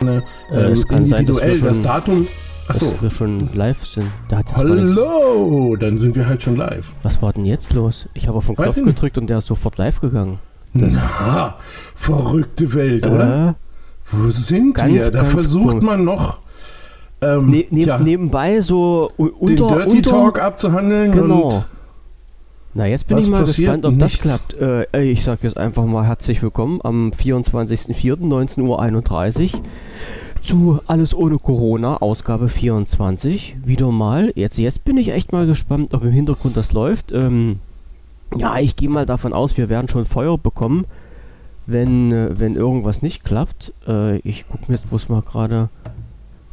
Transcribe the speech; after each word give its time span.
ähm, 0.00 0.22
es 0.72 0.86
kann 0.86 1.06
sein, 1.06 1.26
dass 1.26 1.38
individuell 1.38 1.60
wir 1.60 1.68
das 1.68 1.76
schon- 1.76 1.84
Datum. 1.84 2.26
Achso. 2.68 2.92
Wir 3.00 3.10
schon 3.10 3.48
live 3.54 3.84
sind. 3.84 4.06
Da 4.28 4.42
Hallo, 4.54 5.74
dann 5.76 5.98
sind 5.98 6.14
wir 6.14 6.26
halt 6.28 6.40
schon 6.40 6.56
live. 6.56 6.84
Was 7.02 7.20
war 7.20 7.32
denn 7.32 7.44
jetzt 7.44 7.72
los? 7.74 8.08
Ich 8.14 8.28
habe 8.28 8.38
auf 8.38 8.46
den 8.46 8.54
Knopf 8.54 8.76
gedrückt 8.76 9.18
und 9.18 9.26
der 9.28 9.38
ist 9.38 9.46
sofort 9.46 9.76
live 9.78 10.00
gegangen. 10.00 10.38
Na, 10.72 11.56
verrückte 11.96 12.72
Welt, 12.74 13.04
oder? 13.06 13.48
Äh, 13.48 13.54
Wo 14.12 14.30
sind 14.30 14.74
Ganz, 14.74 14.92
wir? 14.92 15.10
Da 15.10 15.24
versucht 15.24 15.68
komisch. 15.70 15.84
man 15.84 16.04
noch 16.04 16.38
ähm, 17.22 17.50
ne, 17.50 17.66
ne, 17.70 17.98
nebenbei 18.02 18.60
so 18.60 19.10
u- 19.18 19.28
den 19.46 19.60
unter, 19.60 19.76
Dirty 19.78 19.96
unter 19.96 20.10
Talk 20.10 20.40
abzuhandeln. 20.42 21.10
Genau. 21.12 21.42
Und 21.56 21.64
Na, 22.72 22.86
jetzt 22.86 23.08
bin 23.08 23.16
Was 23.16 23.24
ich 23.24 23.30
mal 23.32 23.44
gespannt, 23.44 23.84
ob 23.84 23.98
das 23.98 24.12
Nichts. 24.12 24.20
klappt. 24.20 24.54
Äh, 24.60 25.02
ich 25.02 25.24
sage 25.24 25.40
jetzt 25.42 25.56
einfach 25.56 25.84
mal 25.86 26.06
herzlich 26.06 26.40
willkommen 26.40 26.78
am 26.84 27.10
24.04.19.31 27.10 29.54
Uhr 29.54 29.62
zu 30.44 30.78
Alles 30.86 31.12
ohne 31.12 31.38
Corona, 31.38 31.96
Ausgabe 31.96 32.48
24. 32.48 33.56
Wieder 33.64 33.90
mal. 33.90 34.30
Jetzt, 34.36 34.56
jetzt 34.56 34.84
bin 34.84 34.98
ich 34.98 35.12
echt 35.12 35.32
mal 35.32 35.46
gespannt, 35.46 35.94
ob 35.94 36.04
im 36.04 36.12
Hintergrund 36.12 36.56
das 36.56 36.72
läuft. 36.72 37.10
Ähm, 37.10 37.58
ja, 38.36 38.56
ich 38.60 38.76
gehe 38.76 38.88
mal 38.88 39.04
davon 39.04 39.32
aus, 39.32 39.56
wir 39.56 39.68
werden 39.68 39.88
schon 39.88 40.04
Feuer 40.04 40.38
bekommen, 40.38 40.84
wenn, 41.66 42.12
äh, 42.12 42.38
wenn 42.38 42.54
irgendwas 42.54 43.02
nicht 43.02 43.24
klappt. 43.24 43.72
Äh, 43.88 44.18
ich 44.18 44.46
gucke 44.48 44.66
mir 44.68 44.74
jetzt 44.74 44.88
bloß 44.88 45.08
mal 45.08 45.22
gerade. 45.22 45.70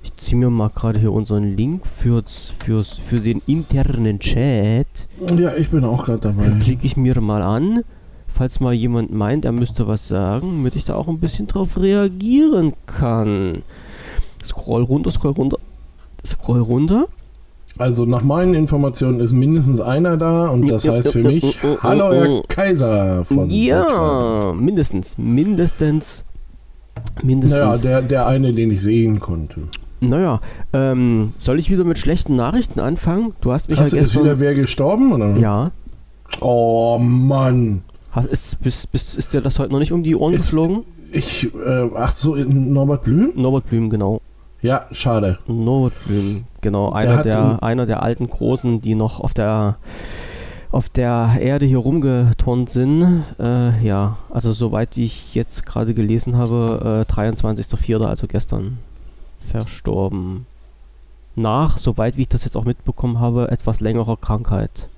Ich 0.08 0.16
ziehe 0.24 0.38
mir 0.38 0.50
mal 0.50 0.70
gerade 0.74 1.02
hier 1.02 1.12
unseren 1.12 1.58
Link 1.58 1.84
fürs, 1.86 2.54
fürs, 2.64 2.92
für 2.92 3.20
den 3.20 3.42
internen 3.46 4.20
Chat. 4.20 4.88
ja, 5.38 5.54
ich 5.56 5.70
bin 5.70 5.84
auch 5.84 6.06
gerade 6.06 6.22
dabei. 6.22 6.46
Den 6.46 6.62
klicke 6.62 6.86
ich 6.86 6.96
mir 6.96 7.20
mal 7.20 7.42
an. 7.42 7.84
Falls 8.34 8.62
mal 8.62 8.74
jemand 8.74 9.12
meint, 9.12 9.44
er 9.44 9.52
müsste 9.52 9.88
was 9.88 10.08
sagen, 10.08 10.48
damit 10.58 10.76
ich 10.78 10.86
da 10.86 10.96
auch 10.96 11.08
ein 11.10 11.20
bisschen 11.20 11.48
drauf 11.48 11.78
reagieren 11.78 12.74
kann. 12.86 13.64
Scroll 14.44 14.84
runter, 14.84 15.12
scroll 15.12 15.34
runter, 15.34 15.58
scroll 16.26 16.62
runter. 16.62 17.08
Also 17.78 18.06
nach 18.06 18.24
meinen 18.24 18.54
Informationen 18.54 19.20
ist 19.20 19.34
mindestens 19.34 19.82
einer 19.82 20.16
da 20.16 20.48
und 20.48 20.70
das 20.70 20.84
Ja, 20.86 20.94
heißt 20.94 21.12
für 21.12 21.22
ja, 21.22 21.28
mich, 21.28 21.44
ja, 21.62 21.70
ja, 21.72 21.78
hallo 21.84 22.14
ja. 22.14 22.22
Herr 22.24 22.44
Kaiser 22.48 23.26
von 23.26 23.50
ja, 23.50 24.54
mindestens, 24.58 25.18
mindestens, 25.18 26.24
Naja, 26.96 27.26
mindestens. 27.26 27.82
der, 27.82 28.02
der 28.02 28.26
eine, 28.28 28.52
den 28.54 28.72
ich 28.72 28.82
sehen 28.82 29.20
konnte. 29.20 29.64
Naja, 30.00 30.40
ähm, 30.74 31.34
soll 31.38 31.58
ich 31.60 31.70
wieder 31.70 31.84
mit 31.84 31.98
schlechten 31.98 32.36
Nachrichten 32.36 32.80
anfangen? 32.80 33.34
Du 33.42 33.52
hast 33.52 33.70
mich 33.70 33.80
Hast, 33.80 33.94
ja 33.94 34.02
ist 34.02 34.12
wieder 34.14 34.24
gestern... 34.24 34.40
wer 34.40 34.54
gestorben? 34.56 35.12
Oder? 35.14 35.36
Ja, 35.38 35.72
Oh 36.42 37.00
Mann. 37.00 37.84
hast, 38.12 38.26
ist, 38.28 38.62
bist, 38.62 38.92
bist, 38.92 39.16
ist 39.18 39.34
dir 39.34 39.42
das 39.42 39.58
heute 39.60 39.72
noch 39.72 39.80
nicht 39.80 39.92
um 39.94 40.04
die 40.04 40.16
Ohren 40.16 40.34
Ist- 40.34 40.48
geflogen? 40.52 40.84
Ich, 41.12 41.46
äh, 41.56 41.90
ach 41.96 42.12
so, 42.12 42.36
in 42.36 42.74
Norbert 42.74 43.04
Blüm? 43.04 43.32
Norbert 43.36 43.68
Blüm, 43.68 43.90
genau. 43.90 44.20
Ja, 44.62 44.86
schade. 44.92 45.40
Norbert 45.48 45.94
Blüm, 46.06 46.44
genau. 46.60 46.92
Der 46.92 46.96
Einer 46.98 47.24
der, 47.24 47.40
in- 47.40 47.60
einer 47.60 47.86
der 47.86 48.04
alten 48.04 48.30
Großen, 48.30 48.82
die 48.82 48.94
noch 48.96 49.20
auf 49.22 49.34
der 49.34 49.78
auf 50.70 50.90
der 50.90 51.38
Erde 51.40 51.66
hier 51.66 51.78
rumgeturnt 51.78 52.70
sind. 52.70 53.24
Äh, 53.40 53.82
ja, 53.88 54.18
also 54.30 54.52
soweit 54.52 54.98
wie 54.98 55.06
ich 55.06 55.34
jetzt 55.34 55.66
gerade 55.66 55.94
gelesen 55.94 56.36
habe, 56.36 57.06
äh, 57.10 57.12
23.04., 57.12 58.06
also 58.06 58.28
gestern 58.28 58.78
verstorben. 59.48 60.46
Nach, 61.36 61.78
soweit 61.78 62.18
wie 62.18 62.24
ich 62.24 62.30
das 62.30 62.44
jetzt 62.46 62.58
auch 62.58 62.66
mitbekommen 62.66 63.20
habe, 63.20 63.52
etwas 63.52 63.80
längerer 63.80 64.18
Krankheit. 64.18 64.90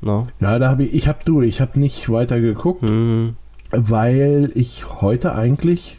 Na? 0.00 0.26
Ja, 0.40 0.58
da 0.58 0.68
habe 0.68 0.84
ich, 0.84 0.94
ich 0.94 1.08
habe 1.08 1.18
du, 1.24 1.42
ich 1.42 1.60
habe 1.60 1.78
nicht 1.78 2.10
weiter 2.10 2.40
geguckt, 2.40 2.82
Hm. 2.82 3.36
weil 3.70 4.50
ich 4.54 5.00
heute 5.00 5.34
eigentlich 5.34 5.98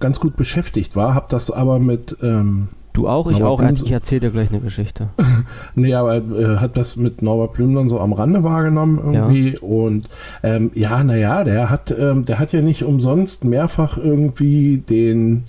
ganz 0.00 0.18
gut 0.20 0.36
beschäftigt 0.36 0.96
war, 0.96 1.14
habe 1.14 1.26
das 1.28 1.50
aber 1.50 1.78
mit, 1.78 2.16
ähm, 2.22 2.68
Du 2.94 3.08
auch, 3.08 3.30
ich 3.30 3.38
Norbert 3.38 3.70
auch. 3.70 3.74
Blüm- 3.74 3.84
Ich 3.86 3.90
erzähle 3.90 4.20
dir 4.20 4.30
gleich 4.30 4.50
eine 4.50 4.60
Geschichte. 4.60 5.08
nee, 5.74 5.94
aber 5.94 6.16
äh, 6.16 6.56
hat 6.58 6.76
das 6.76 6.96
mit 6.96 7.22
Norbert 7.22 7.54
Blüm 7.54 7.74
dann 7.74 7.88
so 7.88 7.98
am 7.98 8.12
Rande 8.12 8.42
wahrgenommen 8.44 8.98
irgendwie 8.98 9.56
und 9.58 10.10
ähm, 10.42 10.70
ja, 10.74 11.02
naja, 11.02 11.42
der 11.42 11.70
hat, 11.70 11.90
ähm, 11.98 12.24
der 12.26 12.38
hat 12.38 12.52
ja 12.52 12.60
nicht 12.60 12.82
umsonst 12.84 13.44
mehrfach 13.44 13.96
irgendwie 13.96 14.76
den, 14.78 15.44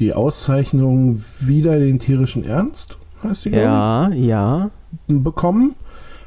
die 0.00 0.14
Auszeichnung 0.14 1.22
wieder 1.40 1.78
den 1.78 1.98
tierischen 1.98 2.44
Ernst, 2.44 2.98
heißt 3.22 3.44
die, 3.44 3.50
glaub 3.50 3.60
ich? 3.62 3.66
Ja, 3.66 4.08
ja. 4.10 4.70
bekommen. 5.06 5.76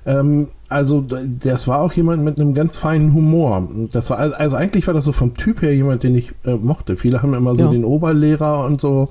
Ähm, 0.06 0.48
also 0.70 1.02
das 1.06 1.68
war 1.68 1.80
auch 1.80 1.94
jemand 1.94 2.24
mit 2.24 2.40
einem 2.40 2.54
ganz 2.54 2.78
feinen 2.78 3.14
Humor. 3.14 3.68
Das 3.92 4.10
war 4.10 4.18
also, 4.18 4.36
also 4.36 4.56
eigentlich 4.56 4.88
war 4.88 4.94
das 4.94 5.04
so 5.06 5.12
vom 5.12 5.36
Typ 5.36 5.62
her 5.62 5.74
jemand, 5.76 6.04
den 6.04 6.16
ich 6.16 6.34
äh, 6.46 6.56
mochte. 6.56 6.96
Viele 6.96 7.22
haben 7.22 7.34
immer 7.34 7.56
so 7.56 7.66
Ja. 7.66 7.72
den 7.72 7.86
Oberlehrer 7.86 8.66
und 8.66 8.82
so, 8.82 9.10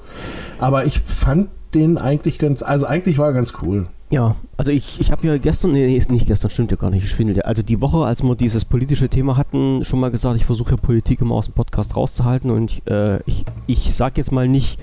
aber 0.59 0.84
ich 0.87 1.00
fand 1.00 1.49
den 1.75 1.99
eigentlich 1.99 2.39
ganz, 2.39 2.62
also 2.62 2.87
eigentlich 2.87 3.19
war 3.19 3.29
er 3.29 3.33
ganz 3.33 3.55
cool. 3.62 3.87
Ja, 4.12 4.37
also 4.59 4.71
ich, 4.71 5.00
ich 5.00 5.11
habe 5.11 5.27
ja 5.27 5.39
gestern, 5.39 5.73
nee, 5.73 5.99
nicht 6.11 6.27
gestern, 6.27 6.50
stimmt 6.50 6.71
ja 6.71 6.77
gar 6.77 6.91
nicht, 6.91 7.03
ich 7.03 7.09
schwindel 7.11 7.39
ja. 7.39 7.45
Also 7.45 7.62
die 7.62 7.81
Woche, 7.81 8.05
als 8.05 8.23
wir 8.23 8.34
dieses 8.37 8.67
politische 8.67 9.09
Thema 9.09 9.39
hatten, 9.39 9.87
schon 9.87 10.00
mal 10.00 10.11
gesagt, 10.11 10.37
ich 10.37 10.45
versuche 10.45 10.73
ja 10.73 10.77
Politik 10.77 11.23
immer 11.23 11.34
aus 11.34 11.47
dem 11.47 11.55
Podcast 11.55 11.97
rauszuhalten 11.97 12.50
und 12.50 12.71
ich, 12.71 12.83
äh, 12.91 13.21
ich, 13.25 13.45
ich 13.67 13.95
sag 13.95 14.19
jetzt 14.19 14.31
mal 14.31 14.47
nicht 14.49 14.78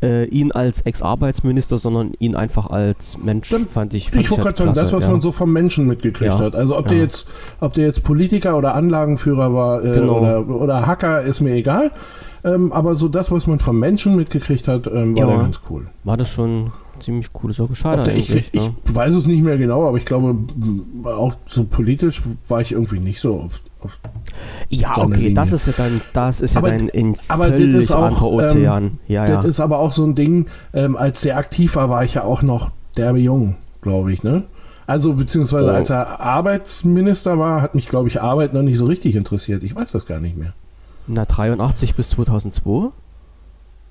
äh, 0.00 0.26
ihn 0.26 0.52
als 0.52 0.82
Ex-Arbeitsminister, 0.82 1.76
sondern 1.76 2.12
ihn 2.20 2.36
einfach 2.36 2.70
als 2.70 3.18
Mensch, 3.18 3.48
Dann- 3.50 3.66
fand 3.66 3.94
ich. 3.94 4.10
Fand 4.12 4.22
Ich 4.22 4.30
wollte 4.30 4.44
halt 4.44 4.56
gerade 4.58 4.74
sagen, 4.76 4.84
das, 4.86 4.92
was 4.92 5.02
ja. 5.02 5.10
man 5.10 5.20
so 5.20 5.32
vom 5.32 5.52
Menschen 5.52 5.88
mitgekriegt 5.88 6.30
Ja. 6.30 6.38
hat. 6.38 6.54
Also 6.54 6.78
ob 6.78 6.86
der 6.86 6.98
Ja. 6.98 7.02
jetzt, 7.02 7.26
ob 7.58 7.74
der 7.74 7.84
jetzt 7.86 8.04
Politiker 8.04 8.56
oder 8.56 8.76
Anlagenführer 8.76 9.52
war 9.52 9.84
äh, 9.84 9.90
Genau. 9.94 10.20
oder, 10.20 10.48
oder 10.48 10.86
Hacker, 10.86 11.22
ist 11.22 11.40
mir 11.40 11.54
egal. 11.54 11.90
Ähm, 12.44 12.72
aber 12.72 12.94
so 12.94 13.08
das, 13.08 13.32
was 13.32 13.48
man 13.48 13.58
vom 13.58 13.80
Menschen 13.80 14.14
mitgekriegt 14.14 14.68
hat, 14.68 14.86
ähm, 14.86 15.16
war 15.16 15.22
Ja. 15.24 15.26
der 15.26 15.38
ganz 15.38 15.60
cool. 15.68 15.88
War 16.04 16.16
das 16.16 16.28
schon 16.30 16.70
ziemlich 17.00 17.28
cool, 17.42 17.52
so 17.52 17.68
schade 17.74 18.10
ich, 18.12 18.30
eigentlich. 18.30 18.50
ich 18.52 18.62
ne? 18.62 18.74
weiß 18.84 19.14
es 19.14 19.26
nicht 19.26 19.42
mehr 19.42 19.58
genau, 19.58 19.86
aber 19.88 19.96
ich 19.98 20.04
glaube, 20.04 20.36
auch 21.04 21.34
so 21.46 21.64
politisch 21.64 22.22
war 22.48 22.60
ich 22.60 22.72
irgendwie 22.72 23.00
nicht 23.00 23.20
so 23.20 23.34
auf. 23.40 23.60
auf 23.80 23.98
Ja, 24.68 24.94
so 24.96 25.02
okay, 25.02 25.32
das 25.34 25.48
Linie. 25.50 25.54
ist 25.56 25.66
ja 25.66 25.72
dann, 25.76 26.00
das 26.12 26.40
ist 26.40 26.54
ja 26.54 26.58
Aber- 26.60 26.70
dann 26.70 26.90
ein 26.90 27.16
aber 27.28 27.50
das 27.50 27.60
völlig 27.60 27.74
ist 27.74 27.90
auch, 27.92 28.02
anderer 28.04 28.30
Ozean. 28.32 28.98
ja, 29.08 29.26
ja. 29.26 29.36
Das 29.36 29.44
ist 29.44 29.60
aber 29.60 29.78
auch 29.78 29.92
so 29.92 30.04
ein 30.04 30.14
Ding, 30.14 30.46
ähm, 30.74 30.96
als 30.96 31.20
der 31.22 31.36
aktiv 31.36 31.76
war, 31.76 31.88
war 31.88 32.04
ich 32.04 32.14
ja 32.14 32.24
auch 32.24 32.42
noch 32.42 32.70
derbe 32.96 33.18
jung, 33.18 33.56
glaube 33.80 34.12
ich, 34.12 34.22
ne? 34.22 34.44
Also, 34.86 35.12
beziehungsweise 35.12 35.68
Oh. 35.70 35.74
als 35.74 35.90
er 35.90 36.18
Arbeitsminister 36.20 37.38
war, 37.38 37.60
hat 37.60 37.74
mich, 37.74 37.88
glaube 37.88 38.08
ich, 38.08 38.22
Arbeit 38.22 38.54
noch 38.54 38.62
nicht 38.62 38.78
so 38.78 38.86
richtig 38.86 39.16
interessiert. 39.16 39.62
Ich 39.62 39.76
weiß 39.76 39.92
das 39.92 40.06
gar 40.06 40.18
nicht 40.18 40.36
mehr. 40.38 40.54
Na, 41.06 41.24
83 41.26 41.94
bis 41.94 42.10
2002? 42.10 42.90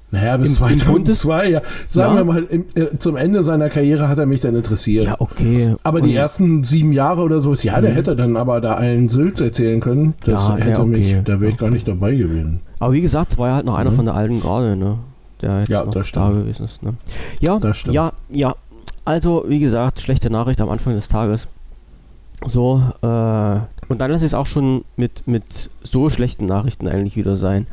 Naja, 0.09 0.37
bis 0.37 0.57
Im- 0.59 0.67
im 0.67 0.77
2002, 0.79 1.49
ja. 1.49 1.61
Sagen 1.85 2.13
Ja. 2.15 2.19
wir 2.21 2.23
mal, 2.33 2.43
im, 2.43 2.65
äh, 2.75 2.97
zum 2.97 3.17
Ende 3.17 3.43
seiner 3.43 3.69
Karriere 3.69 4.07
hat 4.07 4.17
er 4.17 4.25
mich 4.25 4.39
dann 4.39 4.55
interessiert. 4.55 5.05
Ja, 5.05 5.15
okay. 5.19 5.75
Aber 5.83 5.99
die 5.99 6.11
Und- 6.11 6.15
ersten 6.15 6.63
sieben 6.63 6.93
Jahre 6.93 7.21
oder 7.23 7.41
so, 7.41 7.53
ja, 7.55 7.81
der 7.81 7.91
Mhm. 7.91 7.95
hätte 7.95 8.15
dann 8.15 8.37
aber 8.37 8.61
da 8.61 8.75
allen 8.75 9.09
Sylts 9.09 9.41
erzählen 9.41 9.81
können. 9.81 10.13
Das 10.23 10.47
Ja, 10.47 10.55
hätte 10.55 10.69
ja, 10.69 10.79
okay. 10.79 10.89
mich, 10.89 11.15
da 11.25 11.41
wäre 11.41 11.51
ich 11.51 11.57
gar 11.57 11.69
nicht 11.69 11.87
dabei 11.87 12.15
gewesen. 12.15 12.61
Aber 12.79 12.93
wie 12.93 13.01
gesagt, 13.01 13.33
es 13.33 13.37
war 13.37 13.49
ja 13.49 13.55
halt 13.55 13.65
noch 13.65 13.75
einer 13.75 13.91
Mhm. 13.91 13.95
von 13.95 14.05
der 14.05 14.13
alten 14.15 14.41
Garde, 14.41 14.77
ne? 14.77 14.97
Der 15.41 15.59
jetzt 15.59 15.69
Ja, 15.69 15.83
noch 15.83 15.93
das 15.93 16.09
da 16.11 16.29
gewesen 16.29 16.63
ist, 16.65 16.81
ne? 16.83 16.93
Ja, 17.41 17.59
Das 17.59 17.75
stimmt. 17.77 17.93
ja, 17.93 18.13
ja. 18.29 18.55
Also, 19.03 19.43
wie 19.47 19.59
gesagt, 19.59 19.99
schlechte 19.99 20.29
Nachricht 20.29 20.61
am 20.61 20.69
Anfang 20.69 20.95
des 20.95 21.09
Tages. 21.09 21.47
So, 22.45 22.81
äh, 23.01 23.05
und 23.89 23.99
dann 23.99 24.11
ich 24.13 24.21
es 24.21 24.33
auch 24.33 24.45
schon 24.45 24.83
mit, 24.95 25.27
mit 25.27 25.69
so 25.83 26.09
schlechten 26.09 26.45
Nachrichten 26.45 26.87
eigentlich 26.87 27.15
wieder 27.17 27.35
sein. 27.35 27.67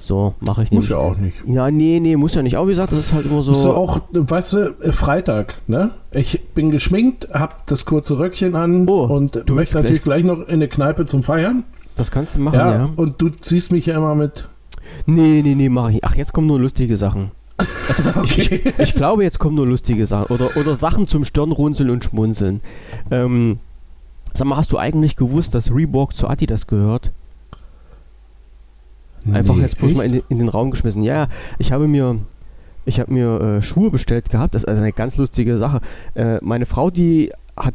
So, 0.00 0.34
mache 0.38 0.62
ich 0.62 0.70
Muss 0.70 0.88
nämlich. 0.88 0.90
ja 0.90 0.96
auch 0.96 1.16
nicht. 1.18 1.34
Ja, 1.46 1.70
nee, 1.72 1.98
nee, 2.00 2.14
muss 2.16 2.32
ja 2.34 2.42
nicht. 2.42 2.56
Aber 2.56 2.68
wie 2.68 2.72
gesagt, 2.72 2.92
das 2.92 3.00
ist 3.00 3.12
halt 3.12 3.26
immer 3.26 3.42
so. 3.42 3.50
Ist 3.50 3.64
ja 3.64 3.70
auch, 3.70 4.00
weißt 4.12 4.52
du, 4.52 4.74
Freitag, 4.92 5.56
ne? 5.66 5.90
Ich 6.12 6.40
bin 6.54 6.70
geschminkt, 6.70 7.28
hab 7.32 7.66
das 7.66 7.84
kurze 7.84 8.16
Röckchen 8.18 8.54
an 8.54 8.88
Oh, 8.88 9.04
und 9.06 9.34
du 9.34 9.38
möchte 9.38 9.56
willst 9.56 9.74
natürlich 9.74 10.02
gleich 10.04 10.22
noch 10.24 10.38
in 10.42 10.46
eine 10.54 10.68
Kneipe 10.68 11.04
zum 11.06 11.24
Feiern. 11.24 11.64
das 11.96 12.12
kannst 12.12 12.36
du 12.36 12.40
machen, 12.40 12.58
Ja, 12.58 12.74
ja. 12.74 12.88
und 12.94 13.20
du 13.20 13.28
ziehst 13.28 13.72
mich 13.72 13.86
ja 13.86 13.96
immer 13.96 14.14
mit. 14.14 14.48
Nee, 15.06 15.42
nee, 15.42 15.54
nee, 15.56 15.68
mache 15.68 15.88
ich. 15.88 15.94
nicht. 15.94 16.04
Ach, 16.04 16.14
jetzt 16.14 16.32
kommen 16.32 16.46
nur 16.46 16.60
lustige 16.60 16.96
Sachen. 16.96 17.32
Okay. 18.16 18.60
Ich 18.78 18.94
glaube, 18.94 19.24
jetzt 19.24 19.38
kommen 19.38 19.56
nur 19.56 19.66
lustige 19.66 20.06
Sachen. 20.06 20.26
Oder, 20.32 20.56
oder 20.56 20.76
Sachen 20.76 21.08
zum 21.08 21.24
Stirnrunzeln 21.24 21.90
und 21.90 22.04
Schmunzeln. 22.04 22.60
Ähm, 23.10 23.58
sag 24.34 24.46
mal, 24.46 24.56
hast 24.56 24.70
du 24.72 24.78
eigentlich 24.78 25.16
gewusst, 25.16 25.54
dass 25.54 25.74
Reebok 25.74 26.14
zu 26.14 26.28
Adidas 26.28 26.66
gehört? 26.66 27.10
Einfach 29.34 29.54
Nee, 29.56 29.62
jetzt 29.62 29.78
bloß 29.78 29.94
mal 29.94 30.04
in 30.06 30.14
echt? 30.14 30.24
den, 30.30 30.32
in 30.36 30.38
den 30.38 30.48
Raum 30.48 30.70
geschmissen. 30.70 31.02
Ja, 31.02 31.14
ja, 31.14 31.28
ich 31.58 31.72
habe 31.72 31.88
mir, 31.88 32.18
ich 32.84 33.00
habe 33.00 33.12
mir 33.12 33.40
äh, 33.40 33.62
Schuhe 33.62 33.90
bestellt 33.90 34.30
gehabt. 34.30 34.54
Das 34.54 34.62
ist 34.62 34.68
also 34.68 34.82
eine 34.82 34.92
ganz 34.92 35.16
lustige 35.16 35.58
Sache. 35.58 35.80
Äh, 36.14 36.38
meine 36.42 36.66
Frau, 36.66 36.90
die 36.90 37.32
hat 37.56 37.74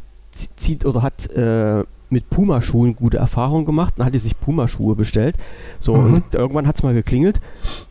zieht 0.56 0.84
oder 0.84 1.02
hat 1.02 1.30
äh, 1.30 1.84
mit 2.10 2.28
Puma-Schuhen 2.30 2.96
gute 2.96 3.16
Erfahrungen 3.18 3.64
gemacht. 3.64 3.94
Dann 3.96 4.06
hat 4.06 4.14
die 4.14 4.18
sich 4.18 4.38
Puma-Schuhe 4.38 4.94
bestellt. 4.96 5.36
So, 5.80 5.94
Mhm. 5.96 6.14
und 6.14 6.34
irgendwann 6.34 6.66
hat 6.66 6.76
es 6.76 6.82
mal 6.82 6.94
geklingelt. 6.94 7.40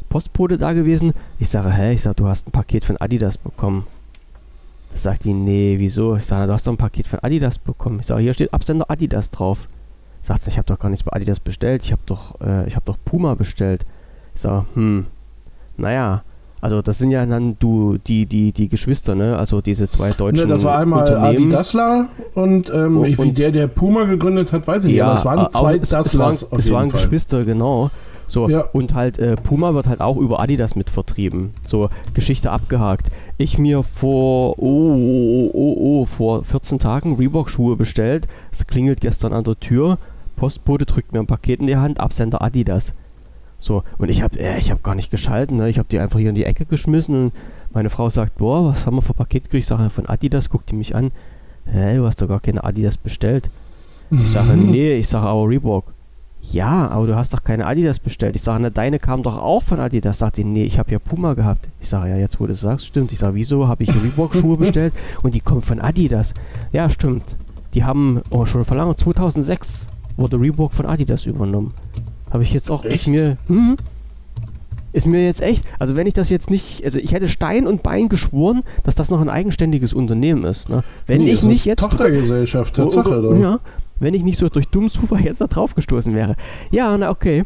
Postbote 0.10 0.58
da 0.58 0.74
gewesen. 0.74 1.14
Ich 1.40 1.50
sage, 1.50 1.72
hä? 1.72 1.94
Ich 1.94 2.02
sage, 2.02 2.16
du 2.16 2.28
hast 2.28 2.48
ein 2.48 2.52
Paket 2.52 2.86
von 2.86 2.98
Adidas 2.98 3.38
bekommen. 3.38 3.86
Sagt 4.96 5.24
die, 5.24 5.34
nee, 5.34 5.76
wieso? 5.80 6.18
Ich 6.18 6.26
sage, 6.26 6.46
du 6.48 6.54
hast 6.54 6.68
doch 6.68 6.74
ein 6.74 6.78
Paket 6.78 7.08
von 7.08 7.20
Adidas 7.20 7.58
bekommen. 7.58 8.00
Ich 8.02 8.06
sage, 8.06 8.22
hier 8.22 8.34
steht 8.34 8.54
Absender 8.54 8.92
Adidas 8.92 9.32
drauf. 9.32 9.68
Sagt 10.24 10.44
sie, 10.44 10.50
ich 10.50 10.58
habe 10.58 10.66
doch 10.66 10.80
gar 10.80 10.90
nichts 10.90 11.04
bei 11.04 11.12
Adidas 11.14 11.40
bestellt. 11.40 11.84
Ich 11.84 11.92
habe 11.92 12.02
doch, 12.06 12.40
äh, 12.42 12.66
ich 12.68 12.76
habe 12.76 12.86
doch 12.86 12.98
Puma 13.04 13.36
bestellt. 13.36 13.86
Ich 14.34 14.42
sage, 14.42 14.66
hm, 14.74 15.06
naja, 15.78 16.24
also 16.62 16.82
das 16.82 16.98
sind 16.98 17.12
ja 17.12 17.26
dann 17.26 17.58
du 17.60 17.98
die 17.98 18.26
die 18.26 18.54
die 18.54 18.70
Geschwister, 18.70 19.16
ne? 19.16 19.38
Also 19.38 19.60
diese 19.60 19.90
zwei 19.90 20.12
deutschen. 20.12 20.48
Ne, 20.48 20.48
das 20.48 20.64
war 20.64 20.80
einmal 20.80 21.14
Adi 21.14 21.50
Dassler 21.50 22.08
und, 22.36 22.72
ähm, 22.74 23.00
und, 23.00 23.22
wie 23.22 23.34
der 23.34 23.52
der 23.52 23.68
Puma 23.68 24.06
gegründet 24.06 24.54
hat, 24.54 24.66
weiß 24.66 24.86
ich 24.86 24.96
ja, 24.96 25.12
nicht. 25.12 25.26
Aber 25.26 25.36
es 25.36 25.40
waren 25.40 25.52
zwei 25.52 25.76
es, 25.76 25.90
Dasslers. 25.90 26.44
Es 26.44 26.52
waren, 26.52 26.60
es 26.60 26.72
waren 26.72 26.90
Geschwister, 26.90 27.44
genau. 27.44 27.92
So, 28.28 28.50
ja. 28.50 28.62
und 28.72 28.94
halt 28.94 29.20
äh, 29.20 29.36
Puma 29.36 29.74
wird 29.74 29.88
halt 29.88 30.00
auch 30.00 30.16
über 30.16 30.40
Adidas 30.40 30.76
mit 30.76 30.90
vertrieben. 30.90 31.52
So, 31.68 31.90
Geschichte 32.14 32.50
abgehakt. 32.50 33.08
Ich 33.38 33.58
mir 33.58 33.84
vor, 33.84 34.58
oh, 34.58 34.96
oh, 34.96 35.52
oh, 35.54 35.76
oh, 35.78 36.06
vor 36.06 36.46
14 36.46 36.80
Tagen 36.80 37.18
Reebok-Schuhe 37.18 37.76
bestellt. 37.76 38.28
Es 38.52 38.66
klingelt 38.66 39.02
gestern 39.02 39.34
an 39.34 39.44
der 39.44 39.60
Tür. 39.60 39.98
Postbote 40.36 40.86
drückt 40.86 41.14
mir 41.14 41.20
ein 41.20 41.28
Paket 41.28 41.60
in 41.60 41.68
die 41.68 41.78
Hand, 41.78 42.00
Absender 42.00 42.42
Adidas. 42.42 42.94
So, 43.60 43.84
und 43.98 44.10
ich 44.10 44.22
habe 44.22 44.38
äh, 44.40 44.60
hab 44.60 44.84
gar 44.84 44.94
nicht 44.94 45.10
geschalten, 45.10 45.58
ne? 45.58 45.70
ich 45.70 45.78
habe 45.78 45.88
die 45.90 46.00
einfach 46.00 46.20
hier 46.20 46.30
in 46.30 46.36
die 46.36 46.44
Ecke 46.44 46.66
geschmissen 46.66 47.16
und 47.16 47.34
meine 47.72 47.90
Frau 47.90 48.10
sagt, 48.10 48.38
boah, 48.38 48.66
was 48.66 48.86
haben 48.86 48.98
wir 48.98 49.02
für 49.02 49.14
Paket 49.14 49.46
gekriegt? 49.46 49.64
Ich 49.64 49.68
sage, 49.68 49.90
von 49.90 50.06
Adidas, 50.06 50.50
guckt 50.50 50.70
die 50.70 50.76
mich 50.76 50.96
an, 50.96 51.12
hä, 51.66 51.96
du 51.96 52.06
hast 52.06 52.22
doch 52.22 52.28
gar 52.28 52.42
keine 52.42 52.64
Adidas 52.64 52.98
bestellt. 52.98 53.50
Ich 54.12 54.32
sage, 54.32 54.58
nee, 54.58 54.96
ich 54.96 55.08
sage 55.08 55.28
aber 55.28 55.48
Reebok. 55.48 55.86
Ja, 56.52 56.90
aber 56.90 57.08
du 57.08 57.16
hast 57.16 57.34
doch 57.34 57.44
keine 57.44 57.66
Adidas 57.66 58.00
bestellt. 58.00 58.36
Ich 58.36 58.42
sage, 58.42 58.62
na, 58.62 58.70
deine 58.70 59.00
kam 59.00 59.24
doch 59.24 59.38
auch 59.38 59.64
von 59.64 59.80
Adidas. 59.80 60.20
Sagt 60.20 60.38
die, 60.38 60.44
nee, 60.44 60.66
ich 60.66 60.78
habe 60.78 60.92
ja 60.92 61.00
Puma 61.00 61.34
gehabt. 61.34 61.70
Ich 61.80 61.88
sage, 61.88 62.10
ja, 62.10 62.18
jetzt 62.18 62.40
wo 62.40 62.46
du 62.46 62.54
sagst, 62.54 62.86
stimmt. 62.86 63.14
Ich 63.14 63.20
sage, 63.20 63.36
wieso 63.36 63.68
habe 63.70 63.84
ich 63.84 63.90
Reebok-Schuhe 64.04 64.58
bestellt 64.58 64.94
und 65.24 65.36
die 65.36 65.40
kommen 65.40 65.62
von 65.62 65.80
Adidas? 65.80 66.34
Ja, 66.74 66.90
stimmt. 66.90 67.24
Die 67.74 67.86
haben 67.86 68.22
oh, 68.30 68.46
schon 68.46 68.66
verlangt, 68.66 69.00
2006 69.00 69.88
wurde 70.18 70.40
Reebok 70.40 70.74
von 70.74 70.86
Adidas 70.86 71.26
übernommen. 71.26 71.74
Habe 72.32 72.44
ich 72.44 72.54
jetzt 72.54 72.70
auch, 72.72 72.84
echt? 72.86 72.96
ist 72.96 73.08
mir, 73.08 73.38
hm, 73.48 73.76
ist 74.94 75.08
mir 75.08 75.24
jetzt 75.24 75.42
echt, 75.42 75.66
also 75.80 75.96
wenn 75.96 76.08
ich 76.08 76.14
das 76.14 76.30
jetzt 76.30 76.50
nicht, 76.50 76.84
also 76.86 77.00
ich 77.00 77.12
hätte 77.14 77.28
Stein 77.28 77.68
und 77.68 77.84
Bein 77.84 78.10
geschworen, 78.10 78.64
dass 78.84 78.96
das 78.96 79.10
noch 79.10 79.22
ein 79.22 79.30
eigenständiges 79.30 79.94
Unternehmen 79.94 80.44
ist. 80.46 80.70
Ne? 80.70 80.84
Wenn 81.08 81.24
nee, 81.24 81.32
ich 81.32 81.44
nicht 81.44 81.66
jetzt... 81.66 81.82
Tochtergesellschaft, 81.82 82.76
Tatsache, 82.76 83.20
oder? 83.20 83.36
Ja, 83.38 83.60
wenn 84.00 84.14
ich 84.14 84.24
nicht 84.24 84.38
so 84.38 84.50
durch 84.50 84.68
dummes 84.68 84.94
Zufall 84.94 85.22
jetzt 85.22 85.42
da 85.42 85.48
drauf 85.48 85.76
gestoßen 85.76 86.14
wäre. 86.14 86.36
Ja, 86.72 86.96
na 86.98 87.10
okay. 87.10 87.44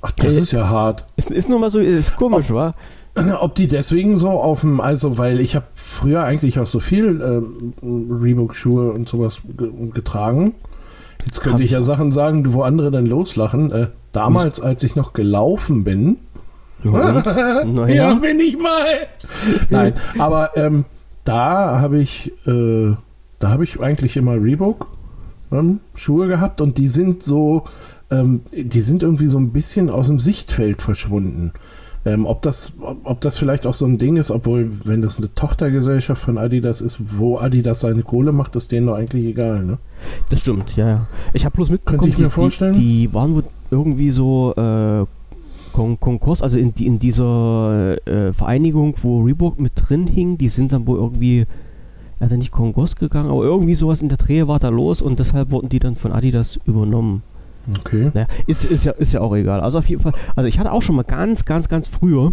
Ach, 0.00 0.10
das 0.12 0.36
äh, 0.36 0.40
ist 0.40 0.52
ja 0.52 0.68
hart. 0.68 1.06
Ist, 1.16 1.30
ist 1.30 1.48
nur 1.48 1.60
mal 1.60 1.70
so, 1.70 1.78
ist 1.78 2.16
komisch, 2.16 2.50
ob, 2.50 2.56
wa? 2.56 2.74
Ob 3.40 3.54
die 3.54 3.68
deswegen 3.68 4.16
so 4.16 4.30
auf 4.30 4.62
dem, 4.62 4.80
also 4.80 5.18
weil 5.18 5.38
ich 5.40 5.54
habe 5.54 5.66
früher 5.74 6.24
eigentlich 6.24 6.58
auch 6.58 6.66
so 6.66 6.80
viel 6.80 7.20
ähm, 7.20 7.74
Reebok-Schuhe 7.82 8.90
und 8.90 9.06
sowas 9.06 9.42
getragen. 9.92 10.54
Jetzt 11.24 11.40
könnte 11.40 11.62
ich 11.62 11.70
ja 11.70 11.82
Sachen 11.82 12.12
sagen, 12.12 12.52
wo 12.52 12.62
andere 12.62 12.90
dann 12.90 13.06
loslachen. 13.06 13.70
Äh, 13.70 13.86
damals, 14.12 14.60
als 14.60 14.82
ich 14.82 14.96
noch 14.96 15.12
gelaufen 15.12 15.84
bin. 15.84 16.16
Ja, 16.84 17.86
ja 17.86 18.14
bin 18.14 18.40
ich 18.40 18.58
mal. 18.58 19.06
Nein, 19.70 19.94
aber 20.18 20.56
ähm, 20.56 20.84
da 21.22 21.80
habe 21.80 22.00
ich, 22.00 22.32
äh, 22.44 22.96
da 23.38 23.50
habe 23.50 23.62
ich 23.62 23.78
eigentlich 23.78 24.16
immer 24.16 24.34
Reebok 24.34 24.88
ähm, 25.52 25.78
Schuhe 25.94 26.26
gehabt 26.26 26.60
und 26.60 26.78
die 26.78 26.88
sind 26.88 27.22
so, 27.22 27.64
ähm, 28.10 28.40
die 28.52 28.80
sind 28.80 29.04
irgendwie 29.04 29.28
so 29.28 29.38
ein 29.38 29.52
bisschen 29.52 29.90
aus 29.90 30.08
dem 30.08 30.18
Sichtfeld 30.18 30.82
verschwunden. 30.82 31.52
Ähm, 32.04 32.26
ob, 32.26 32.42
das, 32.42 32.72
ob, 32.80 32.98
ob, 33.04 33.20
das 33.20 33.38
vielleicht 33.38 33.64
auch 33.64 33.74
so 33.74 33.86
ein 33.86 33.96
Ding 33.96 34.16
ist, 34.16 34.32
obwohl, 34.32 34.72
wenn 34.84 35.02
das 35.02 35.18
eine 35.18 35.32
Tochtergesellschaft 35.32 36.20
von 36.20 36.36
Adidas 36.36 36.80
ist, 36.80 37.18
wo 37.18 37.38
Adidas 37.38 37.80
seine 37.80 38.02
Kohle 38.02 38.32
macht, 38.32 38.56
ist 38.56 38.72
denen 38.72 38.88
doch 38.88 38.96
eigentlich 38.96 39.24
egal, 39.24 39.64
ne? 39.64 39.78
Das 40.28 40.40
stimmt, 40.40 40.76
ja, 40.76 40.88
ja. 40.88 41.06
Ich 41.32 41.44
habe 41.44 41.54
bloß 41.54 41.70
mitbekommen, 41.70 42.00
Könnte 42.00 42.14
ich 42.14 42.18
mir 42.18 42.24
die, 42.24 42.30
vorstellen? 42.30 42.74
Die, 42.74 43.06
die 43.06 43.14
waren 43.14 43.36
wohl 43.36 43.44
irgendwie 43.70 44.10
so 44.10 44.52
äh, 44.56 45.06
Kon 45.72 46.00
Konkurs, 46.00 46.42
also 46.42 46.58
in, 46.58 46.74
die, 46.74 46.86
in 46.86 46.98
dieser 46.98 47.96
äh, 48.04 48.32
Vereinigung, 48.32 48.96
wo 49.02 49.22
Reebok 49.22 49.60
mit 49.60 49.72
drin 49.76 50.08
hing, 50.08 50.38
die 50.38 50.48
sind 50.48 50.72
dann 50.72 50.88
wohl 50.88 50.98
irgendwie, 50.98 51.46
also 52.18 52.34
nicht 52.34 52.50
Konkurs 52.50 52.96
gegangen, 52.96 53.30
aber 53.30 53.44
irgendwie 53.44 53.76
sowas 53.76 54.02
in 54.02 54.08
der 54.08 54.18
Drehe 54.18 54.48
war 54.48 54.58
da 54.58 54.70
los 54.70 55.00
und 55.00 55.20
deshalb 55.20 55.52
wurden 55.52 55.68
die 55.68 55.78
dann 55.78 55.94
von 55.94 56.12
Adidas 56.12 56.58
übernommen. 56.66 57.22
Okay. 57.78 58.10
Naja, 58.12 58.26
ist, 58.46 58.64
ist, 58.64 58.84
ja, 58.84 58.92
ist 58.92 59.12
ja 59.12 59.20
auch 59.20 59.34
egal. 59.34 59.60
Also 59.60 59.78
auf 59.78 59.88
jeden 59.88 60.02
Fall, 60.02 60.12
also 60.34 60.48
ich 60.48 60.58
hatte 60.58 60.72
auch 60.72 60.82
schon 60.82 60.96
mal 60.96 61.04
ganz, 61.04 61.44
ganz, 61.44 61.68
ganz 61.68 61.88
früher 61.88 62.32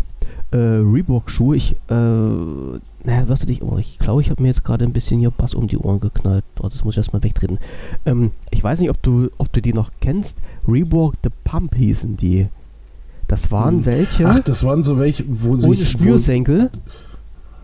äh, 0.52 0.58
Reebok-Schuhe. 0.58 1.56
Ich, 1.56 1.74
äh, 1.90 1.94
naja, 1.94 3.28
weißt 3.28 3.44
du 3.44 3.48
dich, 3.48 3.62
oh, 3.62 3.78
ich 3.78 4.00
glaube, 4.00 4.22
ich 4.22 4.30
habe 4.30 4.42
mir 4.42 4.50
jetzt 4.50 4.64
gerade 4.64 4.86
ein 4.86 4.94
bisschen 4.94 5.20
hier 5.20 5.32
Bass 5.32 5.54
um 5.54 5.68
die 5.68 5.78
Ohren 5.78 6.00
geknallt. 6.00 6.44
Oh, 6.60 6.68
das 6.68 6.84
muss 6.84 6.96
ich 6.96 6.98
erstmal 6.98 7.24
wegtreten. 7.24 7.60
Ähm, 8.06 8.32
ich 8.50 8.64
weiß 8.64 8.80
nicht, 8.80 8.90
ob 8.90 9.02
du, 9.04 9.30
ob 9.38 9.54
du 9.54 9.62
die 9.62 9.74
noch 9.74 9.92
kennst. 10.02 10.38
Reebok 10.68 11.16
The 11.24 11.30
Pump 11.44 11.76
hießen 11.76 12.18
die. 12.18 12.48
Das 13.28 13.52
waren 13.52 13.80
hm. 13.80 13.86
welche. 13.86 14.26
Ach, 14.28 14.40
das 14.40 14.64
waren 14.64 14.84
so 14.84 14.98
welche, 14.98 15.24
wo 15.28 15.56
sie. 15.56 15.70
Ohne 15.70 15.86
Schnürsenkel. 15.86 16.72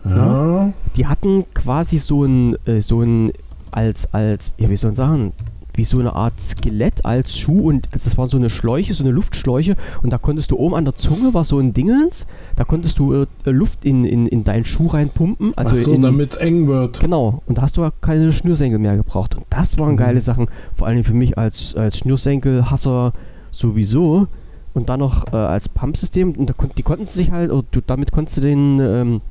Ja. 0.06 0.16
ja. 0.16 0.74
Die 0.96 1.08
hatten 1.08 1.46
quasi 1.54 1.98
so 1.98 2.24
ein, 2.24 2.56
äh, 2.66 2.80
so 2.80 3.02
ein, 3.02 3.32
als, 3.72 4.14
als, 4.14 4.52
ja, 4.58 4.70
wie 4.70 4.76
soll 4.76 4.92
man 4.92 4.96
sagen, 4.96 5.34
wie 5.78 5.84
so 5.84 6.00
eine 6.00 6.14
Art 6.14 6.40
Skelett 6.42 7.06
als 7.06 7.38
Schuh 7.38 7.70
und 7.70 7.88
das 7.92 8.18
war 8.18 8.28
so 8.28 8.38
eine 8.38 8.50
Schläuche, 8.50 8.94
so 8.94 9.04
eine 9.04 9.12
Luftschläuche 9.12 9.76
und 10.02 10.12
da 10.12 10.18
konntest 10.18 10.52
du 10.52 10.58
oben 10.58 10.76
an 10.76 10.86
der 10.86 10.96
Zunge 10.96 11.34
war 11.34 11.44
so 11.44 11.60
ein 11.60 11.74
Dingens, 11.74 12.26
da 12.56 12.64
konntest 12.64 13.00
du 13.00 13.14
äh, 13.14 13.28
Luft 13.46 13.86
in, 13.86 14.06
in, 14.06 14.28
in 14.28 14.44
deinen 14.44 14.66
Schuh 14.66 14.88
reinpumpen. 14.88 15.54
Also 15.56 15.76
Ach 15.76 15.80
so, 15.80 15.98
damit 15.98 16.32
es 16.32 16.38
eng 16.38 16.68
wird. 16.68 17.00
Genau, 17.00 17.42
und 17.46 17.58
da 17.58 17.64
hast 17.64 17.78
du 17.78 17.82
ja 17.82 17.92
keine 18.02 18.32
Schnürsenkel 18.32 18.80
mehr 18.80 18.96
gebraucht 18.96 19.36
und 19.36 19.46
das 19.50 19.78
waren 19.78 19.94
mhm. 19.94 19.98
geile 19.98 20.22
Sachen, 20.22 20.48
vor 20.76 20.88
allem 20.88 21.04
für 21.04 21.14
mich 21.14 21.38
als, 21.38 21.76
als 21.76 21.98
Schnürsenkelhasser 21.98 23.14
sowieso 23.52 24.28
und 24.74 24.90
dann 24.90 25.00
noch 25.00 25.32
äh, 25.32 25.38
als 25.38 25.70
Pumpsystem 25.70 26.34
und 26.34 26.50
da 26.50 26.54
kon 26.54 26.70
die 26.78 26.84
konnten 26.84 27.06
sich 27.06 27.32
halt, 27.32 27.52
oder 27.52 27.66
du, 27.72 27.82
damit 27.86 28.12
konntest 28.12 28.38
du 28.38 28.42
den 28.42 28.80
ähm, 28.80 29.22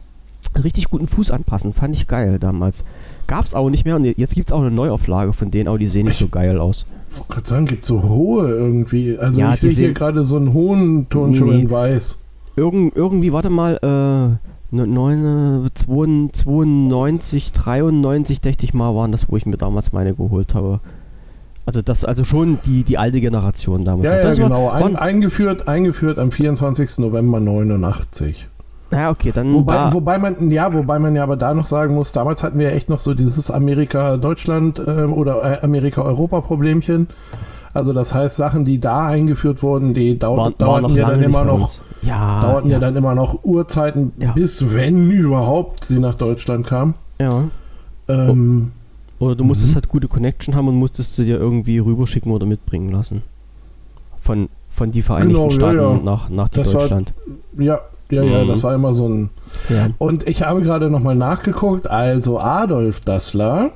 richtig 0.63 0.91
guten 0.91 1.07
Fuß 1.07 1.31
anpassen, 1.31 1.73
fand 1.73 1.95
ich 1.95 2.07
geil 2.07 2.39
damals. 2.39 2.85
Gab 3.27 3.45
es 3.45 3.55
auch 3.55 3.71
nicht 3.71 3.85
mehr 3.85 3.97
und 3.97 4.05
jetzt 4.05 4.35
gibt 4.35 4.51
es 4.51 4.53
auch 4.53 4.61
eine 4.61 4.71
Neuauflage 4.71 5.33
von 5.33 5.51
denen, 5.51 5.69
aber 5.69 5.79
die 5.79 5.87
sehen 5.87 6.07
nicht 6.07 6.19
so 6.19 6.29
geil 6.29 6.59
aus. 6.59 6.87
Ich 7.11 7.19
wollte 7.19 7.33
gerade 7.33 7.49
sagen, 7.49 7.67
gibt 7.67 7.85
so 7.85 8.03
hohe 8.03 8.49
irgendwie. 8.49 9.17
Also 9.17 9.41
ja, 9.41 9.55
ich 9.55 9.61
sehe 9.61 9.71
hier 9.71 9.93
gerade 9.93 10.25
so 10.25 10.37
einen 10.37 10.53
hohen 10.53 11.09
Turnschuh 11.09 11.45
nee. 11.45 11.61
in 11.61 11.71
weiß. 11.71 12.19
Irgend, 12.57 12.97
irgendwie, 12.97 13.33
warte 13.33 13.51
mal, 13.51 13.79
äh, 13.83 14.77
9, 14.77 15.71
92, 15.75 17.53
93, 17.53 18.41
dachte 18.41 18.65
ich 18.65 18.75
mal, 18.75 18.95
waren 18.95 19.13
das, 19.13 19.31
wo 19.31 19.37
ich 19.37 19.47
mir 19.47 19.57
damals 19.57 19.93
meine 19.93 20.15
geholt 20.15 20.55
habe. 20.55 20.81
Also 21.67 21.81
das 21.81 22.05
also 22.05 22.25
schon 22.25 22.59
die, 22.67 22.83
die 22.83 22.99
alte 22.99 23.21
Generation 23.21 23.85
damals. 23.85 24.05
Ja, 24.05 24.23
ja 24.23 24.35
genau. 24.35 24.67
War, 24.67 24.75
Ein, 24.75 24.97
eingeführt, 24.97 25.67
eingeführt 25.67 26.19
am 26.19 26.31
24. 26.31 26.99
November 26.99 27.41
89. 27.41 28.49
Ja, 28.91 29.11
okay, 29.11 29.33
dann. 29.35 29.53
Wobei, 29.53 29.93
wobei 29.93 30.19
man, 30.19 30.51
ja, 30.51 30.73
wobei 30.73 30.99
man 30.99 31.17
ja 31.17 31.23
aber 31.23 31.37
da 31.37 31.55
noch 31.55 31.67
sagen 31.67 31.95
muss, 31.95 32.13
damals 32.13 32.43
hatten 32.43 32.59
wir 32.59 32.73
echt 32.73 32.89
noch 32.91 32.99
so 32.99 33.15
dieses 33.15 33.51
Amerika-Deutschland 33.51 34.79
äh, 34.79 35.05
oder 35.05 35.63
Amerika-Europa-Problemchen. 35.63 37.09
Also 37.73 37.93
das 37.93 38.15
heißt, 38.15 38.37
Sachen, 38.37 38.65
die 38.65 38.79
da 38.79 39.09
eingeführt 39.09 39.63
wurden, 39.65 39.95
die 39.95 40.17
dau 40.17 40.37
war, 40.37 40.53
dauerten 40.53 40.95
ja 40.95 41.11
dann 41.11 41.23
immer 41.23 41.45
noch, 41.45 41.71
ja, 42.03 42.41
dauerten 42.41 42.71
ja. 42.71 42.77
ja. 42.77 42.81
dann 42.81 42.95
immer 42.95 43.17
noch 43.17 43.43
Uhrzeiten, 43.43 44.13
ja. 44.17 44.31
bis 44.33 44.73
wenn 44.73 45.11
überhaupt 45.11 45.87
sie 45.87 45.99
nach 45.99 46.15
Deutschland 46.15 46.67
kam. 46.67 46.95
Ja. 47.19 47.45
Ähm, 48.07 48.71
oder 49.19 49.35
du 49.35 49.43
musstest 49.43 49.75
halt 49.75 49.89
gute 49.89 50.07
Connection 50.07 50.55
haben 50.55 50.69
und 50.69 50.77
musstest 50.77 51.17
sie 51.17 51.25
dir 51.25 51.39
irgendwie 51.39 51.79
rüberschicken 51.79 52.31
oder 52.31 52.47
mitbringen 52.47 52.93
lassen. 52.93 53.23
Von, 54.21 54.49
von 54.71 54.93
die 54.93 55.03
Vereinigten 55.03 55.35
genau, 55.35 55.51
Staaten 55.51 56.05
nach, 56.05 56.29
nach 56.29 56.49
Deutschland. 56.49 57.13
War, 57.53 57.65
ja, 57.65 57.81
ja, 58.15 58.23
mhm. 58.23 58.31
ja, 58.31 58.45
das 58.45 58.63
war 58.63 58.75
immer 58.75 58.95
so 58.95 59.09
ein. 59.09 59.31
Ja. 59.69 59.89
Und 59.99 60.27
ich 60.27 60.43
habe 60.43 60.63
gerade 60.63 60.91
nochmal 60.91 61.15
nachgeguckt, 61.15 61.89
also 61.89 62.39
Adolf 62.39 63.01
Dassler. 63.01 63.71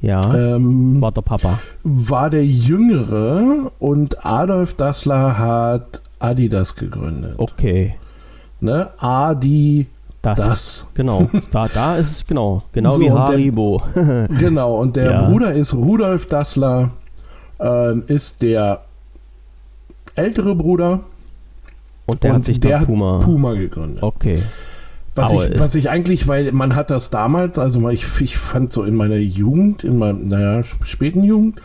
Ja. 0.00 0.20
Ähm, 0.34 1.00
war 1.00 1.12
der 1.12 1.22
Papa. 1.22 1.58
War 1.82 2.30
der 2.30 2.46
Jüngere 2.46 3.70
und 3.78 4.24
Adolf 4.24 4.74
Dassler 4.74 5.38
hat 5.38 6.02
Adidas 6.18 6.74
gegründet. 6.74 7.34
Okay. 7.38 7.96
Ne? 8.60 8.88
Adi 8.98 9.86
das. 10.22 10.38
das. 10.38 10.86
Genau. 10.94 11.28
Da, 11.50 11.68
da 11.68 11.96
ist 11.96 12.10
es 12.10 12.26
genau. 12.26 12.62
Genau 12.72 12.90
so, 12.90 13.00
wie 13.00 13.10
Haribo. 13.10 13.82
Der, 13.94 14.28
genau. 14.38 14.80
Und 14.80 14.96
der 14.96 15.10
ja. 15.10 15.22
Bruder 15.22 15.52
ist 15.52 15.74
Rudolf 15.74 16.26
Dassler, 16.26 16.90
äh, 17.58 17.98
ist 18.06 18.42
der 18.42 18.82
ältere 20.14 20.54
Bruder 20.54 21.00
und 22.10 22.22
der 22.22 22.30
und 22.30 22.36
hat 22.36 22.44
sich 22.44 22.60
der 22.60 22.80
Puma. 22.80 23.18
Puma 23.18 23.54
gegründet. 23.54 24.02
Okay. 24.02 24.42
Was 25.14 25.32
ich, 25.32 25.58
was 25.58 25.74
ich 25.74 25.90
eigentlich, 25.90 26.28
weil 26.28 26.52
man 26.52 26.76
hat 26.76 26.90
das 26.90 27.10
damals, 27.10 27.58
also 27.58 27.88
ich, 27.90 28.06
ich 28.20 28.38
fand 28.38 28.72
so 28.72 28.84
in 28.84 28.94
meiner 28.94 29.16
Jugend, 29.16 29.84
in 29.84 29.98
meiner 29.98 30.18
naja, 30.18 30.62
späten 30.82 31.24
Jugend, 31.24 31.60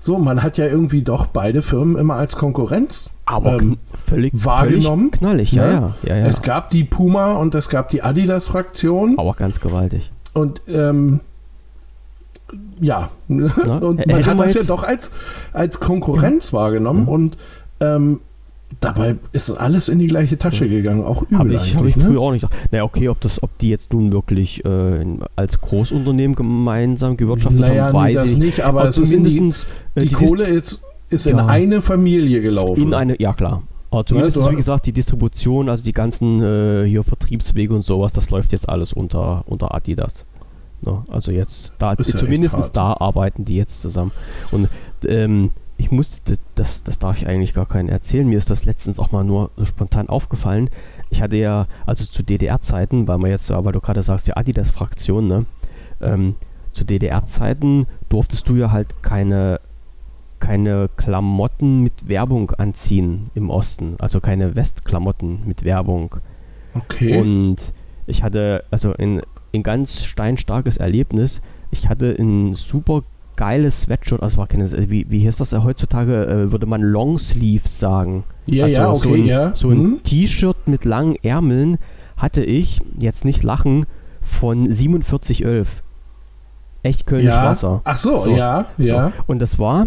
so, 0.00 0.18
man 0.18 0.42
hat 0.42 0.58
ja 0.58 0.66
irgendwie 0.66 1.02
doch 1.02 1.26
beide 1.26 1.62
Firmen 1.62 1.96
immer 1.96 2.14
als 2.14 2.36
Konkurrenz 2.36 3.10
aber 3.28 3.60
ähm, 3.60 3.78
völlig 4.06 4.32
wahrgenommen. 4.32 5.10
Völlig 5.10 5.18
knallig, 5.18 5.52
ja, 5.52 5.70
ja, 5.70 5.96
ja, 6.02 6.16
ja, 6.16 6.26
Es 6.26 6.42
gab 6.42 6.70
die 6.70 6.84
Puma 6.84 7.34
und 7.34 7.54
es 7.54 7.68
gab 7.68 7.90
die 7.90 8.02
Adidas-Fraktion. 8.02 9.18
Aber 9.18 9.34
ganz 9.34 9.60
gewaltig. 9.60 10.10
Und 10.32 10.62
ähm, 10.68 11.20
ja, 12.80 13.10
Na? 13.28 13.78
und 13.78 14.06
man 14.06 14.24
hat 14.24 14.40
das 14.40 14.54
ja 14.54 14.62
doch 14.62 14.82
als, 14.82 15.10
als 15.52 15.78
Konkurrenz 15.78 16.52
ja. 16.52 16.58
wahrgenommen. 16.58 17.02
Mhm. 17.02 17.08
Und 17.08 17.38
ähm, 17.80 18.20
Dabei 18.80 19.16
ist 19.32 19.50
alles 19.50 19.88
in 19.88 19.98
die 19.98 20.06
gleiche 20.06 20.36
Tasche 20.36 20.68
gegangen, 20.68 21.02
auch 21.02 21.22
übel 21.22 21.38
Habe 21.38 21.54
ich, 21.54 21.74
hab 21.74 21.84
ich 21.86 21.96
ne? 21.96 22.04
früher 22.04 22.20
auch 22.20 22.32
nicht 22.32 22.42
gedacht. 22.42 22.58
Naja, 22.70 22.84
okay, 22.84 23.08
ob, 23.08 23.20
das, 23.20 23.42
ob 23.42 23.56
die 23.58 23.70
jetzt 23.70 23.92
nun 23.92 24.12
wirklich 24.12 24.64
äh, 24.64 25.04
als 25.36 25.60
Großunternehmen 25.60 26.36
gemeinsam 26.36 27.16
gewirtschaftet 27.16 27.60
naja, 27.60 27.86
haben, 27.86 27.94
weiß 27.94 28.08
nee, 28.08 28.14
das 28.14 28.32
ich 28.32 28.38
nicht. 28.38 28.60
Aber, 28.60 28.80
aber 28.80 28.88
es 28.90 28.98
ist 28.98 29.12
die, 29.12 29.22
die, 29.22 29.52
die, 29.96 30.08
Kohle 30.10 30.44
ist, 30.44 30.82
ist 31.08 31.26
ja, 31.26 31.32
in 31.32 31.40
eine 31.40 31.82
Familie 31.82 32.40
gelaufen. 32.40 32.82
In 32.82 32.94
eine, 32.94 33.20
ja 33.20 33.32
klar. 33.32 33.62
Aber 33.90 34.04
zumindest 34.04 34.36
ja, 34.36 34.50
wie 34.50 34.56
gesagt, 34.56 34.86
die 34.86 34.92
Distribution, 34.92 35.68
also 35.68 35.82
die 35.82 35.92
ganzen 35.92 36.42
äh, 36.42 36.86
hier 36.86 37.02
Vertriebswege 37.04 37.74
und 37.74 37.82
sowas, 37.82 38.12
das 38.12 38.30
läuft 38.30 38.52
jetzt 38.52 38.68
alles 38.68 38.92
unter, 38.92 39.44
unter 39.46 39.74
Adidas. 39.74 40.26
Ne? 40.82 41.04
Also 41.10 41.32
jetzt, 41.32 41.72
da, 41.78 41.96
zumindest 41.96 42.56
da 42.74 42.92
arbeiten 42.92 43.44
die 43.44 43.56
jetzt 43.56 43.80
zusammen. 43.80 44.12
Und 44.50 44.68
ähm, 45.06 45.50
ich 45.78 45.92
musste, 45.92 46.36
das, 46.56 46.82
das 46.82 46.98
darf 46.98 47.16
ich 47.16 47.28
eigentlich 47.28 47.54
gar 47.54 47.64
keinen 47.64 47.88
erzählen. 47.88 48.28
Mir 48.28 48.36
ist 48.36 48.50
das 48.50 48.64
letztens 48.64 48.98
auch 48.98 49.12
mal 49.12 49.24
nur 49.24 49.50
spontan 49.62 50.08
aufgefallen. 50.08 50.70
Ich 51.08 51.22
hatte 51.22 51.36
ja, 51.36 51.66
also 51.86 52.04
zu 52.04 52.24
DDR-Zeiten, 52.24 53.06
weil 53.06 53.18
man 53.18 53.30
jetzt, 53.30 53.48
weil 53.48 53.72
du 53.72 53.80
gerade 53.80 54.02
sagst, 54.02 54.26
die 54.26 54.36
Adidas-Fraktion, 54.36 55.26
ne? 55.26 55.46
Ähm, 56.00 56.34
zu 56.72 56.84
DDR-Zeiten 56.84 57.86
durftest 58.08 58.48
du 58.48 58.56
ja 58.56 58.72
halt 58.72 59.02
keine, 59.02 59.60
keine 60.40 60.90
Klamotten 60.96 61.82
mit 61.82 62.08
Werbung 62.08 62.50
anziehen 62.50 63.30
im 63.34 63.48
Osten. 63.48 63.94
Also 63.98 64.20
keine 64.20 64.56
Westklamotten 64.56 65.46
mit 65.46 65.64
Werbung. 65.64 66.16
Okay. 66.74 67.20
Und 67.20 67.72
ich 68.06 68.24
hatte, 68.24 68.64
also 68.72 68.92
ein, 68.94 69.22
ein 69.54 69.62
ganz 69.62 70.02
steinstarkes 70.02 70.76
Erlebnis. 70.76 71.40
Ich 71.70 71.88
hatte 71.88 72.16
ein 72.18 72.54
super 72.54 73.04
geiles 73.38 73.82
Sweatshirt, 73.82 74.20
also 74.20 74.38
war 74.38 74.48
keine, 74.48 74.68
wie, 74.90 75.06
wie 75.08 75.26
heißt 75.26 75.38
das 75.38 75.52
heutzutage, 75.52 76.26
äh, 76.26 76.52
würde 76.52 76.66
man 76.66 76.82
Longsleeves 76.82 77.78
sagen. 77.78 78.24
Ja, 78.46 78.64
also 78.64 78.76
ja, 78.76 78.90
okay, 78.90 78.98
so 79.00 79.14
ein, 79.14 79.24
ja. 79.24 79.54
So 79.54 79.70
ein 79.70 79.82
mhm. 79.82 80.02
T-Shirt 80.02 80.66
mit 80.66 80.84
langen 80.84 81.16
Ärmeln 81.22 81.78
hatte 82.16 82.42
ich, 82.42 82.80
jetzt 82.98 83.24
nicht 83.24 83.44
lachen, 83.44 83.86
von 84.20 84.66
4711. 84.66 85.82
Echt 86.82 87.06
Kölnisch 87.06 87.32
ja. 87.32 87.44
Wasser. 87.44 87.80
Ach 87.84 87.96
so, 87.96 88.16
so, 88.16 88.30
ja, 88.30 88.66
ja. 88.76 89.12
Und 89.28 89.38
das 89.38 89.58
war 89.58 89.86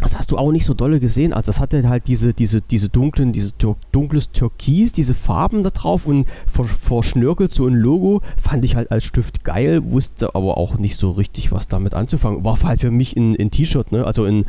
das 0.00 0.16
hast 0.16 0.30
du 0.30 0.36
auch 0.36 0.52
nicht 0.52 0.66
so 0.66 0.74
dolle 0.74 1.00
gesehen. 1.00 1.32
Also 1.32 1.46
das 1.46 1.60
hatte 1.60 1.88
halt 1.88 2.06
diese, 2.06 2.34
diese, 2.34 2.60
diese 2.60 2.88
dunklen, 2.88 3.32
dieses 3.32 3.56
Tür 3.56 3.76
dunkles 3.92 4.30
Türkis, 4.30 4.92
diese 4.92 5.14
Farben 5.14 5.62
da 5.62 5.70
drauf 5.70 6.06
und 6.06 6.26
verschnörkelt 6.52 7.54
so 7.54 7.66
ein 7.66 7.74
Logo. 7.74 8.20
Fand 8.40 8.64
ich 8.64 8.76
halt 8.76 8.90
als 8.90 9.04
Stift 9.04 9.42
geil, 9.42 9.90
wusste 9.90 10.34
aber 10.34 10.58
auch 10.58 10.76
nicht 10.76 10.96
so 10.96 11.12
richtig, 11.12 11.50
was 11.50 11.68
damit 11.68 11.94
anzufangen. 11.94 12.44
War 12.44 12.62
halt 12.62 12.80
für 12.80 12.90
mich 12.90 13.16
ein, 13.16 13.36
ein 13.40 13.50
T-Shirt, 13.50 13.90
ne? 13.90 14.04
Also 14.04 14.24
ein, 14.24 14.44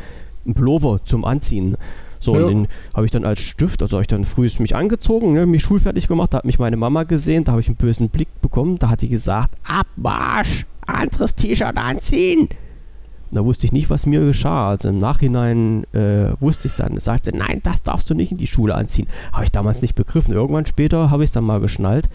ein 0.45 0.53
Pullover 0.53 0.99
zum 1.05 1.23
Anziehen. 1.23 1.77
So, 2.19 2.35
ja. 2.35 2.45
und 2.45 2.49
den 2.49 2.67
habe 2.93 3.05
ich 3.05 3.11
dann 3.11 3.23
als 3.23 3.39
Stift, 3.39 3.81
also 3.81 3.97
habe 3.97 4.01
ich 4.01 4.07
dann 4.07 4.25
früh 4.25 4.49
mich 4.59 4.75
angezogen, 4.75 5.33
ne, 5.33 5.45
mich 5.45 5.61
schulfertig 5.61 6.07
gemacht, 6.07 6.33
da 6.33 6.39
hat 6.39 6.45
mich 6.45 6.57
meine 6.57 6.75
Mama 6.75 7.03
gesehen, 7.03 7.43
da 7.43 7.51
habe 7.51 7.61
ich 7.61 7.67
einen 7.67 7.75
bösen 7.75 8.09
Blick 8.09 8.29
bekommen, 8.41 8.79
da 8.79 8.89
hat 8.89 9.03
die 9.03 9.09
gesagt, 9.09 9.53
Abmarsch, 9.63 10.65
anderes 10.87 11.35
T-Shirt 11.35 11.77
anziehen. 11.77 12.49
Da 13.31 13.43
wusste 13.43 13.65
ich 13.65 13.71
nicht, 13.71 13.89
was 13.89 14.05
mir 14.05 14.21
geschah. 14.21 14.69
Also 14.69 14.89
im 14.89 14.99
Nachhinein 14.99 15.83
äh, 15.93 16.31
wusste 16.39 16.67
ich 16.67 16.75
dann, 16.75 16.99
sagte, 16.99 17.35
nein, 17.35 17.61
das 17.63 17.83
darfst 17.83 18.09
du 18.09 18.13
nicht 18.13 18.31
in 18.31 18.37
die 18.37 18.47
Schule 18.47 18.75
anziehen. 18.75 19.07
Habe 19.33 19.43
ich 19.43 19.51
damals 19.51 19.81
nicht 19.81 19.95
begriffen. 19.95 20.33
Irgendwann 20.33 20.65
später 20.65 21.09
habe 21.09 21.23
ich 21.23 21.29
es 21.29 21.33
dann 21.33 21.43
mal 21.43 21.59
geschnallt. 21.59 22.09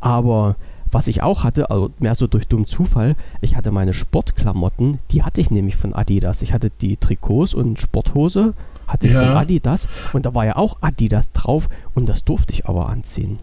Aber 0.00 0.56
was 0.90 1.08
ich 1.08 1.22
auch 1.22 1.44
hatte, 1.44 1.70
also 1.70 1.90
mehr 1.98 2.14
so 2.14 2.26
durch 2.26 2.48
dummen 2.48 2.66
Zufall, 2.66 3.16
ich 3.40 3.56
hatte 3.56 3.70
meine 3.70 3.92
Sportklamotten, 3.92 4.98
die 5.10 5.22
hatte 5.22 5.40
ich 5.40 5.50
nämlich 5.50 5.76
von 5.76 5.94
Adidas. 5.94 6.42
Ich 6.42 6.52
hatte 6.52 6.70
die 6.80 6.96
Trikots 6.96 7.54
und 7.54 7.78
Sporthose, 7.78 8.54
hatte 8.86 9.06
ich 9.06 9.12
ja. 9.12 9.24
von 9.24 9.36
Adidas 9.36 9.88
und 10.12 10.26
da 10.26 10.34
war 10.34 10.46
ja 10.46 10.56
auch 10.56 10.78
Adidas 10.80 11.32
drauf 11.32 11.68
und 11.94 12.08
das 12.08 12.24
durfte 12.24 12.52
ich 12.52 12.66
aber 12.66 12.88
anziehen. 12.88 13.38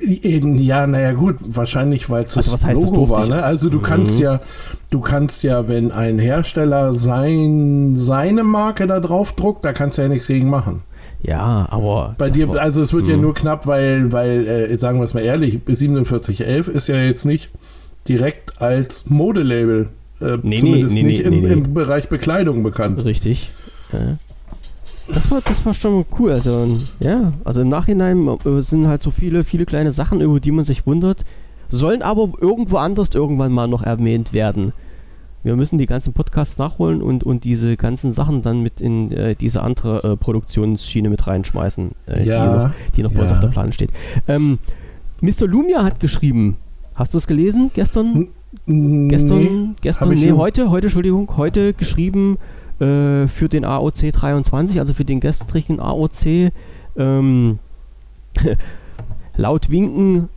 Eben, 0.00 0.56
ja, 0.58 0.86
naja 0.86 1.12
gut, 1.12 1.36
wahrscheinlich, 1.40 2.08
weil 2.08 2.24
es 2.24 2.36
also, 2.36 2.52
das 2.52 2.74
Logo 2.74 3.08
war. 3.08 3.26
Ne? 3.26 3.42
Also 3.42 3.68
du 3.68 3.78
mhm. 3.78 3.82
kannst 3.82 4.20
ja, 4.20 4.40
du 4.90 5.00
kannst 5.00 5.42
ja, 5.42 5.66
wenn 5.68 5.90
ein 5.90 6.18
Hersteller 6.18 6.94
sein, 6.94 7.94
seine 7.96 8.44
Marke 8.44 8.86
da 8.86 9.00
drauf 9.00 9.32
druckt, 9.32 9.64
da 9.64 9.72
kannst 9.72 9.98
du 9.98 10.02
ja 10.02 10.08
nichts 10.08 10.28
gegen 10.28 10.48
machen. 10.48 10.82
Ja, 11.20 11.66
aber. 11.70 12.14
Bei 12.16 12.30
dir, 12.30 12.48
war, 12.48 12.60
also 12.60 12.80
es 12.80 12.92
wird 12.92 13.06
mh. 13.06 13.10
ja 13.10 13.16
nur 13.16 13.34
knapp, 13.34 13.66
weil, 13.66 14.12
weil, 14.12 14.46
äh, 14.46 14.76
sagen 14.76 14.98
wir 14.98 15.04
es 15.04 15.14
mal 15.14 15.24
ehrlich, 15.24 15.58
4711 15.66 16.68
ist 16.68 16.86
ja 16.86 16.96
jetzt 16.96 17.24
nicht 17.24 17.50
direkt 18.06 18.62
als 18.62 19.10
Modelabel, 19.10 19.88
äh, 20.20 20.38
nee, 20.42 20.58
zumindest 20.58 20.94
nee, 20.94 21.02
nee, 21.02 21.08
nicht 21.08 21.20
im, 21.22 21.44
im, 21.44 21.74
Bereich 21.74 22.08
Bekleidung 22.08 22.62
bekannt. 22.62 23.04
Richtig. 23.04 23.50
Ja 23.92 24.16
das 25.08 25.30
war, 25.30 25.40
das 25.40 25.64
war 25.64 25.74
schon 25.74 26.04
cool. 26.18 26.32
Also, 26.32 26.66
ja, 27.00 27.32
also 27.44 27.62
im 27.62 27.68
Nachhinein 27.68 28.28
äh, 28.44 28.60
sind 28.60 28.86
halt 28.86 29.02
so 29.02 29.10
viele, 29.10 29.44
viele 29.44 29.66
kleine 29.66 29.90
Sachen, 29.90 30.20
über 30.20 30.40
die 30.40 30.50
man 30.50 30.64
sich 30.64 30.86
wundert, 30.86 31.24
sollen 31.68 32.02
aber 32.02 32.30
irgendwo 32.40 32.76
anders 32.76 33.10
irgendwann 33.14 33.52
mal 33.52 33.68
noch 33.68 33.82
erwähnt 33.82 34.32
werden. 34.32 34.72
Wir 35.44 35.54
müssen 35.56 35.78
die 35.78 35.86
ganzen 35.86 36.12
Podcasts 36.12 36.58
nachholen 36.58 37.00
und, 37.00 37.24
und 37.24 37.44
diese 37.44 37.76
ganzen 37.76 38.12
Sachen 38.12 38.42
dann 38.42 38.62
mit 38.62 38.80
in 38.80 39.12
äh, 39.12 39.34
diese 39.36 39.62
andere 39.62 40.12
äh, 40.12 40.16
Produktionsschiene 40.16 41.08
mit 41.08 41.26
reinschmeißen, 41.26 41.92
äh, 42.06 42.24
ja, 42.24 42.44
die 42.44 42.58
noch, 42.58 42.70
die 42.96 43.02
noch 43.02 43.12
bei 43.12 43.18
ja. 43.18 43.22
uns 43.22 43.32
auf 43.32 43.40
der 43.40 43.48
Plan 43.48 43.72
steht. 43.72 43.90
Ähm, 44.26 44.58
Mr. 45.20 45.46
Lumia 45.46 45.84
hat 45.84 46.00
geschrieben, 46.00 46.56
hast 46.94 47.14
du 47.14 47.18
es 47.18 47.26
gelesen 47.26 47.70
gestern? 47.72 48.28
N 48.66 49.08
gestern, 49.08 49.38
nee, 49.38 49.74
gestern, 49.80 50.08
nee, 50.10 50.32
heute, 50.32 50.70
heute, 50.70 50.86
Entschuldigung, 50.86 51.36
heute 51.36 51.74
geschrieben, 51.74 52.38
äh, 52.80 53.26
für 53.26 53.48
den 53.48 53.64
AOC 53.64 54.12
23, 54.12 54.80
also 54.80 54.94
für 54.94 55.04
den 55.04 55.20
gestrigen 55.20 55.80
AOC. 55.80 56.52
Ähm, 56.96 57.58
laut 59.36 59.70
Winken 59.70 60.28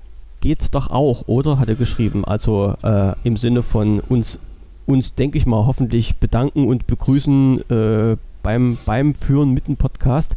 geht 0.41 0.73
doch 0.73 0.89
auch, 0.89 1.27
oder? 1.27 1.59
Hat 1.59 1.69
er 1.69 1.75
geschrieben. 1.75 2.25
Also 2.25 2.75
äh, 2.83 3.13
im 3.23 3.37
Sinne 3.37 3.63
von 3.63 3.99
uns, 3.99 4.39
uns 4.85 5.15
denke 5.15 5.37
ich 5.37 5.45
mal, 5.45 5.65
hoffentlich 5.65 6.17
bedanken 6.17 6.67
und 6.67 6.87
begrüßen 6.87 7.69
äh, 7.69 8.17
beim, 8.43 8.77
beim 8.85 9.13
Führen 9.13 9.51
mit 9.51 9.67
dem 9.67 9.77
Podcast. 9.77 10.35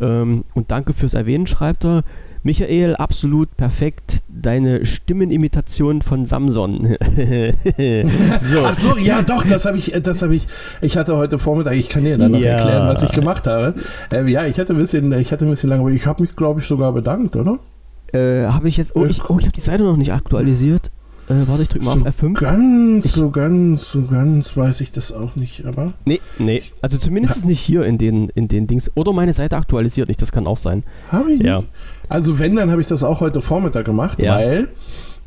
Ähm, 0.00 0.44
und 0.54 0.70
danke 0.70 0.92
fürs 0.92 1.14
Erwähnen, 1.14 1.46
schreibt 1.46 1.84
er. 1.84 2.02
Michael, 2.44 2.94
absolut 2.96 3.56
perfekt. 3.56 4.22
Deine 4.28 4.84
Stimmenimitation 4.84 6.02
von 6.02 6.26
Samson. 6.26 6.96
so. 8.38 8.58
Ach 8.64 8.74
so, 8.74 8.98
ja, 8.98 9.22
doch, 9.22 9.44
das 9.44 9.64
habe 9.64 9.78
ich, 9.78 9.92
das 10.02 10.20
habe 10.20 10.34
ich. 10.34 10.46
Ich 10.82 10.98
hatte 10.98 11.16
heute 11.16 11.38
Vormittag, 11.38 11.72
ich 11.72 11.88
kann 11.88 12.04
dir 12.04 12.18
dann 12.18 12.32
noch 12.32 12.38
ja. 12.38 12.52
erklären, 12.52 12.86
was 12.86 13.02
ich 13.02 13.12
gemacht 13.12 13.46
habe. 13.46 13.74
Äh, 14.12 14.30
ja, 14.30 14.44
ich 14.44 14.60
hatte 14.60 14.74
ein 14.74 14.78
bisschen, 14.78 15.10
ich 15.18 15.32
hatte 15.32 15.46
ein 15.46 15.50
bisschen 15.50 15.70
lange, 15.70 15.80
aber 15.80 15.90
ich 15.90 16.06
habe 16.06 16.20
mich, 16.20 16.36
glaube 16.36 16.60
ich, 16.60 16.66
sogar 16.66 16.92
bedankt, 16.92 17.34
oder? 17.34 17.58
Äh, 18.12 18.46
habe 18.46 18.68
ich 18.68 18.76
jetzt, 18.76 18.94
oh, 18.94 19.06
ich, 19.06 19.28
oh, 19.30 19.38
ich 19.38 19.46
habe 19.46 19.56
die 19.56 19.62
Seite 19.62 19.82
noch 19.82 19.96
nicht 19.96 20.12
aktualisiert. 20.12 20.90
Äh, 21.28 21.48
warte, 21.48 21.62
ich 21.62 21.68
drücke 21.68 21.84
mal 21.86 21.98
so 21.98 22.06
auf 22.06 22.20
F5. 22.20 22.34
Ganz, 22.34 23.06
ich, 23.06 23.12
so 23.12 23.30
ganz, 23.30 23.92
so 23.92 24.02
ganz 24.02 24.56
weiß 24.56 24.80
ich 24.82 24.92
das 24.92 25.10
auch 25.10 25.36
nicht, 25.36 25.64
aber. 25.64 25.94
Nee, 26.04 26.20
nee. 26.38 26.62
Also 26.82 26.98
zumindest 26.98 27.42
ja. 27.42 27.46
nicht 27.46 27.60
hier 27.60 27.84
in 27.84 27.96
den, 27.96 28.28
in 28.30 28.48
den 28.48 28.66
Dings. 28.66 28.90
Oder 28.94 29.12
meine 29.12 29.32
Seite 29.32 29.56
aktualisiert 29.56 30.08
nicht, 30.08 30.20
das 30.20 30.32
kann 30.32 30.46
auch 30.46 30.58
sein. 30.58 30.82
Habe 31.10 31.32
ich? 31.32 31.42
Ja. 31.42 31.58
Nicht? 31.58 31.70
Also, 32.08 32.38
wenn, 32.38 32.56
dann 32.56 32.70
habe 32.70 32.82
ich 32.82 32.88
das 32.88 33.02
auch 33.02 33.20
heute 33.20 33.40
Vormittag 33.40 33.86
gemacht, 33.86 34.22
ja. 34.22 34.34
weil. 34.34 34.68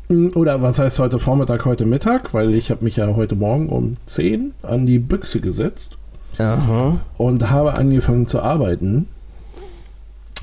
Hm, 0.08 0.32
oder 0.36 0.62
was 0.62 0.78
heißt 0.78 1.00
heute 1.00 1.18
Vormittag, 1.18 1.64
heute 1.64 1.84
Mittag? 1.84 2.32
Weil 2.32 2.54
ich 2.54 2.70
habe 2.70 2.84
mich 2.84 2.96
ja 2.96 3.14
heute 3.16 3.34
Morgen 3.34 3.68
um 3.68 3.96
10 4.06 4.52
an 4.62 4.86
die 4.86 5.00
Büchse 5.00 5.40
gesetzt. 5.40 5.98
Aha. 6.38 7.00
Und 7.16 7.50
habe 7.50 7.74
angefangen 7.74 8.28
zu 8.28 8.40
arbeiten. 8.40 9.06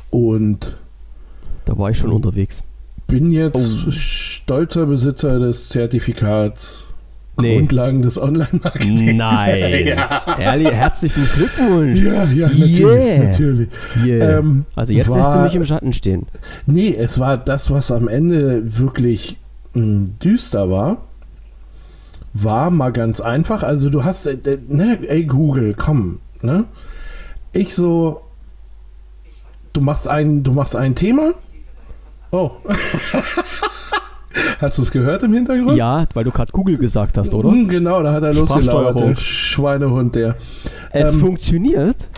Und. 0.09 0.75
Da 1.63 1.77
war 1.77 1.89
ich 1.89 1.97
schon 1.97 2.12
unterwegs 2.12 2.62
bin 3.07 3.31
jetzt 3.31 3.85
oh. 3.88 3.91
stolzer 3.91 4.85
Besitzer 4.85 5.39
des 5.39 5.69
Zertifikats 5.69 6.85
nee. 7.39 7.57
Grundlagen 7.57 8.01
des 8.01 8.21
Online-Marketings. 8.21 9.17
Nein. 9.17 9.88
ja. 9.88 10.38
Ehrlich, 10.39 10.71
herzlichen 10.71 11.27
Glückwunsch. 11.35 12.00
Ja, 12.00 12.24
ja, 12.25 12.47
natürlich. 12.47 12.79
Yeah. 12.79 13.24
natürlich. 13.24 13.69
Yeah. 14.03 14.39
Ähm, 14.39 14.65
also 14.75 14.93
jetzt 14.93 15.09
war, 15.09 15.17
lässt 15.17 15.35
du 15.35 15.39
mich 15.39 15.55
im 15.55 15.65
Schatten 15.65 15.93
stehen. 15.93 16.25
Nee, 16.65 16.95
es 16.97 17.19
war 17.19 17.38
das, 17.38 17.71
was 17.71 17.91
am 17.91 18.07
Ende 18.07 18.77
wirklich 18.77 19.38
mh, 19.74 19.81
hm, 19.81 20.19
düster 20.19 20.69
war. 20.69 20.97
War 22.33 22.69
mal 22.69 22.91
ganz 22.91 23.21
einfach. 23.21 23.63
Also 23.63 23.89
du 23.89 24.03
hast, 24.03 24.25
äh, 24.25 24.38
ne, 24.67 25.00
ey 25.07 25.25
Google, 25.25 25.74
komm, 25.74 26.19
ne? 26.41 26.65
Ich 27.53 27.74
so, 27.74 28.21
du 29.71 29.79
machst 29.79 30.07
ein, 30.09 30.43
du 30.43 30.51
machst 30.51 30.75
ein 30.75 30.95
Thema 30.95 31.33
Oh. 32.32 32.51
Hast 34.60 34.77
du 34.77 34.82
es 34.82 34.91
gehört 34.91 35.24
im 35.24 35.34
Hintergrund? 35.34 35.77
Ja, 35.77 36.05
weil 36.13 36.24
du 36.24 36.32
gerade 36.32 36.51
Google 36.51 36.77
gesagt 36.77 37.17
hast, 37.17 37.34
oder? 37.34 37.50
Mm, 37.50 37.67
genau, 37.67 38.03
da 38.03 38.12
hat 38.13 38.24
er 38.24 38.34
losgelauert, 38.34 39.00
der 39.00 39.15
Schweinehund, 39.15 40.15
der. 40.15 40.36
Es 40.91 41.13
ähm, 41.13 41.22
funktioniert? 41.22 42.10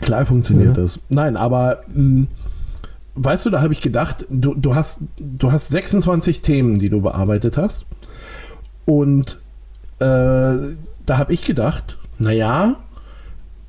Klar 0.00 0.26
funktioniert 0.26 0.76
ja. 0.76 0.82
das. 0.82 1.00
Nein, 1.08 1.36
aber 1.36 1.82
mh, 1.94 2.02
mm, 2.02 2.28
weißt 3.14 3.46
du, 3.46 3.50
da 3.50 3.62
habe 3.62 3.72
ich 3.72 3.80
gedacht, 3.80 4.26
du, 4.30 4.54
du, 4.54 4.74
hast, 4.74 5.00
du 5.18 5.52
hast 5.52 5.70
26 5.70 6.40
Themen, 6.40 6.78
die 6.78 6.88
du 6.88 7.00
bearbeitet 7.00 7.56
hast. 7.56 7.86
Und 8.84 9.38
äh, 9.98 10.04
da 10.04 11.18
habe 11.18 11.32
ich 11.32 11.44
gedacht, 11.44 11.98
naja, 12.18 12.76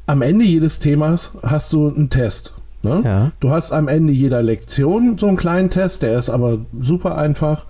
am 0.05 0.21
Ende 0.21 0.45
jedes 0.45 0.79
Themas 0.79 1.31
hast 1.43 1.71
du 1.73 1.87
einen 1.87 2.09
Test. 2.09 2.53
Ne? 2.83 3.01
Ja. 3.03 3.31
Du 3.39 3.49
hast 3.49 3.71
am 3.71 3.87
Ende 3.87 4.13
jeder 4.13 4.43
Lektion 4.43 5.17
so 5.17 5.27
einen 5.27 5.37
kleinen 5.37 5.69
Test, 5.69 6.01
der 6.01 6.19
ist 6.19 6.29
aber 6.29 6.59
super 6.79 7.17
einfach. 7.17 7.65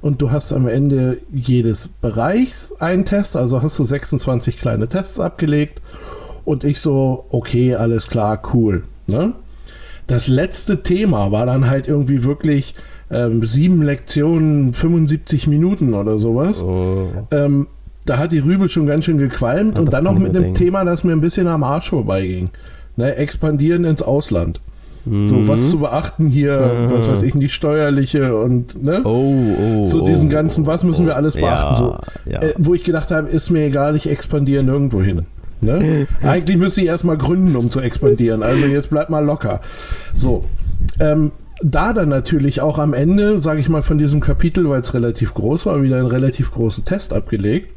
Und 0.00 0.22
du 0.22 0.30
hast 0.30 0.52
am 0.52 0.68
Ende 0.68 1.18
jedes 1.32 1.88
Bereichs 1.88 2.72
einen 2.78 3.04
Test, 3.04 3.36
also 3.36 3.62
hast 3.62 3.78
du 3.78 3.84
26 3.84 4.60
kleine 4.60 4.88
Tests 4.88 5.18
abgelegt. 5.18 5.80
Und 6.44 6.64
ich 6.64 6.80
so, 6.80 7.26
okay, 7.30 7.74
alles 7.74 8.08
klar, 8.08 8.40
cool. 8.54 8.84
Ne? 9.06 9.32
Das 10.06 10.28
letzte 10.28 10.82
Thema 10.82 11.32
war 11.32 11.46
dann 11.46 11.68
halt 11.68 11.88
irgendwie 11.88 12.22
wirklich 12.22 12.74
ähm, 13.10 13.44
sieben 13.44 13.82
Lektionen, 13.82 14.72
75 14.72 15.46
Minuten 15.48 15.94
oder 15.94 16.18
sowas. 16.18 16.62
Oh. 16.62 17.08
Ähm, 17.30 17.66
da 18.06 18.18
hat 18.18 18.32
die 18.32 18.38
Rübe 18.38 18.68
schon 18.68 18.86
ganz 18.86 19.04
schön 19.04 19.18
gequalmt 19.18 19.76
ja, 19.76 19.82
und 19.82 19.92
dann 19.92 20.04
noch 20.04 20.18
mit 20.18 20.36
einem 20.36 20.54
Thema, 20.54 20.84
das 20.84 21.04
mir 21.04 21.12
ein 21.12 21.20
bisschen 21.20 21.46
am 21.46 21.62
Arsch 21.62 21.90
vorbeiging. 21.90 22.50
Ne, 22.98 23.14
expandieren 23.14 23.84
ins 23.84 24.02
Ausland. 24.02 24.58
Mhm. 25.04 25.28
So 25.28 25.46
was 25.46 25.70
zu 25.70 25.78
beachten 25.78 26.26
hier, 26.26 26.58
mhm. 26.58 26.90
was 26.90 27.06
weiß 27.06 27.22
ich, 27.22 27.32
die 27.32 27.48
steuerliche 27.48 28.36
und 28.36 28.82
ne? 28.84 29.02
Oh, 29.04 29.54
oh, 29.56 29.84
so 29.84 30.04
diesen 30.04 30.26
oh, 30.26 30.32
ganzen, 30.32 30.66
was 30.66 30.82
müssen 30.82 31.06
wir 31.06 31.14
alles 31.14 31.36
beachten? 31.36 31.74
Ja, 31.74 31.76
so, 31.76 31.96
ja. 32.28 32.42
Äh, 32.42 32.54
wo 32.58 32.74
ich 32.74 32.82
gedacht 32.82 33.12
habe, 33.12 33.28
ist 33.28 33.50
mir 33.50 33.66
egal, 33.66 33.94
ich 33.94 34.10
expandiere 34.10 34.64
nirgendwo 34.64 35.00
hin. 35.00 35.26
Ne? 35.60 36.08
Eigentlich 36.22 36.56
müsste 36.56 36.80
ich 36.80 36.88
erstmal 36.88 37.16
gründen, 37.16 37.54
um 37.54 37.70
zu 37.70 37.80
expandieren. 37.80 38.42
Also 38.42 38.66
jetzt 38.66 38.90
bleib 38.90 39.10
mal 39.10 39.24
locker. 39.24 39.60
So. 40.12 40.44
Ähm, 40.98 41.30
da 41.62 41.92
dann 41.92 42.08
natürlich 42.08 42.60
auch 42.62 42.80
am 42.80 42.94
Ende, 42.94 43.40
sage 43.40 43.60
ich 43.60 43.68
mal, 43.68 43.82
von 43.82 43.98
diesem 43.98 44.18
Kapitel, 44.18 44.68
weil 44.68 44.80
es 44.80 44.92
relativ 44.92 45.34
groß 45.34 45.66
war, 45.66 45.80
wieder 45.82 45.98
einen 45.98 46.06
relativ 46.06 46.50
großen 46.50 46.84
Test 46.84 47.12
abgelegt 47.12 47.70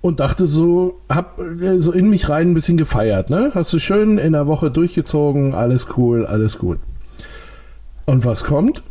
und 0.00 0.20
dachte 0.20 0.46
so, 0.46 1.00
hab 1.08 1.38
äh, 1.38 1.78
so 1.78 1.92
in 1.92 2.10
mich 2.10 2.28
rein 2.28 2.50
ein 2.50 2.54
bisschen 2.54 2.76
gefeiert, 2.76 3.30
ne? 3.30 3.50
Hast 3.54 3.72
du 3.72 3.78
schön 3.78 4.18
in 4.18 4.32
der 4.32 4.46
Woche 4.46 4.70
durchgezogen, 4.70 5.54
alles 5.54 5.88
cool, 5.96 6.26
alles 6.26 6.58
gut. 6.58 6.78
Und 8.06 8.24
was 8.24 8.44
kommt? 8.44 8.82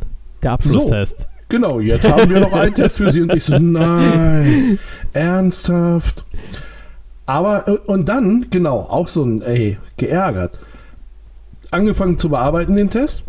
Der 0.42 0.52
Abschlusstest. 0.52 1.20
So, 1.20 1.26
genau, 1.48 1.80
jetzt 1.80 2.08
haben 2.08 2.30
wir 2.30 2.40
noch 2.40 2.52
einen 2.52 2.74
Test 2.74 2.96
für 2.96 3.10
Sie 3.10 3.22
und 3.22 3.34
ich 3.34 3.44
so, 3.44 3.58
nein, 3.58 4.78
ernsthaft. 5.12 6.24
Aber, 7.26 7.68
äh, 7.68 7.78
und 7.86 8.08
dann, 8.08 8.46
genau, 8.50 8.80
auch 8.80 9.08
so 9.08 9.24
ein, 9.24 9.42
ey, 9.42 9.78
geärgert. 9.96 10.58
Angefangen 11.70 12.18
zu 12.18 12.28
bearbeiten 12.28 12.74
den 12.74 12.90
Test 12.90 13.24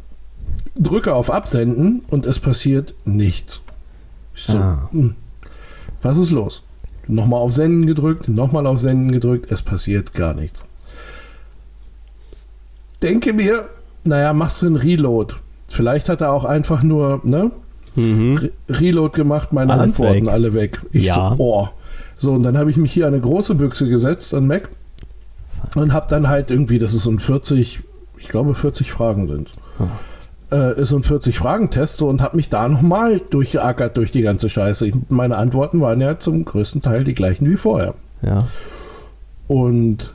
drücke 0.79 1.13
auf 1.13 1.29
Absenden 1.29 2.01
und 2.09 2.25
es 2.25 2.39
passiert 2.39 2.93
nichts. 3.05 3.61
So, 4.33 4.57
ah. 4.57 4.89
Hm. 4.91 5.15
was 6.01 6.17
ist 6.17 6.31
los? 6.31 6.63
Nochmal 7.11 7.41
auf 7.41 7.53
Senden 7.53 7.87
gedrückt, 7.87 8.27
nochmal 8.27 8.67
auf 8.67 8.77
Senden 8.77 9.11
gedrückt, 9.11 9.51
es 9.51 9.63
passiert 9.63 10.13
gar 10.13 10.35
nichts. 10.35 10.63
Denke 13.01 13.33
mir, 13.33 13.67
naja, 14.03 14.31
machst 14.31 14.61
du 14.61 14.67
einen 14.67 14.75
Reload. 14.75 15.33
Vielleicht 15.67 16.07
hat 16.07 16.21
er 16.21 16.31
auch 16.31 16.45
einfach 16.45 16.83
nur, 16.83 17.21
ne? 17.23 17.49
Mhm. 17.95 18.37
Re 18.37 18.51
Reload 18.69 19.15
gemacht, 19.15 19.51
meine 19.53 19.73
Alles 19.73 19.93
Antworten 19.93 20.27
weg. 20.27 20.31
alle 20.31 20.53
weg. 20.53 20.81
Ich 20.91 21.05
ja. 21.05 21.35
so, 21.35 21.43
oh. 21.43 21.69
So, 22.17 22.33
und 22.33 22.43
dann 22.43 22.59
habe 22.59 22.69
ich 22.69 22.77
mich 22.77 22.91
hier 22.91 23.07
an 23.07 23.13
eine 23.13 23.23
große 23.23 23.55
Büchse 23.55 23.89
gesetzt 23.89 24.35
an 24.35 24.45
Mac 24.45 24.69
und 25.75 25.93
habe 25.93 26.05
dann 26.09 26.27
halt 26.27 26.51
irgendwie, 26.51 26.77
das 26.77 26.93
ist 26.93 27.03
so 27.03 27.09
ein 27.09 27.19
40, 27.19 27.79
ich 28.17 28.27
glaube 28.27 28.53
40 28.53 28.91
Fragen 28.91 29.25
sind. 29.25 29.53
Oh 29.79 29.87
äh, 30.51 30.79
ist 30.79 30.89
so 30.89 30.97
ein 30.97 31.03
40-Fragen-Test 31.03 31.97
so 31.97 32.07
und 32.07 32.21
habe 32.21 32.35
mich 32.35 32.49
da 32.49 32.67
nochmal 32.67 33.21
durchgeackert 33.29 33.97
durch 33.97 34.11
die 34.11 34.21
ganze 34.21 34.49
Scheiße. 34.49 34.87
Ich, 34.87 34.95
meine 35.09 35.37
Antworten 35.37 35.81
waren 35.81 36.01
ja 36.01 36.19
zum 36.19 36.45
größten 36.45 36.81
Teil 36.81 37.03
die 37.03 37.13
gleichen 37.13 37.49
wie 37.49 37.57
vorher. 37.57 37.93
Ja. 38.21 38.47
Und 39.47 40.13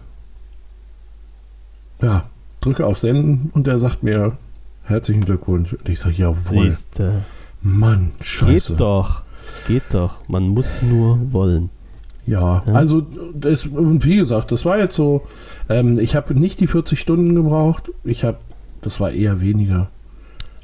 ja, 2.03 2.25
drücke 2.61 2.87
auf 2.87 2.99
Senden 2.99 3.51
und 3.55 3.67
er 3.67 3.79
sagt 3.79 4.03
mir 4.03 4.37
herzlichen 4.85 5.25
Glückwunsch. 5.25 5.73
Und 5.73 5.89
ich 5.89 6.01
sage, 6.01 6.15
jawohl. 6.17 6.71
Siehste. 6.71 7.13
Mann, 7.61 8.13
scheiße. 8.21 8.73
Geht 8.73 8.81
doch. 8.81 9.23
Geht 9.67 9.83
doch. 9.91 10.17
Man 10.29 10.49
muss 10.49 10.79
nur 10.83 11.19
wollen. 11.33 11.71
Ja, 12.27 12.63
ja. 12.67 12.73
also 12.73 13.07
das, 13.35 13.69
wie 13.71 14.17
gesagt, 14.17 14.51
das 14.51 14.65
war 14.65 14.79
jetzt 14.79 14.97
so, 14.97 15.23
ähm, 15.69 15.99
ich 15.99 16.17
habe 16.17 16.35
nicht 16.35 16.61
die 16.61 16.67
40 16.67 16.99
Stunden 16.99 17.35
gebraucht, 17.35 17.91
ich 18.03 18.25
habe, 18.25 18.39
das 18.81 18.99
war 18.99 19.11
eher 19.11 19.43
weniger 19.43 19.91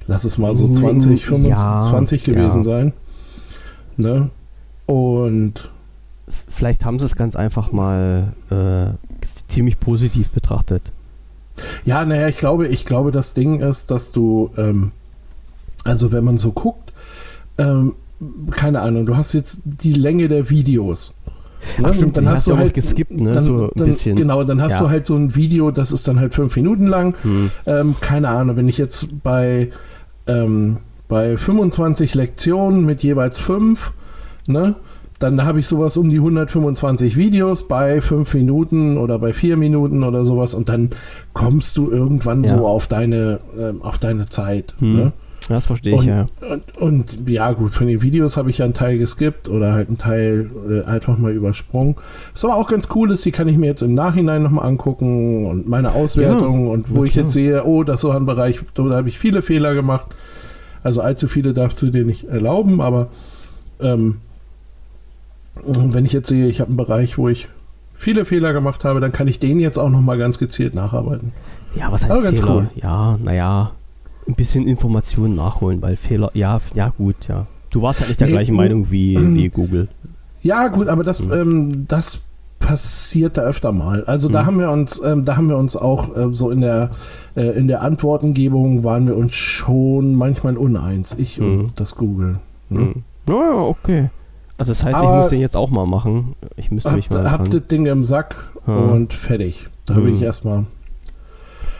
lass 0.07 0.25
es 0.25 0.39
mal 0.39 0.55
so 0.55 0.73
20, 0.73 1.25
25 1.25 1.51
ja, 1.51 1.87
20 1.89 2.25
gewesen 2.25 2.59
ja. 2.59 2.65
sein. 2.65 2.93
Ne? 3.97 4.31
Und 4.87 5.71
vielleicht 6.49 6.85
haben 6.85 6.99
sie 6.99 7.05
es 7.05 7.17
ganz 7.17 7.37
einfach 7.37 7.73
mal 7.73 8.33
äh, 8.51 9.27
ziemlich 9.49 9.79
positiv 9.79 10.31
betrachtet. 10.31 10.83
Ja, 11.85 12.05
naja, 12.05 12.29
ich 12.29 12.39
glaube, 12.39 12.69
ich 12.69 12.87
glaube, 12.87 13.11
das 13.11 13.35
Ding 13.35 13.61
ist, 13.61 13.91
dass 13.91 14.13
du, 14.13 14.51
ähm, 14.57 14.93
also 15.85 16.13
wenn 16.13 16.25
man 16.25 16.39
so 16.39 16.53
guckt, 16.53 16.93
ähm, 17.59 17.95
keine 18.51 18.81
Ahnung, 18.81 19.07
du 19.07 19.17
hast 19.17 19.33
jetzt 19.33 19.61
die 19.65 19.93
Länge 19.93 20.29
der 20.29 20.51
Videos. 20.51 21.15
Ne? 21.79 21.89
Ach, 21.89 21.95
stimmt, 21.95 22.17
dann 22.17 22.27
hast, 22.27 22.39
hast 22.39 22.49
du 22.49 22.57
halt 22.57 22.75
geskippt, 22.75 23.13
ne? 23.13 23.35
Dann, 23.35 23.45
so 23.45 23.65
ein 23.65 23.71
dann, 23.75 23.87
bisschen. 23.87 24.17
Genau, 24.17 24.45
dann 24.45 24.61
hast 24.63 24.75
ja. 24.75 24.87
du 24.87 24.91
halt 24.91 25.07
so 25.07 25.15
ein 25.15 25.35
Video, 25.35 25.71
das 25.71 25.93
ist 25.93 26.07
dann 26.09 26.19
halt 26.19 26.35
fünf 26.35 26.57
Minuten 26.57 26.87
lang. 26.87 27.15
Hm. 27.23 27.51
Ähm, 27.67 27.95
keine 28.01 28.29
Ahnung, 28.29 28.57
wenn 28.57 28.69
ich 28.69 28.79
jetzt 28.79 29.23
bei 29.23 29.71
ähm, 30.27 30.79
bei 31.09 31.37
25 31.37 32.15
Lektionen 32.15 32.87
mit 32.87 33.03
jeweils 33.03 33.41
fünf, 33.41 33.93
ne? 34.47 34.77
Dann 35.19 35.45
habe 35.45 35.61
ich 35.61 35.67
sowas 35.67 35.99
um 35.99 36.09
die 36.09 36.17
125 36.17 37.15
Videos 37.15 37.69
bei 37.69 38.01
fünf 38.01 38.33
Minuten 38.33 38.97
oder 38.97 39.19
bei 39.19 39.35
vier 39.35 39.59
Minuten 39.59 40.03
oder 40.03 40.25
sowas 40.25 40.55
und 40.55 40.71
dann 40.71 40.91
kommst 41.35 41.77
du 41.77 41.91
irgendwann 41.91 42.43
ja. 42.43 42.57
so 42.57 42.67
auf 42.67 42.87
deine, 42.87 43.41
äh, 43.55 43.75
auf 43.85 43.99
deine 43.99 44.31
Zeit. 44.31 44.75
Hm. 44.79 44.97
Ne? 44.97 45.13
Das 45.49 45.67
verstehe 45.67 45.95
ich, 45.95 46.01
und, 46.01 46.07
ja. 46.07 46.27
Und, 46.49 46.77
und, 46.77 47.29
ja, 47.29 47.53
gut, 47.53 47.73
von 47.73 47.87
den 47.87 48.03
Videos 48.03 48.37
habe 48.37 48.51
ich 48.51 48.59
ja 48.59 48.65
einen 48.65 48.75
Teil 48.75 48.99
geskippt 48.99 49.49
oder 49.49 49.73
halt 49.73 49.89
einen 49.89 49.99
Teil 49.99 50.51
äh, 50.69 50.85
einfach 50.89 51.19
mal 51.19 51.33
übersprungen. 51.33 51.97
Was 52.33 52.45
aber 52.45 52.57
auch 52.57 52.69
ganz 52.69 52.89
cool 52.95 53.11
ist, 53.11 53.25
die 53.25 53.33
kann 53.33 53.49
ich 53.49 53.57
mir 53.57 53.67
jetzt 53.67 53.83
im 53.83 53.95
Nachhinein 53.95 54.43
nochmal 54.43 54.67
angucken 54.67 55.47
und 55.47 55.69
meine 55.69 55.93
Auswertung 55.93 56.67
ja, 56.67 56.73
und 56.73 56.95
wo 56.95 57.05
ich 57.05 57.17
jetzt 57.17 57.33
sehe, 57.33 57.65
oh, 57.65 57.83
das 57.83 57.97
ist 57.97 58.03
so 58.03 58.11
ein 58.11 58.27
Bereich, 58.27 58.61
da 58.75 58.85
habe 58.91 59.09
ich 59.09 59.19
viele 59.19 59.43
Fehler 59.43 59.75
gemacht. 59.75 60.07
Also 60.83 61.01
allzu 61.01 61.27
viele 61.27 61.53
darfst 61.53 61.83
du 61.83 61.91
dir 61.91 62.05
nicht 62.05 62.25
erlauben, 62.25 62.81
aber 62.81 63.09
ähm, 63.81 64.19
wenn 65.65 66.05
ich 66.05 66.13
jetzt 66.13 66.29
sehe, 66.29 66.47
ich 66.47 66.61
habe 66.61 66.69
einen 66.69 66.77
Bereich, 66.77 67.19
wo 67.19 67.29
ich 67.29 67.49
viele 67.95 68.25
Fehler 68.25 68.53
gemacht 68.53 68.85
habe, 68.85 69.01
dann 69.01 69.13
kann 69.13 69.29
ich 69.29 69.41
den 69.41 69.59
jetzt 69.61 69.79
auch 69.79 69.91
nochmal 69.91 70.17
ganz 70.17 70.39
gezielt 70.39 70.75
nacharbeiten. 70.75 71.33
Ja, 71.75 71.93
was 71.93 72.05
heißt 72.05 72.13
aber 72.13 72.23
Fehler? 72.31 72.49
Cool. 72.49 72.71
Ja, 72.77 73.19
naja, 73.23 73.73
ein 74.31 74.35
bisschen 74.35 74.67
Informationen 74.67 75.35
nachholen, 75.35 75.83
weil 75.83 75.97
Fehler, 75.97 76.31
ja, 76.35 76.61
ja 76.75 76.93
gut, 76.97 77.29
ja. 77.29 77.47
Du 77.71 77.83
warst 77.83 78.01
halt 78.01 78.09
nicht 78.09 78.21
der 78.21 78.29
nee, 78.29 78.35
gleichen 78.35 78.57
Meinung 78.57 78.91
wie, 78.91 79.17
wie 79.35 79.49
Google. 79.49 79.89
Ja, 80.43 80.69
gut, 80.69 80.89
aber 80.89 81.05
das, 81.05 81.21
mhm. 81.21 81.33
ähm, 81.33 81.85
das 81.89 82.23
passiert 82.59 83.37
da 83.37 83.43
öfter 83.43 83.73
mal. 83.73 84.05
Also 84.05 84.29
mhm. 84.29 84.33
da 84.33 84.47
haben 84.47 84.59
wir 84.59 84.71
uns, 84.71 85.01
ähm, 85.05 85.25
da 85.25 85.37
haben 85.37 85.49
wir 85.49 85.57
uns 85.57 85.77
auch 85.77 86.17
äh, 86.17 86.29
so 86.33 86.51
in 86.51 86.61
der 86.61 86.91
äh, 87.35 87.59
in 87.59 87.69
der 87.69 87.83
Antwortengebung 87.83 88.85
waren 88.85 89.07
wir 89.07 89.17
uns 89.17 89.35
schon 89.35 90.15
manchmal 90.15 90.57
uneins, 90.57 91.17
ich 91.19 91.39
mhm. 91.39 91.61
und 91.61 91.81
das 91.81 91.97
Google. 91.97 92.39
Ne? 92.69 92.81
Mhm. 92.81 93.03
Ja, 93.29 93.63
okay. 93.63 94.11
Also 94.59 94.73
das 94.73 94.85
heißt, 94.85 94.95
aber 94.95 95.11
ich 95.11 95.19
muss 95.23 95.29
den 95.29 95.41
jetzt 95.41 95.57
auch 95.57 95.71
mal 95.71 95.87
machen. 95.87 96.35
Ich 96.57 96.71
müsste 96.71 96.91
hab, 96.91 96.97
mich 96.97 97.09
mal. 97.09 97.31
Hab 97.31 97.51
das 97.51 97.67
Ding 97.67 97.87
im 97.87 98.05
Sack 98.05 98.53
und 98.67 99.15
fertig. 99.15 99.69
Da 99.87 99.95
bin 99.95 100.15
ich 100.15 100.21
mhm. 100.21 100.27
erstmal 100.27 100.67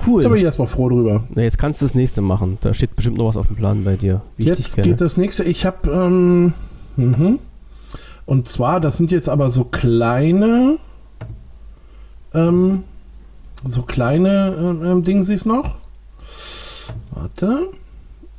Cool. 0.07 0.23
Da 0.23 0.29
bin 0.29 0.39
ich 0.39 0.45
erstmal 0.45 0.69
froh 0.69 0.89
drüber. 0.89 1.25
Na, 1.35 1.43
jetzt 1.43 1.59
kannst 1.59 1.81
du 1.81 1.87
das 1.87 1.95
nächste 1.95 2.21
machen. 2.21 2.59
Da 2.61 2.75
steht 2.75 2.97
bestimmt 2.97 3.19
noch 3.19 3.27
was 3.27 3.37
auf 3.37 3.47
dem 3.47 3.57
Plan 3.57 3.85
bei 3.85 3.97
dir. 3.97 4.23
Jetzt 4.39 4.77
geht 4.83 5.01
das 5.01 5.17
nächste. 5.17 5.45
Ich 5.45 5.67
habe, 5.67 5.91
ähm, 5.91 6.53
mhm. 6.97 7.39
und 8.27 8.49
zwar, 8.49 8.81
das 8.81 8.97
sind 8.97 9.11
jetzt 9.11 9.29
aber 9.29 9.51
so 9.51 9.65
kleine, 9.65 10.79
ähm, 12.35 12.85
so 13.65 13.83
kleine 13.83 14.79
äh, 14.83 14.99
äh, 14.99 15.03
Dingsies 15.03 15.45
noch. 15.45 15.77
Warte. 17.11 17.69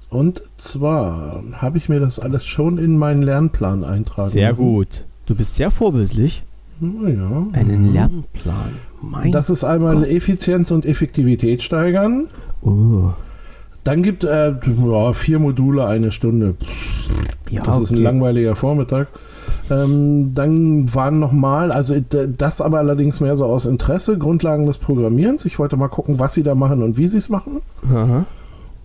Und 0.09 0.43
zwar 0.57 1.41
habe 1.53 1.77
ich 1.77 1.87
mir 1.87 2.01
das 2.01 2.19
alles 2.19 2.45
schon 2.45 2.77
in 2.77 2.97
meinen 2.97 3.21
Lernplan 3.21 3.85
eintragen. 3.85 4.29
Sehr 4.29 4.53
gut. 4.53 5.05
Du 5.25 5.35
bist 5.35 5.55
sehr 5.55 5.71
vorbildlich. 5.71 6.43
Ja. 6.81 7.47
Einen 7.53 7.93
Lernplan. 7.93 8.73
Mein 9.01 9.31
das 9.31 9.49
ist 9.49 9.63
einmal 9.63 9.95
Gott. 9.95 10.07
Effizienz 10.07 10.71
und 10.71 10.85
Effektivität 10.85 11.63
steigern. 11.63 12.27
Oh. 12.61 13.11
Dann 13.83 14.03
gibt 14.03 14.23
äh, 14.23 14.53
ja, 14.85 15.13
vier 15.13 15.39
Module, 15.39 15.85
eine 15.87 16.11
Stunde. 16.11 16.55
Ja, 17.49 17.63
das 17.63 17.75
okay. 17.75 17.83
ist 17.83 17.91
ein 17.91 18.03
langweiliger 18.03 18.55
Vormittag. 18.55 19.07
Ähm, 19.71 20.33
dann 20.35 20.93
waren 20.93 21.19
nochmal, 21.19 21.71
also 21.71 21.95
das 21.99 22.61
aber 22.61 22.79
allerdings 22.79 23.19
mehr 23.19 23.35
so 23.37 23.45
aus 23.45 23.65
Interesse, 23.65 24.17
Grundlagen 24.17 24.67
des 24.67 24.77
Programmierens. 24.77 25.45
Ich 25.45 25.57
wollte 25.57 25.77
mal 25.77 25.87
gucken, 25.87 26.19
was 26.19 26.33
sie 26.33 26.43
da 26.43 26.53
machen 26.53 26.83
und 26.83 26.97
wie 26.97 27.07
sie 27.07 27.17
es 27.17 27.29
machen. 27.29 27.61
Aha. 27.89 28.25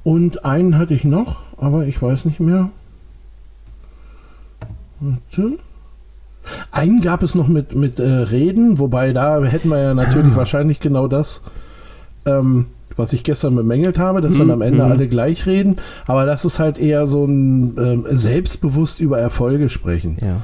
Und 0.02 0.44
einen 0.44 0.79
hatte 0.79 0.94
ich 0.94 1.05
noch, 1.05 1.40
aber 1.59 1.87
ich 1.87 2.00
weiß 2.00 2.24
nicht 2.24 2.40
mehr. 2.40 2.70
Warte. 5.00 5.59
Einen 6.70 7.00
gab 7.00 7.22
es 7.22 7.35
noch 7.35 7.48
mit, 7.48 7.74
mit 7.74 7.98
äh, 7.98 8.04
Reden, 8.04 8.78
wobei 8.78 9.12
da 9.12 9.42
hätten 9.42 9.68
wir 9.68 9.78
ja 9.78 9.94
natürlich 9.94 10.32
ah. 10.32 10.37
wahrscheinlich 10.37 10.80
genau 10.80 11.09
das, 11.09 11.42
ähm, 12.24 12.66
was 12.96 13.12
ich 13.12 13.22
gestern 13.22 13.54
bemängelt 13.54 13.98
habe, 13.98 14.20
dass 14.20 14.35
mhm. 14.35 14.38
dann 14.38 14.50
am 14.52 14.62
Ende 14.62 14.85
mhm. 14.85 14.90
alle 14.90 15.09
gleich 15.09 15.46
reden. 15.46 15.76
Aber 16.06 16.26
das 16.26 16.44
ist 16.44 16.59
halt 16.59 16.78
eher 16.78 17.06
so 17.06 17.24
ein 17.24 17.76
äh, 17.76 18.16
selbstbewusst 18.16 19.00
über 19.00 19.18
Erfolge 19.18 19.68
sprechen. 19.68 20.16
Ja. 20.20 20.42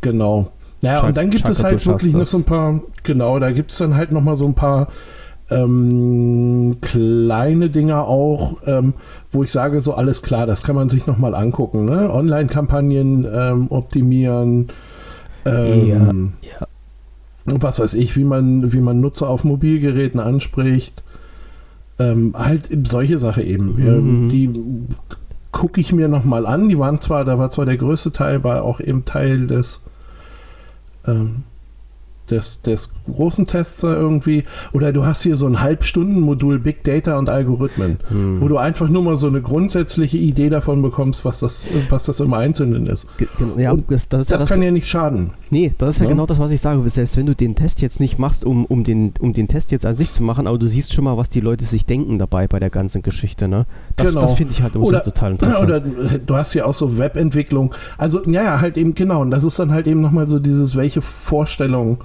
Genau. 0.00 0.50
Naja, 0.82 1.02
und 1.02 1.16
dann 1.16 1.30
gibt 1.30 1.48
es 1.48 1.64
halt 1.64 1.86
wirklich 1.86 2.12
noch 2.12 2.26
so 2.26 2.36
ein 2.36 2.44
paar, 2.44 2.80
genau, 3.04 3.38
da 3.38 3.52
gibt 3.52 3.72
es 3.72 3.78
dann 3.78 3.96
halt 3.96 4.12
noch 4.12 4.20
mal 4.20 4.36
so 4.36 4.44
ein 4.44 4.54
paar 4.54 4.88
ähm, 5.50 6.76
kleine 6.80 7.70
Dinger 7.70 8.06
auch, 8.06 8.56
ähm, 8.66 8.94
wo 9.30 9.42
ich 9.42 9.52
sage, 9.52 9.80
so 9.80 9.94
alles 9.94 10.22
klar, 10.22 10.46
das 10.46 10.62
kann 10.62 10.76
man 10.76 10.88
sich 10.88 11.06
noch 11.06 11.18
mal 11.18 11.34
angucken. 11.34 11.84
Ne? 11.84 12.10
Online-Kampagnen 12.10 13.26
ähm, 13.32 13.66
optimieren, 13.70 14.68
ähm, 15.44 16.32
ja, 16.42 16.60
ja. 16.60 17.62
was 17.62 17.80
weiß 17.80 17.94
ich, 17.94 18.16
wie 18.16 18.24
man, 18.24 18.72
wie 18.72 18.80
man 18.80 19.00
Nutzer 19.00 19.28
auf 19.28 19.44
Mobilgeräten 19.44 20.20
anspricht. 20.20 21.02
Ähm, 21.98 22.34
halt 22.36 22.68
solche 22.88 23.18
Sache 23.18 23.42
eben. 23.42 23.76
Mhm. 23.76 24.28
die 24.28 24.50
gucke 25.52 25.80
ich 25.80 25.92
mir 25.92 26.08
noch 26.08 26.24
mal 26.24 26.46
an. 26.46 26.68
Die 26.68 26.78
waren 26.78 27.00
zwar, 27.00 27.24
da 27.24 27.38
war 27.38 27.48
zwar 27.48 27.64
der 27.64 27.76
größte 27.76 28.10
Teil, 28.10 28.42
war 28.42 28.64
auch 28.64 28.80
eben 28.80 29.04
Teil 29.04 29.46
des 29.46 29.80
ähm, 31.06 31.44
des, 32.30 32.62
des 32.62 32.92
großen 33.12 33.46
Tests 33.46 33.82
irgendwie. 33.82 34.44
Oder 34.72 34.92
du 34.92 35.04
hast 35.04 35.22
hier 35.22 35.36
so 35.36 35.46
ein 35.46 35.60
Halbstunden-Modul 35.60 36.58
Big 36.58 36.84
Data 36.84 37.18
und 37.18 37.28
Algorithmen, 37.28 37.98
hm. 38.08 38.40
wo 38.40 38.48
du 38.48 38.56
einfach 38.56 38.88
nur 38.88 39.02
mal 39.02 39.16
so 39.16 39.26
eine 39.26 39.42
grundsätzliche 39.42 40.16
Idee 40.16 40.48
davon 40.48 40.82
bekommst, 40.82 41.24
was 41.24 41.40
das, 41.40 41.66
was 41.90 42.04
das 42.04 42.20
im 42.20 42.32
Einzelnen 42.32 42.86
ist. 42.86 43.06
Ja, 43.56 43.74
das, 43.74 44.08
das, 44.08 44.22
ist 44.22 44.30
das, 44.30 44.40
das 44.40 44.48
kann 44.48 44.62
ja 44.62 44.70
nicht 44.70 44.86
schaden. 44.86 45.32
Nee, 45.50 45.72
das 45.78 45.96
ist 45.96 46.00
ja, 46.00 46.06
ja, 46.06 46.10
genau 46.10 46.26
das, 46.26 46.38
was 46.38 46.50
ich 46.50 46.60
sage. 46.60 46.88
Selbst 46.88 47.16
wenn 47.16 47.26
du 47.26 47.34
den 47.34 47.54
Test 47.54 47.80
jetzt 47.80 48.00
nicht 48.00 48.18
machst, 48.18 48.44
um, 48.44 48.64
um, 48.64 48.84
den, 48.84 49.12
um 49.20 49.32
den 49.32 49.48
Test 49.48 49.70
jetzt 49.70 49.86
an 49.86 49.96
sich 49.96 50.10
zu 50.10 50.22
machen, 50.22 50.46
aber 50.46 50.58
du 50.58 50.66
siehst 50.66 50.92
schon 50.92 51.04
mal, 51.04 51.16
was 51.16 51.28
die 51.28 51.40
Leute 51.40 51.64
sich 51.64 51.84
denken 51.84 52.18
dabei 52.18 52.48
bei 52.48 52.58
der 52.58 52.70
ganzen 52.70 53.02
Geschichte. 53.02 53.48
Ne? 53.48 53.66
Das, 53.96 54.08
genau. 54.08 54.22
das 54.22 54.34
finde 54.34 54.52
ich 54.52 54.62
halt 54.62 54.74
immer 54.74 54.84
oder, 54.84 54.98
so 54.98 55.10
total 55.10 55.32
interessant. 55.32 55.62
Oder 55.62 55.80
du 55.80 56.34
hast 56.34 56.54
ja 56.54 56.64
auch 56.64 56.74
so 56.74 56.98
Webentwicklung. 56.98 57.74
Also, 57.98 58.24
ja, 58.24 58.60
halt 58.60 58.76
eben 58.76 58.94
genau. 58.94 59.20
Und 59.20 59.30
das 59.30 59.44
ist 59.44 59.58
dann 59.58 59.72
halt 59.72 59.86
eben 59.86 60.00
nochmal 60.00 60.26
so 60.26 60.38
dieses, 60.38 60.74
welche 60.74 61.02
Vorstellung 61.02 61.98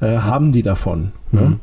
äh, 0.00 0.18
haben 0.18 0.52
die 0.52 0.62
davon. 0.62 1.12
Ne? 1.32 1.40
Mhm. 1.40 1.60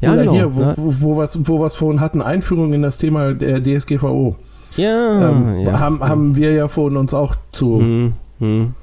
Ja, 0.00 0.12
Oder 0.12 0.20
genau, 0.22 0.32
hier, 0.32 0.54
wo, 0.54 0.60
ja. 0.60 0.74
wo, 0.76 1.16
was, 1.16 1.48
wo 1.48 1.58
wir 1.60 1.66
es 1.66 1.74
vorhin 1.74 2.00
hatten, 2.00 2.20
Einführung 2.20 2.72
in 2.72 2.82
das 2.82 2.98
Thema 2.98 3.32
der 3.32 3.62
DSGVO. 3.62 4.36
Ja, 4.76 5.30
ähm, 5.30 5.60
ja. 5.60 5.80
Haben, 5.80 6.00
haben 6.00 6.36
wir 6.36 6.52
ja 6.52 6.68
vorhin 6.68 6.98
uns 6.98 7.14
auch 7.14 7.36
zu 7.52 7.80
mhm. 7.80 8.12
Mhm. 8.38 8.74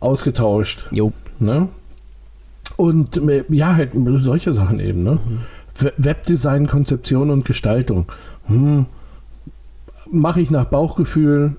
ausgetauscht. 0.00 0.86
Jo. 0.90 1.12
Ne? 1.38 1.68
Und 2.76 3.16
äh, 3.16 3.44
ja, 3.48 3.76
halt 3.76 3.92
solche 4.16 4.52
Sachen 4.52 4.78
eben. 4.78 5.02
Ne? 5.02 5.12
Mhm. 5.12 5.38
Webdesign, 5.96 6.66
Konzeption 6.66 7.30
und 7.30 7.44
Gestaltung. 7.44 8.06
Hm. 8.46 8.86
Mache 10.10 10.40
ich 10.40 10.50
nach 10.50 10.66
Bauchgefühl. 10.66 11.56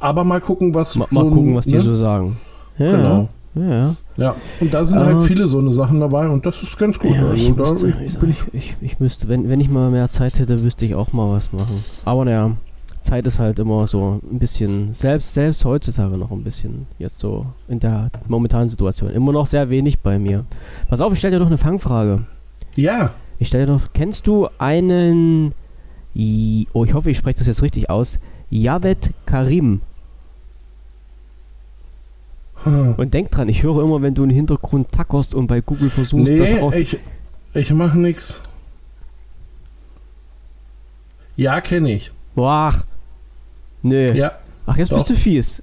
Aber 0.00 0.24
mal 0.24 0.40
gucken, 0.40 0.74
was. 0.74 0.96
Mal, 0.96 1.06
so, 1.10 1.22
mal 1.22 1.30
gucken, 1.30 1.54
was 1.54 1.66
ne? 1.66 1.72
die 1.72 1.78
so 1.80 1.94
sagen. 1.94 2.38
Ja, 2.78 2.90
genau. 2.90 3.28
Ja. 3.54 3.94
Ja, 4.20 4.36
und 4.60 4.72
da 4.72 4.84
sind 4.84 4.98
halt 4.98 5.10
äh, 5.10 5.14
halt 5.14 5.26
viele 5.26 5.48
so 5.48 5.58
eine 5.58 5.72
Sachen 5.72 5.98
dabei 5.98 6.28
und 6.28 6.44
das 6.44 6.62
ist 6.62 6.78
ganz 6.78 6.98
gut. 6.98 7.14
Ja, 7.16 7.30
also 7.30 7.34
ich, 7.34 7.56
müsste, 7.56 7.88
ich, 7.88 8.22
ich, 8.22 8.38
ich, 8.52 8.76
ich, 8.82 9.00
müsste, 9.00 9.28
wenn, 9.28 9.48
wenn 9.48 9.60
ich 9.60 9.70
mal 9.70 9.90
mehr 9.90 10.08
Zeit 10.10 10.38
hätte, 10.38 10.62
wüsste 10.62 10.84
ich 10.84 10.94
auch 10.94 11.14
mal 11.14 11.34
was 11.34 11.52
machen. 11.54 11.82
Aber 12.04 12.26
naja, 12.26 12.52
Zeit 13.00 13.26
ist 13.26 13.38
halt 13.38 13.58
immer 13.58 13.86
so 13.86 14.20
ein 14.30 14.38
bisschen, 14.38 14.92
selbst, 14.92 15.32
selbst 15.32 15.64
heutzutage 15.64 16.18
noch 16.18 16.30
ein 16.30 16.44
bisschen, 16.44 16.86
jetzt 16.98 17.18
so 17.18 17.46
in 17.66 17.80
der 17.80 18.10
momentanen 18.28 18.68
Situation, 18.68 19.08
immer 19.08 19.32
noch 19.32 19.46
sehr 19.46 19.70
wenig 19.70 20.00
bei 20.00 20.18
mir. 20.18 20.44
Pass 20.88 21.00
auf, 21.00 21.14
ich 21.14 21.18
stelle 21.18 21.36
dir 21.36 21.40
noch 21.40 21.46
eine 21.46 21.58
Fangfrage. 21.58 22.24
Ja. 22.76 23.12
Ich 23.38 23.48
stelle 23.48 23.64
dir 23.64 23.72
noch, 23.72 23.94
kennst 23.94 24.26
du 24.26 24.48
einen, 24.58 25.54
oh, 26.74 26.84
ich 26.84 26.92
hoffe, 26.92 27.10
ich 27.10 27.16
spreche 27.16 27.38
das 27.38 27.46
jetzt 27.46 27.62
richtig 27.62 27.88
aus, 27.88 28.18
Javed 28.50 29.12
Karim? 29.24 29.80
Hm. 32.64 32.94
Und 32.96 33.14
denk 33.14 33.30
dran, 33.30 33.48
ich 33.48 33.62
höre 33.62 33.82
immer, 33.82 34.02
wenn 34.02 34.14
du 34.14 34.24
im 34.24 34.30
Hintergrund 34.30 34.92
tackerst 34.92 35.34
und 35.34 35.46
bei 35.46 35.60
Google 35.60 35.90
versuchst, 35.90 36.30
nee, 36.30 36.38
das 36.38 36.60
raus... 36.60 36.74
ich, 36.74 36.98
ich 37.54 37.72
mache 37.72 37.98
nichts. 37.98 38.42
Ja, 41.36 41.60
kenne 41.60 41.92
ich. 41.92 42.12
Boah. 42.34 42.74
Nö. 43.82 44.12
Ja. 44.12 44.32
Ach, 44.66 44.76
jetzt 44.76 44.92
doch. 44.92 44.98
bist 44.98 45.10
du 45.10 45.14
fies. 45.14 45.62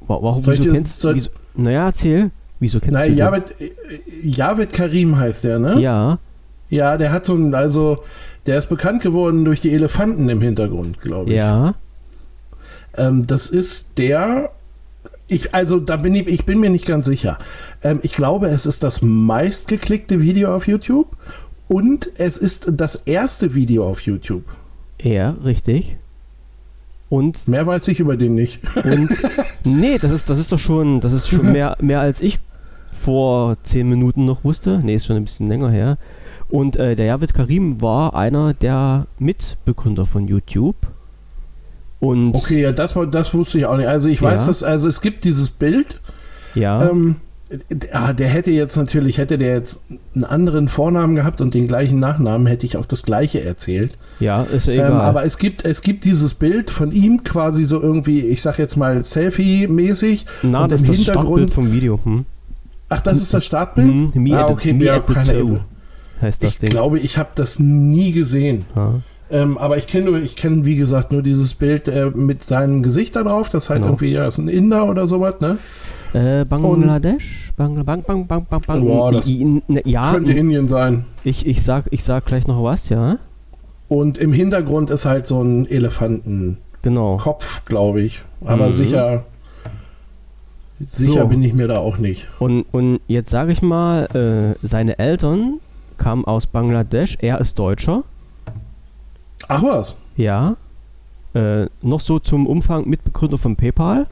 Warum, 0.00 0.42
soll 0.42 0.58
wieso 0.58 0.72
kennst 0.72 1.02
du... 1.02 1.14
Wieso, 1.14 1.30
naja, 1.54 1.86
erzähl. 1.86 2.30
Wieso 2.60 2.78
kennst 2.80 2.94
Na, 2.94 3.06
du 3.06 3.12
Javed, 3.12 3.54
Javed 4.22 4.72
Karim 4.72 5.16
heißt 5.16 5.44
der, 5.44 5.58
ne? 5.58 5.80
Ja. 5.80 6.18
Ja, 6.68 6.96
der 6.96 7.12
hat 7.12 7.26
so 7.26 7.34
ein, 7.34 7.54
also, 7.54 7.96
der 8.46 8.58
ist 8.58 8.68
bekannt 8.68 9.02
geworden 9.02 9.44
durch 9.44 9.60
die 9.60 9.72
Elefanten 9.72 10.28
im 10.28 10.40
Hintergrund, 10.40 11.00
glaube 11.00 11.30
ich. 11.30 11.36
Ja. 11.36 11.74
Ähm, 12.96 13.26
das 13.26 13.48
ist 13.48 13.98
der, 13.98 14.50
ich, 15.28 15.54
also 15.54 15.80
da 15.80 15.96
bin 15.96 16.14
ich, 16.14 16.26
ich 16.26 16.44
bin 16.44 16.60
mir 16.60 16.70
nicht 16.70 16.86
ganz 16.86 17.06
sicher. 17.06 17.38
Ähm, 17.82 18.00
ich 18.02 18.12
glaube, 18.12 18.48
es 18.48 18.66
ist 18.66 18.82
das 18.82 19.02
meistgeklickte 19.02 20.20
Video 20.20 20.54
auf 20.54 20.66
YouTube 20.68 21.16
und 21.68 22.10
es 22.16 22.38
ist 22.38 22.70
das 22.72 22.96
erste 22.96 23.54
Video 23.54 23.88
auf 23.88 24.00
YouTube. 24.00 24.44
Ja, 25.02 25.36
richtig. 25.44 25.96
Und 27.08 27.46
mehr 27.46 27.66
weiß 27.66 27.86
ich 27.88 28.00
über 28.00 28.16
den 28.16 28.34
nicht. 28.34 28.60
Und 28.84 29.10
nee, 29.64 29.98
das 29.98 30.12
ist, 30.12 30.28
das 30.28 30.38
ist 30.38 30.52
doch 30.52 30.58
schon, 30.58 31.00
das 31.00 31.12
ist 31.12 31.28
schon 31.28 31.52
mehr, 31.52 31.76
mehr 31.80 32.00
als 32.00 32.20
ich 32.20 32.40
vor 32.90 33.56
zehn 33.62 33.88
Minuten 33.88 34.24
noch 34.24 34.44
wusste. 34.44 34.80
Nee, 34.82 34.94
ist 34.94 35.06
schon 35.06 35.16
ein 35.16 35.24
bisschen 35.24 35.48
länger 35.48 35.70
her. 35.70 35.98
Und 36.48 36.76
äh, 36.76 36.94
der 36.94 37.06
Javid 37.06 37.34
Karim 37.34 37.80
war 37.80 38.14
einer 38.14 38.54
der 38.54 39.06
Mitbegründer 39.18 40.06
von 40.06 40.26
YouTube. 40.26 40.76
Und 42.00 42.34
okay, 42.34 42.62
ja, 42.62 42.72
das, 42.72 42.94
das 43.10 43.34
wusste 43.34 43.58
ich 43.58 43.66
auch 43.66 43.76
nicht. 43.76 43.88
Also 43.88 44.08
ich 44.08 44.20
weiß, 44.20 44.42
ja. 44.42 44.46
dass, 44.48 44.62
also 44.62 44.88
es 44.88 45.00
gibt 45.00 45.24
dieses 45.24 45.50
Bild. 45.50 46.00
Ja. 46.54 46.90
Ähm, 46.90 47.16
ah, 47.92 48.12
der 48.12 48.28
hätte 48.28 48.50
jetzt 48.50 48.76
natürlich, 48.76 49.18
hätte 49.18 49.38
der 49.38 49.54
jetzt 49.54 49.80
einen 50.14 50.24
anderen 50.24 50.68
Vornamen 50.68 51.14
gehabt 51.14 51.40
und 51.40 51.54
den 51.54 51.68
gleichen 51.68 51.98
Nachnamen, 51.98 52.46
hätte 52.46 52.66
ich 52.66 52.76
auch 52.76 52.86
das 52.86 53.02
gleiche 53.02 53.42
erzählt. 53.42 53.96
Ja, 54.20 54.42
ist 54.42 54.68
egal. 54.68 54.90
Ähm, 54.90 54.96
aber 54.98 55.24
es 55.24 55.38
gibt, 55.38 55.64
es 55.64 55.82
gibt 55.82 56.04
dieses 56.04 56.34
Bild 56.34 56.70
von 56.70 56.92
ihm 56.92 57.24
quasi 57.24 57.64
so 57.64 57.80
irgendwie, 57.80 58.20
ich 58.20 58.42
sag 58.42 58.58
jetzt 58.58 58.76
mal 58.76 59.02
Selfie-mäßig. 59.02 60.26
Na, 60.42 60.64
und 60.64 60.72
das 60.72 60.82
ist 60.82 60.88
Hintergrund, 60.88 61.06
das 61.06 61.14
Startbild 61.14 61.54
vom 61.54 61.72
Video. 61.72 62.00
Hm? 62.02 62.26
Ach, 62.88 63.00
das 63.00 63.20
ist 63.20 63.34
das 63.34 63.44
Startbild? 63.44 64.14
Hm, 64.14 64.32
ah, 64.32 64.48
okay, 64.48 64.76
ja, 64.78 65.00
keine, 65.00 65.64
heißt 66.20 66.42
das 66.42 66.50
ich 66.50 66.58
Ding. 66.58 66.70
glaube, 66.70 66.98
ich 66.98 67.18
habe 67.18 67.30
das 67.34 67.58
nie 67.58 68.12
gesehen. 68.12 68.64
Ja. 68.74 69.00
Ähm, 69.30 69.58
aber 69.58 69.76
ich 69.76 69.86
kenne 69.86 70.18
ich 70.20 70.36
kenne 70.36 70.64
wie 70.64 70.76
gesagt 70.76 71.10
nur 71.10 71.22
dieses 71.22 71.54
Bild 71.54 71.88
äh, 71.88 72.10
mit 72.14 72.44
seinem 72.44 72.82
Gesicht 72.82 73.16
da 73.16 73.24
drauf. 73.24 73.48
Das 73.48 73.64
ist 73.64 73.70
halt 73.70 73.80
genau. 73.80 73.88
irgendwie 73.92 74.12
ja, 74.12 74.28
ist 74.28 74.38
ein 74.38 74.48
Inder 74.48 74.88
oder 74.88 75.06
sowas, 75.06 75.40
ne? 75.40 75.58
Äh, 76.12 76.44
Bangladesch? 76.44 77.52
Bang, 77.56 77.84
bang, 77.84 78.02
bang, 78.02 78.26
bang, 78.26 78.46
bang, 78.48 78.62
bang. 78.66 78.80
Boah, 78.80 79.12
das 79.12 79.28
I, 79.28 79.62
ne, 79.66 79.82
ja, 79.84 80.12
könnte 80.12 80.32
Indien 80.32 80.68
sein. 80.68 81.04
Ich, 81.24 81.46
ich, 81.46 81.62
sag, 81.62 81.86
ich 81.90 82.04
sag 82.04 82.24
gleich 82.26 82.46
noch 82.46 82.62
was, 82.62 82.88
ja. 82.88 83.18
Und 83.88 84.18
im 84.18 84.32
Hintergrund 84.32 84.90
ist 84.90 85.04
halt 85.04 85.26
so 85.26 85.42
ein 85.42 85.66
Elefantenkopf, 85.68 86.56
genau. 86.82 87.38
glaube 87.66 88.02
ich. 88.02 88.22
Aber 88.44 88.68
mhm. 88.68 88.72
sicher, 88.72 89.24
sicher 90.86 91.22
so. 91.22 91.26
bin 91.28 91.42
ich 91.42 91.54
mir 91.54 91.68
da 91.68 91.78
auch 91.78 91.98
nicht. 91.98 92.28
Und, 92.38 92.64
und 92.72 93.00
jetzt 93.08 93.30
sage 93.30 93.52
ich 93.52 93.60
mal, 93.60 94.06
äh, 94.14 94.66
seine 94.66 94.98
Eltern 94.98 95.60
kamen 95.98 96.24
aus 96.24 96.46
Bangladesch. 96.46 97.18
Er 97.20 97.40
ist 97.40 97.58
Deutscher. 97.58 98.04
Ach 99.48 99.62
was? 99.62 99.96
Ja. 100.16 100.56
Äh, 101.34 101.66
noch 101.82 102.00
so 102.00 102.18
zum 102.18 102.46
Umfang 102.46 102.88
Mitbegründer 102.88 103.38
von 103.38 103.56
PayPal. 103.56 104.06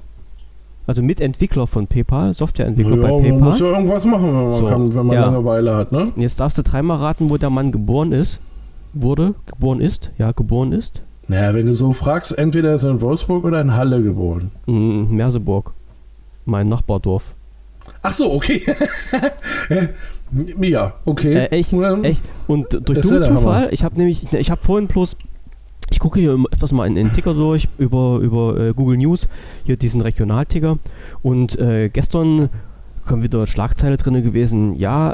Also 0.87 1.03
Mitentwickler 1.03 1.66
von 1.66 1.87
PayPal, 1.87 2.35
Softwareentwickler 2.35 2.97
ja, 2.97 3.03
bei 3.03 3.09
PayPal. 3.09 3.31
Man 3.33 3.49
muss 3.49 3.61
ja 3.61 3.66
irgendwas 3.66 4.05
machen, 4.05 4.27
wenn 4.27 4.35
man, 4.35 4.53
so, 4.53 4.66
kann, 4.66 4.94
wenn 4.94 5.07
man 5.07 5.16
ja. 5.16 5.25
Langeweile 5.27 5.77
hat, 5.77 5.92
ne? 5.92 6.12
Jetzt 6.16 6.40
darfst 6.40 6.59
du 6.59 6.62
dreimal 6.62 6.99
raten, 6.99 7.31
wo 7.31 7.38
der 7.38 7.51
Mann 7.51 7.73
geboren 7.73 8.12
ist. 8.12 8.38
Wurde, 8.92 9.35
geboren 9.47 9.81
ist, 9.81 10.11
ja, 10.18 10.33
geboren 10.33 10.73
ist. 10.73 11.01
Naja, 11.27 11.55
wenn 11.55 11.66
du 11.66 11.75
so 11.75 11.92
fragst, 11.94 12.37
entweder 12.37 12.75
ist 12.75 12.83
er 12.83 12.90
in 12.90 13.01
Wolfsburg 13.01 13.44
oder 13.44 13.61
in 13.61 13.75
Halle 13.75 14.03
geboren. 14.03 14.51
Mm, 14.66 15.14
Merseburg. 15.14 15.73
Mein 16.44 16.68
Nachbardorf. 16.68 17.35
Ach 18.03 18.12
so, 18.12 18.33
okay. 18.33 18.62
ja, 20.60 20.94
okay. 21.04 21.34
Äh, 21.34 21.46
echt, 21.46 21.72
echt. 21.72 22.22
Und 22.46 22.88
durch 22.88 23.00
dummen 23.00 23.22
Zufall, 23.22 23.68
ich 23.72 23.84
habe 23.84 23.96
nämlich, 23.96 24.32
ich 24.32 24.50
habe 24.50 24.60
vorhin 24.62 24.88
bloß, 24.88 25.16
ich 25.90 25.98
gucke 25.98 26.20
hier 26.20 26.37
öfters 26.50 26.72
mal 26.72 26.87
in 26.87 26.94
den 26.94 27.12
Ticker 27.12 27.34
durch 27.34 27.68
über, 27.78 28.18
über 28.18 28.58
äh, 28.58 28.72
Google 28.72 28.96
News, 28.96 29.28
hier 29.64 29.76
diesen 29.76 30.00
Regionalticker. 30.00 30.78
Und 31.22 31.58
äh, 31.58 31.88
gestern 31.88 32.48
kam 33.06 33.22
wieder 33.22 33.46
Schlagzeile 33.46 33.96
drin 33.96 34.22
gewesen, 34.22 34.74
ja, 34.76 35.12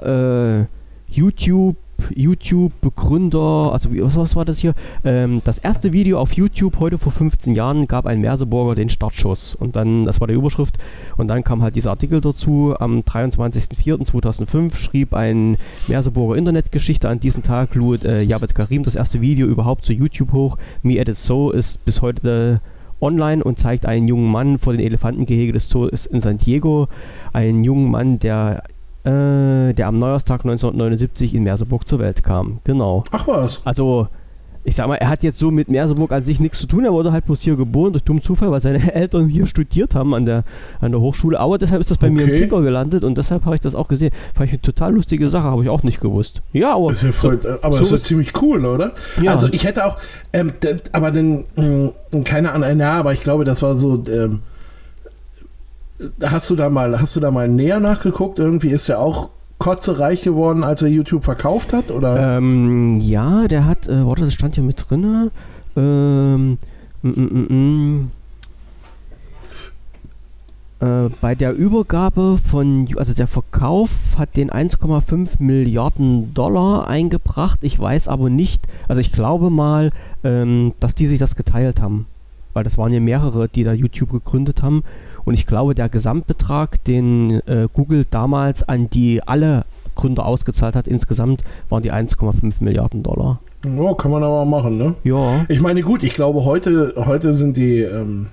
äh, 0.61 0.67
YouTube 1.09 1.77
YouTube-Begründer, 2.15 3.71
also 3.73 3.91
was, 3.91 4.17
was, 4.17 4.37
war 4.37 4.45
das 4.45 4.59
hier? 4.59 4.75
Ähm, 5.05 5.43
das 5.45 5.59
erste 5.59 5.93
Video 5.93 6.19
auf 6.19 6.33
YouTube 6.33 6.79
heute 6.79 6.99
vor 6.99 7.13
15 7.13 7.55
Jahren 7.55 7.87
gab 7.87 8.07
ein 8.07 8.21
Merseburger 8.21 8.75
den 8.75 8.89
Startschuss. 8.89 9.55
Und 9.55 9.77
dann, 9.77 10.07
das 10.07 10.21
war 10.21 10.29
die 10.29 10.35
Überschrift. 10.35 10.79
Und 11.17 11.29
dann 11.29 11.45
kam 11.45 11.63
halt 11.63 11.77
dieser 11.77 11.91
Artikel 11.91 12.21
dazu. 12.21 12.75
Am 12.79 13.01
23.04.2005 13.01 14.75
schrieb 14.75 15.15
ein 15.15 15.57
Merseburger 15.89 16.37
Internetgeschichte. 16.37 17.09
An 17.09 17.21
diesem 17.21 17.43
Tag 17.43 17.75
lud 17.75 18.05
äh, 18.05 18.23
Jabet 18.23 18.55
Karim 18.55 18.83
das 18.83 18.97
erste 18.97 19.21
Video 19.21 19.47
überhaupt 19.47 19.85
zu 19.85 19.93
YouTube 19.93 20.33
hoch. 20.33 20.59
Me 20.83 20.99
Edit 20.99 21.17
So 21.17 21.51
ist 21.51 21.85
bis 21.85 22.03
heute 22.03 22.61
äh, 22.63 23.05
online 23.05 23.43
und 23.43 23.59
zeigt 23.59 23.87
einen 23.87 24.09
jungen 24.09 24.31
Mann 24.31 24.59
vor 24.59 24.73
den 24.73 24.81
Elefantengehege 24.81 25.53
des 25.53 25.69
Zoos 25.69 26.07
in 26.07 26.21
San 26.21 26.39
Diego. 26.39 26.89
Einen 27.33 27.65
jungen 27.65 27.91
Mann, 27.91 28.19
der 28.19 28.63
äh, 29.05 29.73
der 29.73 29.87
am 29.87 29.99
Neujahrstag 29.99 30.41
1979 30.41 31.35
in 31.35 31.43
Merseburg 31.43 31.87
zur 31.87 31.99
Welt 31.99 32.23
kam. 32.23 32.61
Genau. 32.65 33.05
Ach 33.11 33.27
was. 33.27 33.61
Also, 33.65 34.09
ich 34.63 34.77
sag 34.77 34.89
mal, 34.89 34.97
er 34.97 35.09
hat 35.09 35.23
jetzt 35.23 35.39
so 35.39 35.51
mit 35.51 35.69
Merseburg 35.69 36.13
an 36.13 36.23
sich 36.23 36.39
nichts 36.39 36.59
zu 36.59 36.67
tun. 36.67 36.85
Er 36.85 36.93
wurde 36.93 37.13
halt 37.13 37.25
bloß 37.25 37.41
hier 37.41 37.57
geboren 37.57 37.93
durch 37.93 38.05
dummen 38.05 38.23
Zufall, 38.23 38.51
weil 38.51 38.61
seine 38.61 38.93
Eltern 38.95 39.29
hier 39.29 39.47
studiert 39.47 39.95
haben 39.95 40.15
an 40.15 40.27
der, 40.27 40.45
an 40.81 40.93
der 40.93 41.01
Hochschule. 41.01 41.41
Aber 41.41 41.57
deshalb 41.57 41.81
ist 41.81 41.91
das 41.91 41.97
bei 41.99 42.09
okay. 42.09 42.17
mir 42.17 42.25
im 42.25 42.37
Ticker 42.37 42.61
gelandet 42.61 43.05
und 43.05 43.17
deshalb 43.17 43.47
habe 43.47 43.55
ich 43.55 43.63
das 43.63 43.75
auch 43.75 43.89
gesehen. 43.89 44.11
Fand 44.35 44.49
ich 44.49 44.53
eine 44.53 44.63
total 44.63 44.93
lustige 44.93 45.29
Sache, 45.29 45.45
habe 45.45 45.63
ich 45.63 45.71
auch 45.71 45.83
nicht 45.83 46.01
gewusst. 46.01 46.43
Ja, 46.53 46.75
aber. 46.75 46.93
Ist 46.93 47.03
ja 47.03 47.13
voll, 47.13 47.41
so, 47.43 47.49
aber 47.63 47.79
so 47.79 47.85
das 47.85 47.93
ist 47.93 48.07
ziemlich 48.07 48.33
cool, 48.43 48.67
oder? 48.67 48.93
Ja. 49.23 49.33
Also, 49.33 49.49
ich 49.51 49.65
hätte 49.65 49.87
auch, 49.87 49.97
ähm, 50.33 50.53
aber 50.93 51.11
dann, 51.11 51.45
mh, 51.57 51.93
hm, 52.11 52.25
keine 52.25 52.53
Ahnung, 52.53 52.79
ja, 52.79 52.99
aber 52.99 53.15
ich 53.15 53.23
glaube, 53.23 53.45
das 53.45 53.63
war 53.63 53.75
so. 53.75 54.03
Ähm, 54.09 54.43
Hast 56.23 56.51
du 56.51 56.57
da 56.57 56.71
mal, 56.71 57.01
hast 57.01 57.17
du 57.17 57.21
da 57.21 57.31
mal 57.31 57.49
näher 57.49 57.81
nachgeguckt? 57.81 58.39
Irgendwie 58.39 58.71
ist 58.71 58.89
er 58.89 59.01
auch 59.01 59.31
kotzereich 59.59 60.23
geworden, 60.23 60.65
als 60.65 60.83
er 60.83 60.89
YouTube 60.89 61.25
verkauft 61.25 61.73
hat, 61.73 61.91
oder? 61.91 62.39
Ähm, 62.39 62.99
ja, 63.01 63.47
der 63.47 63.67
hat, 63.67 63.89
äh, 63.89 64.07
warte, 64.07 64.25
das 64.25 64.35
stand 64.35 64.55
hier 64.55 64.65
mit 64.65 64.87
drin. 64.89 65.31
Ähm, 65.77 66.59
mm, 67.03 67.09
mm, 67.09 67.47
mm, 67.49 68.11
äh, 70.81 71.11
bei 71.21 71.35
der 71.35 71.55
Übergabe 71.55 72.39
von, 72.43 72.89
also 72.97 73.13
der 73.13 73.27
Verkauf 73.27 73.91
hat 74.17 74.37
den 74.37 74.51
1,5 74.51 75.29
Milliarden 75.39 76.33
Dollar 76.33 76.89
eingebracht. 76.89 77.59
Ich 77.63 77.79
weiß 77.79 78.09
aber 78.09 78.31
nicht, 78.31 78.67
also 78.89 79.01
ich 79.01 79.13
glaube 79.13 79.51
mal, 79.51 79.91
ähm, 80.25 80.73
dass 80.81 80.95
die 80.95 81.07
sich 81.07 81.19
das 81.19 81.37
geteilt 81.37 81.83
haben. 81.83 82.07
Weil 82.55 82.65
das 82.65 82.79
waren 82.79 82.93
ja 82.93 83.01
mehrere, 83.01 83.49
die 83.49 83.63
da 83.63 83.73
YouTube 83.73 84.11
gegründet 84.11 84.63
haben. 84.63 84.83
Und 85.25 85.35
ich 85.35 85.47
glaube, 85.47 85.75
der 85.75 85.89
Gesamtbetrag, 85.89 86.83
den 86.85 87.41
äh, 87.47 87.69
Google 87.73 88.07
damals 88.11 88.63
an 88.63 88.91
die 88.91 89.23
alle 89.25 89.65
Gründer 89.95 90.27
ausgezahlt 90.27 90.77
hat, 90.77 90.89
insgesamt 90.89 91.45
waren 91.69 91.83
die 91.83 91.93
1,5 91.93 92.55
Milliarden 92.61 93.03
Dollar. 93.03 93.41
Ja, 93.65 93.95
kann 93.95 94.11
man 94.11 94.23
aber 94.23 94.45
machen, 94.45 94.79
ne? 94.79 94.95
Ja. 95.05 95.45
Ich 95.49 95.61
meine, 95.61 95.83
gut, 95.83 96.03
ich 96.03 96.15
glaube, 96.15 96.45
heute, 96.45 96.95
heute 96.97 97.35
sind 97.35 97.57
die. 97.57 97.81
Ähm, 97.81 98.29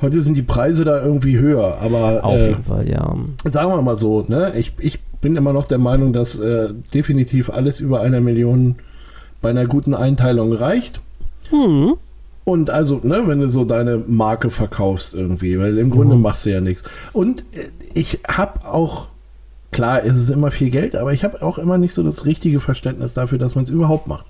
heute 0.00 0.22
sind 0.22 0.36
die 0.36 0.42
Preise 0.42 0.84
da 0.84 1.02
irgendwie 1.02 1.38
höher, 1.38 1.78
aber. 1.80 2.24
Auf 2.24 2.34
äh, 2.34 2.48
jeden 2.50 2.64
Fall, 2.64 2.88
ja. 2.88 3.14
Sagen 3.44 3.70
wir 3.70 3.82
mal 3.82 3.98
so, 3.98 4.24
ne? 4.26 4.52
Ich, 4.56 4.72
ich 4.78 5.00
bin 5.20 5.36
immer 5.36 5.52
noch 5.52 5.66
der 5.66 5.78
Meinung, 5.78 6.14
dass 6.14 6.38
äh, 6.38 6.70
definitiv 6.94 7.50
alles 7.50 7.80
über 7.80 8.00
einer 8.00 8.20
Million 8.20 8.76
bei 9.42 9.50
einer 9.50 9.66
guten 9.66 9.92
Einteilung 9.92 10.54
reicht. 10.54 11.00
Hm. 11.50 11.94
Und 12.44 12.70
also, 12.70 13.00
ne, 13.02 13.22
wenn 13.26 13.40
du 13.40 13.48
so 13.48 13.64
deine 13.64 13.98
Marke 13.98 14.50
verkaufst 14.50 15.14
irgendwie, 15.14 15.58
weil 15.58 15.78
im 15.78 15.90
Grunde 15.90 16.16
mhm. 16.16 16.22
machst 16.22 16.44
du 16.44 16.50
ja 16.50 16.60
nichts. 16.60 16.82
Und 17.12 17.44
äh, 17.52 17.68
ich 17.94 18.20
habe 18.26 18.66
auch, 18.66 19.08
klar, 19.70 20.02
ist 20.02 20.16
es 20.16 20.30
immer 20.30 20.50
viel 20.50 20.70
Geld, 20.70 20.96
aber 20.96 21.12
ich 21.12 21.22
habe 21.22 21.42
auch 21.42 21.58
immer 21.58 21.78
nicht 21.78 21.94
so 21.94 22.02
das 22.02 22.24
richtige 22.24 22.58
Verständnis 22.58 23.14
dafür, 23.14 23.38
dass 23.38 23.54
man 23.54 23.64
es 23.64 23.70
überhaupt 23.70 24.08
macht. 24.08 24.26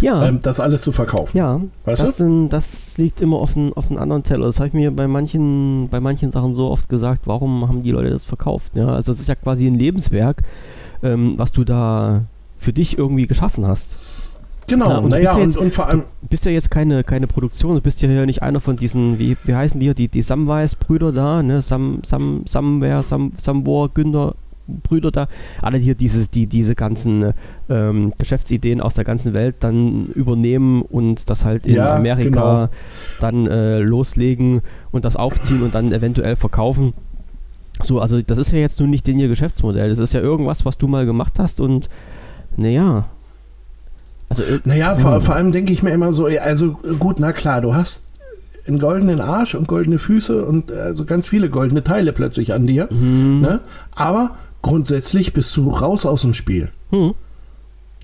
Ja. 0.00 0.26
Ähm, 0.26 0.40
das 0.42 0.60
alles 0.60 0.82
zu 0.82 0.92
verkaufen. 0.92 1.36
Ja. 1.36 1.60
Weißt 1.84 2.02
das, 2.02 2.16
du? 2.16 2.48
das 2.48 2.98
liegt 2.98 3.20
immer 3.20 3.38
auf 3.38 3.56
einem 3.56 3.72
auf 3.72 3.90
anderen 3.90 4.22
Teller. 4.22 4.46
Das 4.46 4.58
habe 4.58 4.68
ich 4.68 4.74
mir 4.74 4.90
bei 4.90 5.06
manchen, 5.06 5.88
bei 5.88 6.00
manchen 6.00 6.32
Sachen 6.32 6.54
so 6.54 6.70
oft 6.70 6.88
gesagt, 6.88 7.22
warum 7.26 7.68
haben 7.68 7.82
die 7.82 7.92
Leute 7.92 8.10
das 8.10 8.24
verkauft? 8.24 8.72
Ja, 8.74 8.88
also 8.88 9.12
es 9.12 9.20
ist 9.20 9.28
ja 9.28 9.34
quasi 9.34 9.66
ein 9.66 9.74
Lebenswerk, 9.74 10.42
ähm, 11.02 11.34
was 11.36 11.52
du 11.52 11.64
da 11.64 12.22
für 12.58 12.72
dich 12.72 12.98
irgendwie 12.98 13.26
geschaffen 13.26 13.66
hast. 13.66 13.96
Genau, 14.72 15.06
naja, 15.06 15.36
ja 15.36 15.42
und, 15.42 15.56
und, 15.56 15.74
vor 15.74 15.88
allem. 15.88 16.04
Du 16.22 16.28
bist 16.28 16.46
ja 16.46 16.52
jetzt 16.52 16.70
keine, 16.70 17.04
keine 17.04 17.26
Produktion, 17.26 17.74
du 17.74 17.80
bist 17.80 18.00
ja 18.00 18.26
nicht 18.26 18.42
einer 18.42 18.60
von 18.60 18.76
diesen, 18.76 19.18
wie, 19.18 19.36
wie 19.44 19.54
heißen 19.54 19.78
die 19.78 19.86
hier, 19.86 19.94
die, 19.94 20.08
die 20.08 20.22
Samwise-Brüder 20.22 21.12
da, 21.12 21.42
ne? 21.42 21.60
Sam, 21.60 22.00
Sam, 22.04 22.42
Samware, 22.46 23.02
Sam, 23.02 23.32
Samwar, 23.36 23.90
Günther, 23.90 24.34
Brüder 24.66 25.10
da, 25.10 25.28
alle 25.60 25.76
hier 25.76 25.94
dieses, 25.94 26.30
die 26.30 26.46
diese 26.46 26.74
ganzen 26.74 27.34
ähm, 27.68 28.12
Geschäftsideen 28.16 28.80
aus 28.80 28.94
der 28.94 29.04
ganzen 29.04 29.34
Welt 29.34 29.56
dann 29.60 30.06
übernehmen 30.06 30.82
und 30.82 31.28
das 31.28 31.44
halt 31.44 31.66
in 31.66 31.74
ja, 31.74 31.96
Amerika 31.96 32.30
genau. 32.30 32.68
dann 33.20 33.46
äh, 33.46 33.80
loslegen 33.80 34.62
und 34.90 35.04
das 35.04 35.16
aufziehen 35.16 35.62
und 35.62 35.74
dann 35.74 35.92
eventuell 35.92 36.36
verkaufen. 36.36 36.94
So, 37.82 38.00
also 38.00 38.22
das 38.22 38.38
ist 38.38 38.52
ja 38.52 38.58
jetzt 38.58 38.80
nun 38.80 38.90
nicht 38.90 39.06
den 39.06 39.18
ihr 39.18 39.28
Geschäftsmodell. 39.28 39.88
Das 39.88 39.98
ist 39.98 40.12
ja 40.14 40.20
irgendwas, 40.20 40.64
was 40.64 40.78
du 40.78 40.86
mal 40.86 41.06
gemacht 41.06 41.34
hast 41.38 41.60
und 41.60 41.88
naja, 42.56 43.06
also, 44.40 44.42
äh, 44.42 44.60
naja, 44.64 44.94
vor, 44.96 45.20
vor 45.20 45.34
allem 45.34 45.52
denke 45.52 45.72
ich 45.72 45.82
mir 45.82 45.90
immer 45.90 46.12
so, 46.12 46.26
also 46.26 46.78
gut, 46.98 47.20
na 47.20 47.32
klar, 47.32 47.60
du 47.60 47.74
hast 47.74 48.02
einen 48.66 48.78
goldenen 48.78 49.20
Arsch 49.20 49.54
und 49.54 49.68
goldene 49.68 49.98
Füße 49.98 50.44
und 50.44 50.70
also 50.70 51.04
ganz 51.04 51.26
viele 51.26 51.50
goldene 51.50 51.82
Teile 51.82 52.12
plötzlich 52.12 52.52
an 52.52 52.66
dir. 52.66 52.88
Mhm. 52.90 53.40
Ne? 53.40 53.60
Aber 53.94 54.36
grundsätzlich 54.62 55.32
bist 55.32 55.56
du 55.56 55.70
raus 55.70 56.06
aus 56.06 56.22
dem 56.22 56.34
Spiel. 56.34 56.70
Mhm. 56.90 57.14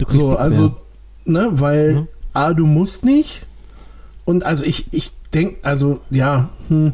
so, 0.09 0.37
also, 0.37 0.77
ne, 1.25 1.49
weil 1.53 1.95
mhm. 1.95 2.09
A, 2.33 2.53
du 2.53 2.67
musst 2.67 3.05
nicht. 3.05 3.47
Und 4.25 4.45
also 4.45 4.65
ich, 4.65 4.87
ich 4.93 5.13
denke, 5.33 5.57
also 5.63 6.01
ja, 6.11 6.51
hm, 6.69 6.93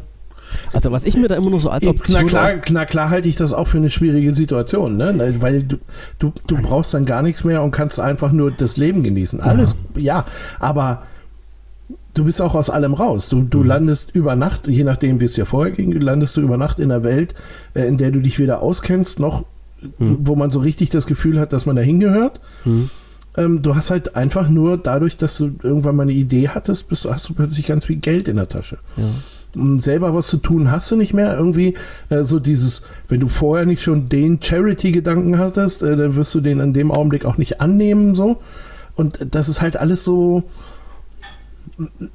also 0.73 0.91
was 0.91 1.05
ich 1.05 1.17
mir 1.17 1.27
da 1.27 1.35
immer 1.35 1.49
noch 1.49 1.61
so 1.61 1.69
als 1.69 1.85
Option... 1.85 2.21
Na 2.21 2.27
klar, 2.27 2.53
na 2.71 2.85
klar 2.85 3.09
halte 3.09 3.27
ich 3.27 3.35
das 3.35 3.53
auch 3.53 3.67
für 3.67 3.77
eine 3.77 3.89
schwierige 3.89 4.33
Situation, 4.33 4.97
ne? 4.97 5.35
weil 5.39 5.63
du, 5.63 5.77
du, 6.19 6.33
du 6.47 6.61
brauchst 6.61 6.93
dann 6.93 7.05
gar 7.05 7.21
nichts 7.21 7.43
mehr 7.43 7.63
und 7.63 7.71
kannst 7.71 7.99
einfach 7.99 8.31
nur 8.31 8.51
das 8.51 8.77
Leben 8.77 9.03
genießen. 9.03 9.41
Alles, 9.41 9.75
ja, 9.95 10.01
ja 10.01 10.25
aber 10.59 11.03
du 12.15 12.25
bist 12.25 12.41
auch 12.41 12.55
aus 12.55 12.69
allem 12.69 12.93
raus. 12.93 13.29
Du, 13.29 13.41
du 13.41 13.59
mhm. 13.59 13.67
landest 13.67 14.15
über 14.15 14.35
Nacht, 14.35 14.67
je 14.67 14.83
nachdem, 14.83 15.19
wie 15.19 15.25
es 15.25 15.33
dir 15.33 15.45
vorher 15.45 15.73
ging, 15.73 15.91
landest 15.91 16.35
du 16.37 16.41
über 16.41 16.57
Nacht 16.57 16.79
in 16.79 16.91
einer 16.91 17.03
Welt, 17.03 17.35
äh, 17.73 17.87
in 17.87 17.97
der 17.97 18.11
du 18.11 18.21
dich 18.21 18.39
weder 18.39 18.61
auskennst, 18.61 19.19
noch 19.19 19.45
mhm. 19.99 20.17
wo 20.21 20.35
man 20.35 20.51
so 20.51 20.59
richtig 20.59 20.89
das 20.89 21.05
Gefühl 21.05 21.39
hat, 21.39 21.53
dass 21.53 21.65
man 21.65 21.75
da 21.75 21.81
hingehört. 21.81 22.39
Mhm. 22.63 22.89
Ähm, 23.37 23.61
du 23.61 23.75
hast 23.75 23.91
halt 23.91 24.15
einfach 24.15 24.49
nur 24.49 24.77
dadurch, 24.77 25.17
dass 25.17 25.37
du 25.37 25.51
irgendwann 25.61 25.95
mal 25.95 26.03
eine 26.03 26.13
Idee 26.13 26.49
hattest, 26.49 26.87
bist, 26.87 27.05
hast 27.05 27.27
du 27.29 27.33
plötzlich 27.33 27.67
ganz 27.67 27.85
viel 27.85 27.97
Geld 27.97 28.27
in 28.27 28.37
der 28.37 28.47
Tasche. 28.47 28.77
Ja 28.97 29.03
selber 29.77 30.13
was 30.13 30.27
zu 30.27 30.37
tun 30.37 30.71
hast 30.71 30.91
du 30.91 30.95
nicht 30.95 31.13
mehr. 31.13 31.35
Irgendwie 31.35 31.75
äh, 32.09 32.23
so 32.23 32.39
dieses, 32.39 32.83
wenn 33.07 33.19
du 33.19 33.27
vorher 33.27 33.65
nicht 33.65 33.81
schon 33.81 34.09
den 34.09 34.41
Charity-Gedanken 34.41 35.37
hattest, 35.37 35.81
äh, 35.83 35.95
dann 35.95 36.15
wirst 36.15 36.33
du 36.35 36.41
den 36.41 36.59
in 36.59 36.73
dem 36.73 36.91
Augenblick 36.91 37.25
auch 37.25 37.37
nicht 37.37 37.61
annehmen. 37.61 38.15
so. 38.15 38.37
Und 38.95 39.27
das 39.31 39.49
ist 39.49 39.61
halt 39.61 39.77
alles 39.77 40.03
so. 40.03 40.43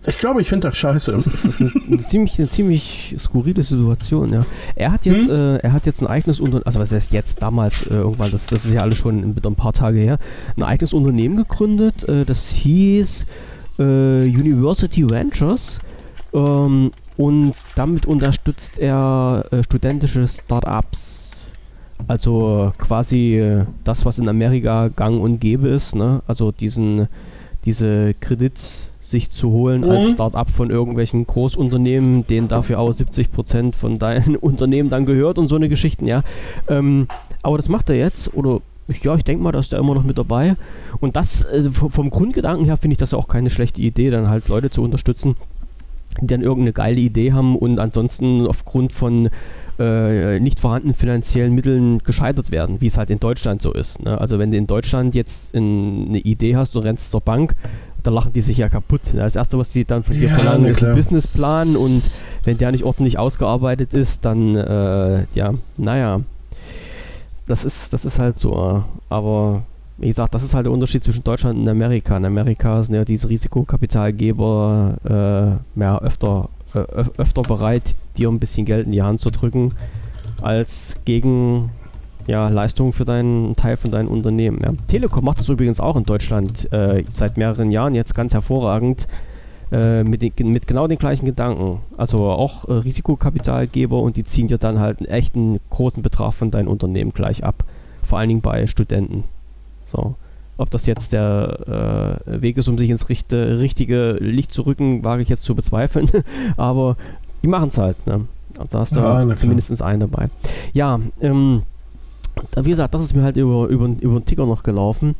Ich 0.07 0.17
glaube, 0.17 0.41
ich 0.41 0.49
finde 0.49 0.69
das 0.69 0.77
scheiße. 0.79 1.13
Das 1.13 1.27
ist, 1.27 1.35
das 1.35 1.45
ist 1.45 1.61
eine, 1.61 1.73
eine, 1.87 2.07
ziemlich, 2.07 2.39
eine 2.39 2.49
ziemlich 2.49 3.15
skurrile 3.19 3.63
Situation, 3.63 4.33
ja. 4.33 4.47
Er 4.75 4.91
hat 4.91 5.05
jetzt, 5.05 5.29
hm? 5.29 5.35
äh, 5.35 5.57
er 5.57 5.75
hat 5.75 5.85
jetzt 5.85 6.01
ein 6.01 6.07
eigenes 6.07 6.41
Unternehmen, 6.41 6.65
also 6.65 6.79
was 6.79 6.93
heißt 6.93 7.13
jetzt, 7.13 7.43
damals 7.43 7.87
äh, 7.87 7.95
irgendwann, 7.95 8.31
das, 8.31 8.47
das 8.47 8.65
ist 8.65 8.73
ja 8.73 8.81
alles 8.81 8.97
schon 8.97 9.19
ein, 9.19 9.37
ein 9.45 9.55
paar 9.57 9.75
Tage 9.75 9.99
her, 9.99 10.19
ein 10.57 10.63
eigenes 10.63 10.95
Unternehmen 10.95 11.37
gegründet, 11.37 12.09
äh, 12.09 12.25
das 12.25 12.49
hieß 12.49 13.27
äh, 13.79 13.83
University 13.83 15.09
Ventures. 15.09 15.81
Ähm, 16.33 16.93
und 17.21 17.53
damit 17.75 18.07
unterstützt 18.07 18.79
er 18.79 19.45
äh, 19.51 19.63
studentische 19.63 20.27
Startups. 20.27 21.51
Also 22.09 22.73
quasi 22.79 23.39
äh, 23.39 23.67
das, 23.85 24.07
was 24.07 24.19
in 24.19 24.27
Amerika 24.27 24.89
gang 24.89 25.21
und 25.21 25.39
gäbe 25.39 25.69
ist, 25.69 25.95
ne? 25.95 26.23
also 26.27 26.51
diesen, 26.51 27.09
diese 27.67 28.15
Kredits 28.15 28.89
sich 29.03 29.31
zu 29.31 29.51
holen 29.51 29.83
mhm. 29.83 29.91
als 29.91 30.13
Startup 30.13 30.49
von 30.49 30.71
irgendwelchen 30.71 31.27
Großunternehmen, 31.27 32.27
denen 32.27 32.49
dafür 32.49 32.79
auch 32.79 32.91
70% 32.91 33.75
von 33.75 33.99
deinem 33.99 34.37
Unternehmen 34.41 34.89
dann 34.89 35.05
gehört 35.05 35.37
und 35.37 35.49
so 35.49 35.57
eine 35.57 35.69
Geschichten, 35.69 36.07
ja. 36.07 36.23
Ähm, 36.69 37.07
aber 37.43 37.59
das 37.59 37.69
macht 37.69 37.91
er 37.91 37.97
jetzt, 37.97 38.33
oder 38.33 38.63
ja, 39.03 39.15
ich 39.15 39.25
denke 39.25 39.43
mal, 39.43 39.53
da 39.53 39.59
ist 39.59 39.75
er 39.75 39.79
immer 39.79 39.95
noch 39.95 40.05
mit 40.05 40.17
dabei. 40.17 40.57
Und 41.01 41.17
das, 41.17 41.45
äh, 41.45 41.71
vom 41.71 42.09
Grundgedanken 42.09 42.65
her, 42.65 42.79
finde 42.79 42.95
ich 42.95 42.99
das 42.99 43.13
auch 43.13 43.29
keine 43.29 43.51
schlechte 43.51 43.83
Idee, 43.83 44.09
dann 44.09 44.31
halt 44.31 44.49
Leute 44.49 44.71
zu 44.71 44.83
unterstützen, 44.83 45.37
die 46.21 46.27
dann 46.27 46.43
irgendeine 46.43 46.73
geile 46.73 47.01
Idee 47.01 47.33
haben 47.33 47.57
und 47.57 47.79
ansonsten 47.79 48.47
aufgrund 48.47 48.93
von 48.93 49.31
äh, 49.79 50.39
nicht 50.41 50.61
vorhandenen 50.61 50.95
finanziellen 50.95 51.55
Mitteln 51.55 52.01
gescheitert 52.01 52.51
werden, 52.51 52.81
wie 52.81 52.87
es 52.87 52.99
halt 52.99 53.11
in 53.11 53.21
Deutschland 53.21 53.63
so 53.63 53.73
ist. 53.73 54.03
Ne? 54.03 54.21
Also 54.21 54.39
wenn 54.39 54.51
du 54.51 54.59
in 54.59 54.67
Deutschland 54.67 55.15
jetzt 55.15 55.55
in, 55.55 56.07
eine 56.09 56.19
Idee 56.19 56.57
hast 56.57 56.77
und 56.77 56.83
rennst 56.83 57.11
zur 57.11 57.21
Bank, 57.21 57.55
da 58.03 58.11
lachen 58.11 58.33
die 58.33 58.41
sich 58.41 58.59
ja 58.59 58.69
kaputt. 58.69 59.01
Das 59.13 59.37
erste, 59.37 59.59
was 59.59 59.73
die 59.73 59.85
dann 59.85 60.03
von 60.05 60.15
dir 60.15 60.29
ja, 60.29 60.35
verlangen, 60.35 60.67
ist 60.67 60.83
ein 60.83 60.95
Businessplan 60.95 61.77
und 61.77 62.03
wenn 62.45 62.59
der 62.59 62.73
nicht 62.73 62.85
ordentlich 62.85 63.19
ausgearbeitet 63.19 63.93
ist, 63.93 64.25
dann, 64.25 64.57
äh, 64.57 65.25
ja, 65.35 65.55
naja. 65.77 66.21
das 67.47 67.65
ist, 67.65 67.93
das 67.93 68.05
ist 68.05 68.19
halt 68.19 68.39
so. 68.39 68.85
Aber 69.09 69.65
wie 70.01 70.09
gesagt, 70.09 70.35
das 70.35 70.43
ist 70.43 70.55
halt 70.55 70.67
der 70.67 70.73
Unterschied 70.73 71.05
zwischen 71.05 71.23
Deutschland 71.23 71.59
und 71.59 71.69
Amerika. 71.69 72.17
In 72.17 72.25
Amerika 72.25 72.83
sind 72.83 72.95
ja 72.95 73.05
diese 73.05 73.29
Risikokapitalgeber 73.29 74.97
äh, 75.05 75.79
mehr 75.79 76.01
öfter, 76.01 76.49
äh, 76.75 76.79
öfter 77.19 77.43
bereit, 77.43 77.95
dir 78.17 78.31
ein 78.31 78.41
bisschen 78.41 78.65
Geld 78.65 78.87
in 78.87 78.93
die 78.93 79.03
Hand 79.03 79.21
zu 79.21 79.31
drücken, 79.31 79.75
als 80.41 80.97
gegen 81.05 81.71
ja, 82.27 82.49
Leistungen 82.49 82.93
für 82.93 83.05
deinen 83.05 83.55
Teil 83.57 83.77
von 83.77 83.91
deinem 83.91 84.09
Unternehmen. 84.09 84.59
Ja. 84.63 84.73
Telekom 84.89 85.25
macht 85.25 85.39
das 85.39 85.49
übrigens 85.49 85.81
auch 85.81 85.97
in 85.97 86.05
Deutschland 86.05 86.73
äh, 86.73 87.05
seit 87.13 87.37
mehreren 87.37 87.71
Jahren 87.71 87.95
jetzt 87.95 88.15
ganz 88.15 88.33
hervorragend. 88.33 89.07
Äh, 89.73 90.03
mit, 90.03 90.21
den, 90.21 90.49
mit, 90.49 90.67
genau 90.67 90.89
den 90.89 90.99
gleichen 90.99 91.27
Gedanken. 91.27 91.81
Also 91.97 92.29
auch 92.29 92.69
äh, 92.69 92.73
Risikokapitalgeber 92.73 94.01
und 94.01 94.17
die 94.17 94.25
ziehen 94.25 94.49
dir 94.49 94.59
dann 94.59 94.81
halt 94.81 94.99
einen 94.99 95.09
echten 95.09 95.61
großen 95.71 96.03
Betrag 96.03 96.35
von 96.35 96.51
deinem 96.51 96.67
Unternehmen 96.67 97.13
gleich 97.13 97.45
ab. 97.45 97.63
Vor 98.03 98.19
allen 98.19 98.31
Dingen 98.31 98.41
bei 98.41 98.67
Studenten. 98.67 99.23
So. 99.91 100.15
Ob 100.57 100.71
das 100.71 100.87
jetzt 100.87 101.15
der 101.15 102.21
äh, 102.27 102.43
Weg 102.43 102.59
ist, 102.59 102.69
um 102.69 102.77
sich 102.77 102.91
ins 102.91 103.09
richte, 103.09 103.59
richtige 103.59 104.13
Licht 104.21 104.53
zu 104.53 104.63
rücken, 104.63 105.03
wage 105.05 105.23
ich 105.23 105.29
jetzt 105.29 105.43
zu 105.43 105.55
bezweifeln. 105.55 106.11
Aber 106.57 106.97
die 107.43 107.49
machen 107.49 107.69
es 107.69 107.79
halt. 107.79 108.07
Ne? 108.07 108.27
Da 108.69 108.81
hast 108.81 108.95
du 108.95 109.01
ja, 109.01 109.37
zumindest 109.37 109.81
einen 109.81 110.01
dabei. 110.01 110.29
Ja, 110.75 111.01
ähm, 111.23 111.63
wie 112.57 112.71
gesagt, 112.71 112.95
das 112.95 113.03
ist 113.03 113.15
mir 113.15 113.23
halt 113.23 113.37
über, 113.37 113.69
über, 113.69 113.87
über 113.87 114.21
den 114.21 114.27
Ticker 114.27 114.47
noch 114.47 114.63
gelaufen. 114.63 115.15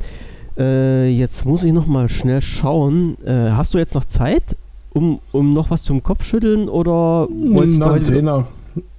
Äh, 0.57 1.09
jetzt 1.09 1.45
muss 1.45 1.63
ich 1.63 1.73
noch 1.73 1.87
mal 1.87 2.09
schnell 2.09 2.41
schauen. 2.41 3.17
Äh, 3.25 3.51
hast 3.51 3.73
du 3.73 3.77
jetzt 3.77 3.95
noch 3.95 4.05
Zeit, 4.05 4.55
um, 4.93 5.19
um 5.31 5.53
noch 5.53 5.71
was 5.71 5.83
zum 5.83 6.03
Kopfschütteln 6.03 6.69
oder 6.69 7.27
wolltest 7.29 7.79
Na, 7.79 7.87
du 7.87 7.91
einen 7.93 8.03
Zehner. 8.03 8.47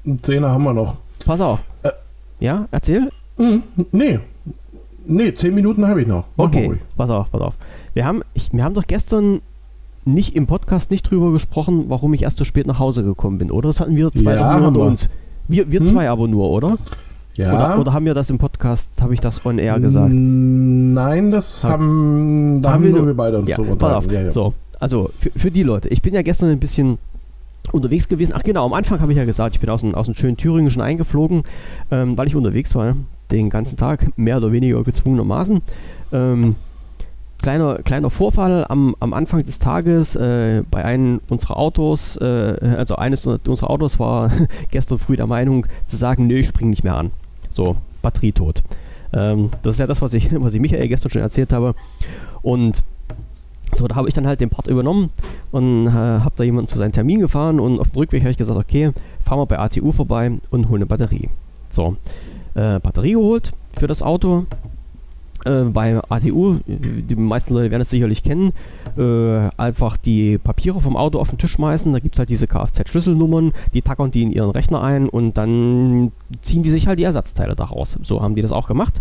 Einen 0.05 0.23
Zehner 0.23 0.51
haben 0.51 0.65
wir 0.65 0.73
noch. 0.73 0.97
Pass 1.25 1.41
auf. 1.41 1.61
Äh, 1.83 1.91
ja, 2.41 2.67
erzähl. 2.71 3.11
Mh, 3.37 3.59
nee. 3.93 4.19
Nee, 5.07 5.35
zehn 5.35 5.55
Minuten 5.55 5.87
habe 5.87 6.03
ich 6.03 6.07
noch. 6.07 6.25
Mach 6.37 6.47
okay, 6.47 6.79
pass 6.97 7.11
auf, 7.11 7.31
pass 7.31 7.41
auf. 7.41 7.55
Wir 7.95 8.05
haben, 8.05 8.23
ich, 8.35 8.53
wir 8.53 8.65
haben 8.65 8.75
doch 8.75 8.87
gestern 8.87 9.41
nicht 10.05 10.35
im 10.35 10.47
Podcast 10.47 10.91
nicht 10.91 11.11
drüber 11.11 11.33
gesprochen, 11.33 11.85
warum 11.89 12.13
ich 12.15 12.23
erst 12.23 12.39
so 12.39 12.45
spät 12.45 12.67
nach 12.67 12.79
Hause 12.79 13.05
gekommen 13.05 13.39
bin, 13.39 13.51
oder? 13.51 13.69
Das 13.69 13.81
hatten 13.81 13.97
wir 13.97 14.13
zwei 14.13 14.35
ja, 14.35 14.71
nur 14.71 14.85
uns. 14.85 15.09
Wir, 15.49 15.71
wir 15.71 15.81
hm? 15.81 15.87
zwei 15.87 16.11
aber 16.11 16.29
nur, 16.29 16.51
oder? 16.51 16.77
Ja. 17.35 17.55
Oder, 17.55 17.81
oder, 17.81 17.93
haben 17.95 18.05
wir 18.05 18.15
das 18.15 18.29
im 18.29 18.39
Podcast, 18.39 18.91
habe 19.01 19.15
ich 19.15 19.21
das 19.21 19.45
on 19.47 19.59
air 19.59 19.81
gesagt? 19.81 20.13
Nein, 20.13 21.31
das 21.31 21.65
haben, 21.65 22.61
da 22.61 22.73
haben, 22.73 22.85
wir 22.85 22.91
nur 22.91 23.07
wir 23.07 23.15
beide 23.15 23.39
uns 23.39 23.49
ja, 23.49 23.57
so 23.57 23.63
unterhalten. 23.63 24.13
Ja, 24.13 24.23
ja. 24.23 24.31
So, 24.31 24.53
also 24.79 25.11
für, 25.19 25.31
für 25.31 25.51
die 25.51 25.63
Leute. 25.63 25.89
Ich 25.89 26.03
bin 26.03 26.13
ja 26.13 26.21
gestern 26.21 26.51
ein 26.51 26.59
bisschen 26.59 26.99
unterwegs 27.71 28.09
gewesen. 28.09 28.33
Ach 28.35 28.43
genau, 28.43 28.67
am 28.67 28.75
Anfang 28.75 29.01
habe 29.01 29.13
ich 29.13 29.19
ja 29.19 29.25
gesagt, 29.25 29.55
ich 29.55 29.61
bin 29.61 29.71
aus 29.71 29.81
dem, 29.81 29.95
aus 29.95 30.07
dem 30.07 30.15
schönen 30.15 30.37
Thüringen 30.37 30.71
schon 30.71 30.83
eingeflogen, 30.83 31.45
ähm, 31.91 32.19
weil 32.19 32.27
ich 32.27 32.37
unterwegs 32.37 32.75
war, 32.75 32.97
den 33.33 33.51
ganzen 33.51 33.77
Tag, 33.77 34.17
mehr 34.17 34.37
oder 34.37 34.53
weniger 34.53 34.83
gezwungenermaßen. 34.83 35.63
Ähm, 36.13 36.57
kleiner, 37.43 37.83
kleiner 37.83 38.11
Vorfall 38.11 38.65
am, 38.69 38.95
am 39.01 39.13
Anfang 39.13 39.45
des 39.45 39.59
Tages 39.59 40.15
äh, 40.17 40.63
bei 40.71 40.85
einem 40.85 41.21
unserer 41.29 41.57
Autos, 41.57 42.17
äh, 42.17 42.57
also 42.79 42.97
eines 42.97 43.27
unserer 43.27 43.71
Autos 43.71 43.99
war 43.99 44.31
gestern 44.71 44.99
früh 44.99 45.17
der 45.17 45.27
Meinung 45.27 45.67
zu 45.87 45.97
sagen, 45.97 46.27
nö, 46.27 46.37
ich 46.37 46.47
spring 46.47 46.71
nicht 46.71 46.85
mehr 46.85 46.97
an. 46.97 47.11
So, 47.51 47.77
Batterie 48.01 48.33
tot. 48.33 48.63
Ähm, 49.13 49.51
das 49.63 49.75
ist 49.75 49.81
ja 49.81 49.87
das, 49.87 50.01
was 50.01 50.15
ich, 50.15 50.31
was 50.41 50.55
ich 50.55 50.61
Michael 50.61 50.89
gestern 50.89 51.11
schon 51.11 51.23
erzählt 51.23 51.53
habe. 51.53 51.75
Und 52.41 52.83
so, 53.73 53.89
da 53.89 53.95
habe 53.95 54.09
ich 54.09 54.15
dann 54.15 54.27
halt 54.27 54.41
den 54.41 54.51
Part 54.51 54.67
übernommen 54.67 55.11
und 55.51 55.87
äh, 55.87 55.91
habe 55.91 56.33
da 56.37 56.45
jemanden 56.45 56.69
zu 56.69 56.77
seinem 56.77 56.93
Termin 56.93 57.21
gefahren 57.21 57.59
und 57.59 57.81
auf 57.81 57.89
dem 57.91 57.99
Rückweg 57.99 58.23
habe 58.23 58.31
ich 58.31 58.37
gesagt, 58.37 58.59
okay, 58.59 58.93
fahren 59.25 59.39
wir 59.39 59.47
bei 59.47 59.59
ATU 59.59 59.93
vorbei 59.93 60.31
und 60.51 60.69
holen 60.69 60.83
eine 60.83 60.87
Batterie. 60.87 61.31
So, 61.71 61.97
äh, 62.55 62.79
Batterie 62.81 63.13
geholt 63.13 63.53
für 63.79 63.87
das 63.87 64.03
Auto, 64.03 64.47
äh, 65.45 65.63
bei 65.65 66.01
ATU, 66.09 66.59
die 66.67 67.17
meisten 67.17 67.55
Leute 67.55 67.71
werden 67.71 67.83
es 67.83 67.91
sicherlich 67.91 68.23
kennen, 68.23 68.53
äh, 68.97 69.49
einfach 69.57 69.97
die 69.97 70.39
Papiere 70.39 70.81
vom 70.81 70.97
Auto 70.97 71.19
auf 71.19 71.31
den 71.31 71.39
Tisch 71.39 71.53
schmeißen. 71.53 71.93
Da 71.93 71.99
gibt 71.99 72.15
es 72.15 72.19
halt 72.19 72.31
diese 72.31 72.47
Kfz-Schlüsselnummern, 72.47 73.53
die 73.75 73.83
tackern 73.83 74.11
die 74.11 74.23
in 74.23 74.33
ihren 74.33 74.51
Rechner 74.51 74.83
ein 74.83 75.09
und 75.09 75.37
dann 75.37 76.13
ziehen 76.43 76.63
die 76.63 76.71
sich 76.71 76.87
halt 76.87 76.99
die 76.99 77.05
Ersatzteile 77.05 77.57
daraus. 77.57 77.99
So 78.03 78.23
haben 78.23 78.35
die 78.35 78.43
das 78.43 78.53
auch 78.53 78.69
gemacht. 78.69 79.01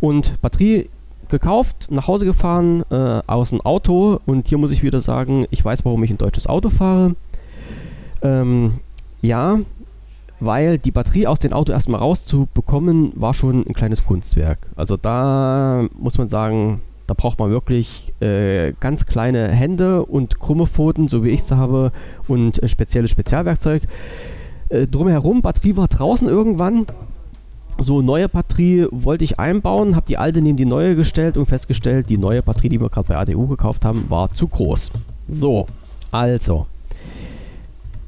Und 0.00 0.40
Batterie 0.40 0.88
gekauft, 1.28 1.88
nach 1.90 2.08
Hause 2.08 2.24
gefahren, 2.24 2.84
äh, 2.90 3.20
aus 3.26 3.50
dem 3.50 3.60
Auto 3.60 4.20
und 4.26 4.48
hier 4.48 4.58
muss 4.58 4.70
ich 4.70 4.82
wieder 4.82 5.00
sagen, 5.00 5.46
ich 5.50 5.64
weiß, 5.64 5.84
warum 5.84 6.02
ich 6.02 6.10
ein 6.10 6.18
deutsches 6.18 6.46
Auto 6.46 6.70
fahre. 6.70 7.14
Ähm, 8.22 8.74
ja, 9.20 9.58
weil 10.40 10.78
die 10.78 10.90
Batterie 10.90 11.26
aus 11.26 11.38
dem 11.38 11.52
Auto 11.52 11.72
erstmal 11.72 12.00
rauszubekommen, 12.00 13.12
war 13.14 13.34
schon 13.34 13.66
ein 13.66 13.74
kleines 13.74 14.06
Kunstwerk. 14.06 14.58
Also 14.76 14.96
da 14.96 15.86
muss 15.98 16.18
man 16.18 16.28
sagen, 16.28 16.80
da 17.06 17.14
braucht 17.14 17.38
man 17.38 17.50
wirklich 17.50 18.12
äh, 18.20 18.72
ganz 18.80 19.06
kleine 19.06 19.48
Hände 19.48 20.04
und 20.04 20.38
krumme 20.38 20.66
Pfoten, 20.66 21.08
so 21.08 21.24
wie 21.24 21.30
ich 21.30 21.40
es 21.40 21.50
habe, 21.50 21.90
und 22.28 22.62
äh, 22.62 22.68
spezielles 22.68 23.10
Spezialwerkzeug. 23.10 23.82
Äh, 24.68 24.86
drumherum, 24.86 25.40
Batterie 25.40 25.76
war 25.76 25.88
draußen 25.88 26.28
irgendwann. 26.28 26.86
So, 27.80 28.02
neue 28.02 28.28
Batterie 28.28 28.88
wollte 28.90 29.24
ich 29.24 29.38
einbauen, 29.38 29.96
habe 29.96 30.06
die 30.06 30.18
alte 30.18 30.42
neben 30.42 30.56
die 30.58 30.66
neue 30.66 30.96
gestellt 30.96 31.36
und 31.36 31.46
festgestellt, 31.46 32.10
die 32.10 32.18
neue 32.18 32.42
Batterie, 32.42 32.68
die 32.68 32.80
wir 32.80 32.90
gerade 32.90 33.08
bei 33.08 33.16
ADU 33.16 33.46
gekauft 33.46 33.84
haben, 33.84 34.10
war 34.10 34.28
zu 34.30 34.46
groß. 34.46 34.90
So, 35.28 35.66
also, 36.10 36.66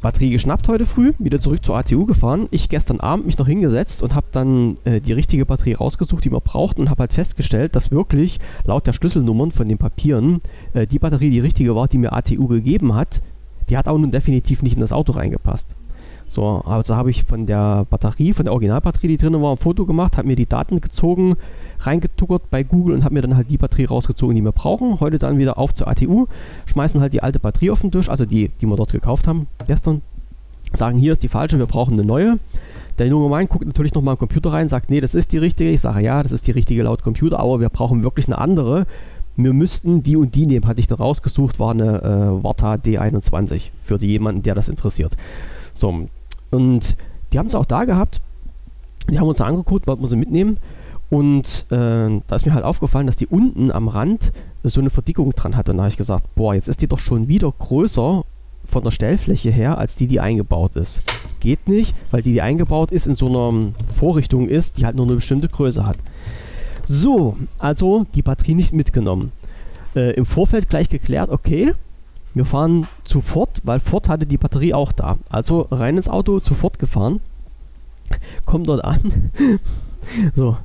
Batterie 0.00 0.30
geschnappt 0.30 0.66
heute 0.68 0.86
früh, 0.86 1.12
wieder 1.18 1.40
zurück 1.40 1.62
zur 1.62 1.76
ATU 1.76 2.06
gefahren. 2.06 2.48
Ich 2.50 2.70
gestern 2.70 3.00
Abend 3.00 3.26
mich 3.26 3.36
noch 3.36 3.46
hingesetzt 3.46 4.02
und 4.02 4.14
habe 4.14 4.28
dann 4.32 4.78
äh, 4.84 5.00
die 5.00 5.12
richtige 5.12 5.44
Batterie 5.44 5.74
rausgesucht, 5.74 6.24
die 6.24 6.30
man 6.30 6.40
braucht 6.40 6.78
und 6.78 6.88
habe 6.88 7.00
halt 7.00 7.12
festgestellt, 7.12 7.76
dass 7.76 7.90
wirklich 7.90 8.40
laut 8.64 8.86
der 8.86 8.94
Schlüsselnummern 8.94 9.50
von 9.50 9.68
den 9.68 9.76
Papieren 9.76 10.40
äh, 10.72 10.86
die 10.86 10.98
Batterie 10.98 11.28
die 11.28 11.40
richtige 11.40 11.74
war, 11.76 11.86
die 11.86 11.98
mir 11.98 12.14
ATU 12.14 12.48
gegeben 12.48 12.94
hat. 12.94 13.20
Die 13.68 13.76
hat 13.76 13.88
auch 13.88 13.98
nun 13.98 14.10
definitiv 14.10 14.62
nicht 14.62 14.74
in 14.74 14.80
das 14.80 14.92
Auto 14.92 15.12
reingepasst. 15.12 15.68
So, 16.30 16.62
also 16.64 16.94
habe 16.94 17.10
ich 17.10 17.24
von 17.24 17.44
der 17.44 17.86
Batterie, 17.90 18.32
von 18.32 18.44
der 18.44 18.52
Originalbatterie, 18.52 19.08
die 19.08 19.16
drin 19.16 19.42
war, 19.42 19.50
ein 19.50 19.56
Foto 19.56 19.84
gemacht, 19.84 20.16
habe 20.16 20.28
mir 20.28 20.36
die 20.36 20.46
Daten 20.46 20.80
gezogen, 20.80 21.34
reingetuckert 21.80 22.50
bei 22.50 22.62
Google 22.62 22.94
und 22.94 23.02
habe 23.02 23.14
mir 23.14 23.22
dann 23.22 23.34
halt 23.34 23.50
die 23.50 23.58
Batterie 23.58 23.86
rausgezogen, 23.86 24.36
die 24.36 24.44
wir 24.44 24.52
brauchen. 24.52 25.00
Heute 25.00 25.18
dann 25.18 25.38
wieder 25.38 25.58
auf 25.58 25.74
zur 25.74 25.88
ATU, 25.88 26.28
schmeißen 26.66 27.00
halt 27.00 27.14
die 27.14 27.24
alte 27.24 27.40
Batterie 27.40 27.72
auf 27.72 27.80
den 27.80 27.90
Tisch, 27.90 28.08
also 28.08 28.26
die, 28.26 28.50
die 28.60 28.66
wir 28.66 28.76
dort 28.76 28.92
gekauft 28.92 29.26
haben 29.26 29.48
gestern, 29.66 30.02
sagen, 30.72 30.98
hier 30.98 31.14
ist 31.14 31.24
die 31.24 31.28
falsche, 31.28 31.58
wir 31.58 31.66
brauchen 31.66 31.94
eine 31.94 32.04
neue. 32.04 32.38
Der 33.00 33.08
junge 33.08 33.28
Mann 33.28 33.48
guckt 33.48 33.66
natürlich 33.66 33.94
nochmal 33.94 34.14
im 34.14 34.20
Computer 34.20 34.52
rein, 34.52 34.68
sagt, 34.68 34.88
nee, 34.88 35.00
das 35.00 35.16
ist 35.16 35.32
die 35.32 35.38
richtige. 35.38 35.70
Ich 35.70 35.80
sage, 35.80 36.04
ja, 36.04 36.22
das 36.22 36.30
ist 36.30 36.46
die 36.46 36.52
richtige 36.52 36.84
laut 36.84 37.02
Computer, 37.02 37.40
aber 37.40 37.58
wir 37.58 37.70
brauchen 37.70 38.04
wirklich 38.04 38.28
eine 38.28 38.38
andere. 38.38 38.86
Wir 39.34 39.52
müssten 39.52 40.04
die 40.04 40.14
und 40.14 40.36
die 40.36 40.46
nehmen, 40.46 40.68
hatte 40.68 40.78
ich 40.78 40.86
dann 40.86 40.98
rausgesucht, 40.98 41.58
war 41.58 41.72
eine 41.72 42.02
äh, 42.02 42.44
Warta 42.44 42.74
D21 42.74 43.70
für 43.82 43.96
jemanden, 43.96 44.44
der 44.44 44.54
das 44.54 44.68
interessiert. 44.68 45.16
So, 45.74 46.06
und 46.50 46.96
die 47.32 47.38
haben 47.38 47.46
es 47.46 47.54
auch 47.54 47.66
da 47.66 47.84
gehabt. 47.84 48.20
Die 49.08 49.18
haben 49.18 49.28
uns 49.28 49.38
da 49.38 49.46
angeguckt, 49.46 49.86
wollten 49.86 50.02
wir 50.02 50.08
sie 50.08 50.16
mitnehmen. 50.16 50.58
Und 51.08 51.66
äh, 51.70 52.20
da 52.26 52.36
ist 52.36 52.46
mir 52.46 52.54
halt 52.54 52.64
aufgefallen, 52.64 53.06
dass 53.06 53.16
die 53.16 53.26
unten 53.26 53.72
am 53.72 53.88
Rand 53.88 54.32
so 54.62 54.80
eine 54.80 54.90
Verdickung 54.90 55.32
dran 55.32 55.56
hat. 55.56 55.68
Und 55.68 55.78
da 55.78 55.82
habe 55.82 55.90
ich 55.90 55.96
gesagt, 55.96 56.34
boah, 56.34 56.54
jetzt 56.54 56.68
ist 56.68 56.82
die 56.82 56.86
doch 56.86 57.00
schon 57.00 57.26
wieder 57.26 57.52
größer 57.58 58.24
von 58.68 58.84
der 58.84 58.92
Stellfläche 58.92 59.50
her, 59.50 59.78
als 59.78 59.96
die, 59.96 60.06
die 60.06 60.20
eingebaut 60.20 60.76
ist. 60.76 61.02
Geht 61.40 61.66
nicht, 61.68 61.96
weil 62.12 62.22
die, 62.22 62.32
die 62.32 62.42
eingebaut 62.42 62.92
ist, 62.92 63.06
in 63.06 63.16
so 63.16 63.26
einer 63.26 63.72
Vorrichtung 63.98 64.48
ist, 64.48 64.78
die 64.78 64.86
halt 64.86 64.94
nur 64.94 65.06
eine 65.06 65.16
bestimmte 65.16 65.48
Größe 65.48 65.84
hat. 65.84 65.96
So, 66.84 67.36
also 67.58 68.06
die 68.14 68.22
Batterie 68.22 68.54
nicht 68.54 68.72
mitgenommen. 68.72 69.32
Äh, 69.96 70.12
Im 70.12 70.26
Vorfeld 70.26 70.68
gleich 70.68 70.88
geklärt, 70.88 71.30
okay, 71.30 71.74
wir 72.34 72.44
fahren 72.44 72.86
zu 73.04 73.20
Ford, 73.20 73.60
weil 73.64 73.80
Ford 73.80 74.08
hatte 74.08 74.26
die 74.26 74.38
Batterie 74.38 74.74
auch 74.74 74.92
da. 74.92 75.16
Also 75.28 75.66
rein 75.70 75.96
ins 75.96 76.08
Auto, 76.08 76.40
zu 76.40 76.54
Ford 76.54 76.78
gefahren. 76.78 77.20
Kommt 78.44 78.68
dort 78.68 78.84
an. 78.84 79.30
so, 80.36 80.56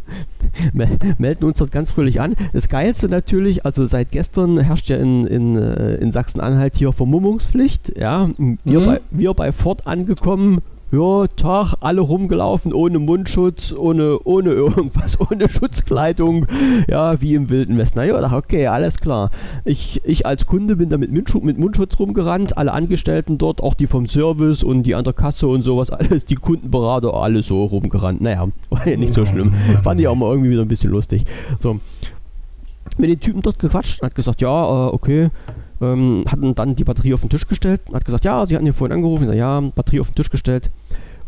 melden 0.73 1.45
uns 1.45 1.59
dort 1.59 1.71
ganz 1.71 1.91
fröhlich 1.91 2.21
an. 2.21 2.35
Das 2.53 2.69
Geilste 2.69 3.07
natürlich, 3.07 3.65
also 3.65 3.85
seit 3.85 4.11
gestern 4.11 4.59
herrscht 4.59 4.89
ja 4.89 4.97
in, 4.97 5.27
in, 5.27 5.57
äh, 5.57 5.95
in 5.95 6.11
Sachsen-Anhalt 6.11 6.75
hier 6.77 6.91
Vermummungspflicht. 6.91 7.97
Ja, 7.97 8.29
wir, 8.37 8.79
mhm. 8.79 8.85
bei, 8.85 9.01
wir 9.11 9.33
bei 9.33 9.51
Ford 9.51 9.85
angekommen, 9.87 10.61
ja, 10.91 11.25
Tag, 11.35 11.73
alle 11.81 12.01
rumgelaufen, 12.01 12.71
ohne 12.73 12.99
Mundschutz, 12.99 13.73
ohne, 13.73 14.19
ohne 14.23 14.51
irgendwas, 14.51 15.19
ohne 15.31 15.49
Schutzkleidung, 15.49 16.45
ja, 16.87 17.19
wie 17.21 17.33
im 17.33 17.49
Wilden 17.49 17.77
Westen. 17.77 17.99
Na 17.99 18.05
ja, 18.05 18.31
okay, 18.33 18.67
alles 18.67 18.97
klar. 18.97 19.31
Ich, 19.63 20.01
ich 20.05 20.25
als 20.25 20.45
Kunde 20.45 20.75
bin 20.75 20.89
da 20.89 20.97
mit 20.97 21.11
Mundschutz, 21.11 21.43
mit 21.43 21.57
Mundschutz 21.57 21.99
rumgerannt, 21.99 22.57
alle 22.57 22.71
Angestellten 22.71 23.37
dort, 23.37 23.61
auch 23.63 23.73
die 23.73 23.87
vom 23.87 24.07
Service 24.07 24.63
und 24.63 24.83
die 24.83 24.95
an 24.95 25.03
der 25.03 25.13
Kasse 25.13 25.47
und 25.47 25.63
sowas, 25.63 25.89
alles, 25.91 26.25
die 26.25 26.35
Kundenberater, 26.35 27.13
alles 27.13 27.47
so 27.47 27.65
rumgerannt. 27.65 28.21
Naja, 28.21 28.47
war 28.69 28.87
ja 28.87 28.97
nicht 28.97 29.13
so 29.13 29.25
schlimm. 29.25 29.53
Fand 29.83 29.99
ich 29.99 30.07
auch 30.07 30.15
mal 30.15 30.29
irgendwie 30.29 30.51
wieder 30.51 30.61
ein 30.61 30.67
bisschen 30.67 30.91
lustig. 30.91 31.25
So. 31.59 31.79
Mit 32.97 33.09
den 33.09 33.19
Typen 33.19 33.41
dort 33.41 33.59
gequatscht, 33.59 34.01
hat 34.03 34.15
gesagt, 34.15 34.41
ja, 34.41 34.87
äh, 34.87 34.89
okay, 34.93 35.29
ähm, 35.81 36.23
hatten 36.27 36.55
dann 36.55 36.75
die 36.75 36.83
Batterie 36.83 37.13
auf 37.13 37.21
den 37.21 37.29
Tisch 37.29 37.47
gestellt, 37.47 37.81
hat 37.93 38.05
gesagt, 38.05 38.25
ja, 38.25 38.45
sie 38.45 38.55
hatten 38.55 38.65
hier 38.65 38.73
vorhin 38.73 38.95
angerufen, 38.95 39.23
ich 39.23 39.29
sag, 39.29 39.37
ja, 39.37 39.59
Batterie 39.59 39.99
auf 39.99 40.09
den 40.09 40.15
Tisch 40.15 40.29
gestellt. 40.29 40.69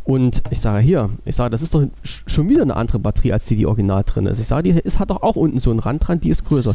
Und 0.04 0.42
ich 0.52 0.62
sage 0.62 0.82
hier, 0.82 1.10
ich 1.26 1.36
sage, 1.36 1.50
das 1.50 1.62
ist 1.62 1.76
doch 1.76 1.84
schon 2.04 2.48
wieder 2.48 2.62
eine 2.62 2.78
andere 2.78 2.98
Batterie, 2.98 3.34
als 3.34 3.46
die, 3.46 3.58
die 3.58 3.66
original 3.66 4.06
drin 4.06 4.26
ist. 4.26 4.40
Ich 4.40 4.48
sage, 4.48 4.72
die 4.72 4.80
ist, 4.80 5.00
hat 5.00 5.10
doch 5.10 5.22
auch 5.22 5.36
unten 5.36 5.60
so 5.60 5.70
einen 5.70 5.80
Rand 5.80 6.08
dran, 6.08 6.22
die 6.22 6.30
ist 6.30 6.46
größer. 6.46 6.74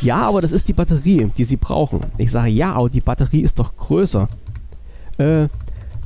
Ja, 0.00 0.22
aber 0.22 0.40
das 0.40 0.50
ist 0.50 0.66
die 0.66 0.72
Batterie, 0.72 1.30
die 1.36 1.44
sie 1.44 1.56
brauchen. 1.56 2.00
Ich 2.16 2.32
sage, 2.32 2.48
ja, 2.48 2.72
aber 2.72 2.88
die 2.88 3.02
Batterie 3.02 3.42
ist 3.42 3.58
doch 3.58 3.76
größer. 3.76 4.28
Äh, 5.18 5.48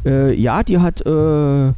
äh, 0.04 0.34
ja, 0.34 0.64
die 0.64 0.78
hat 0.78 1.00
äh, 1.06 1.72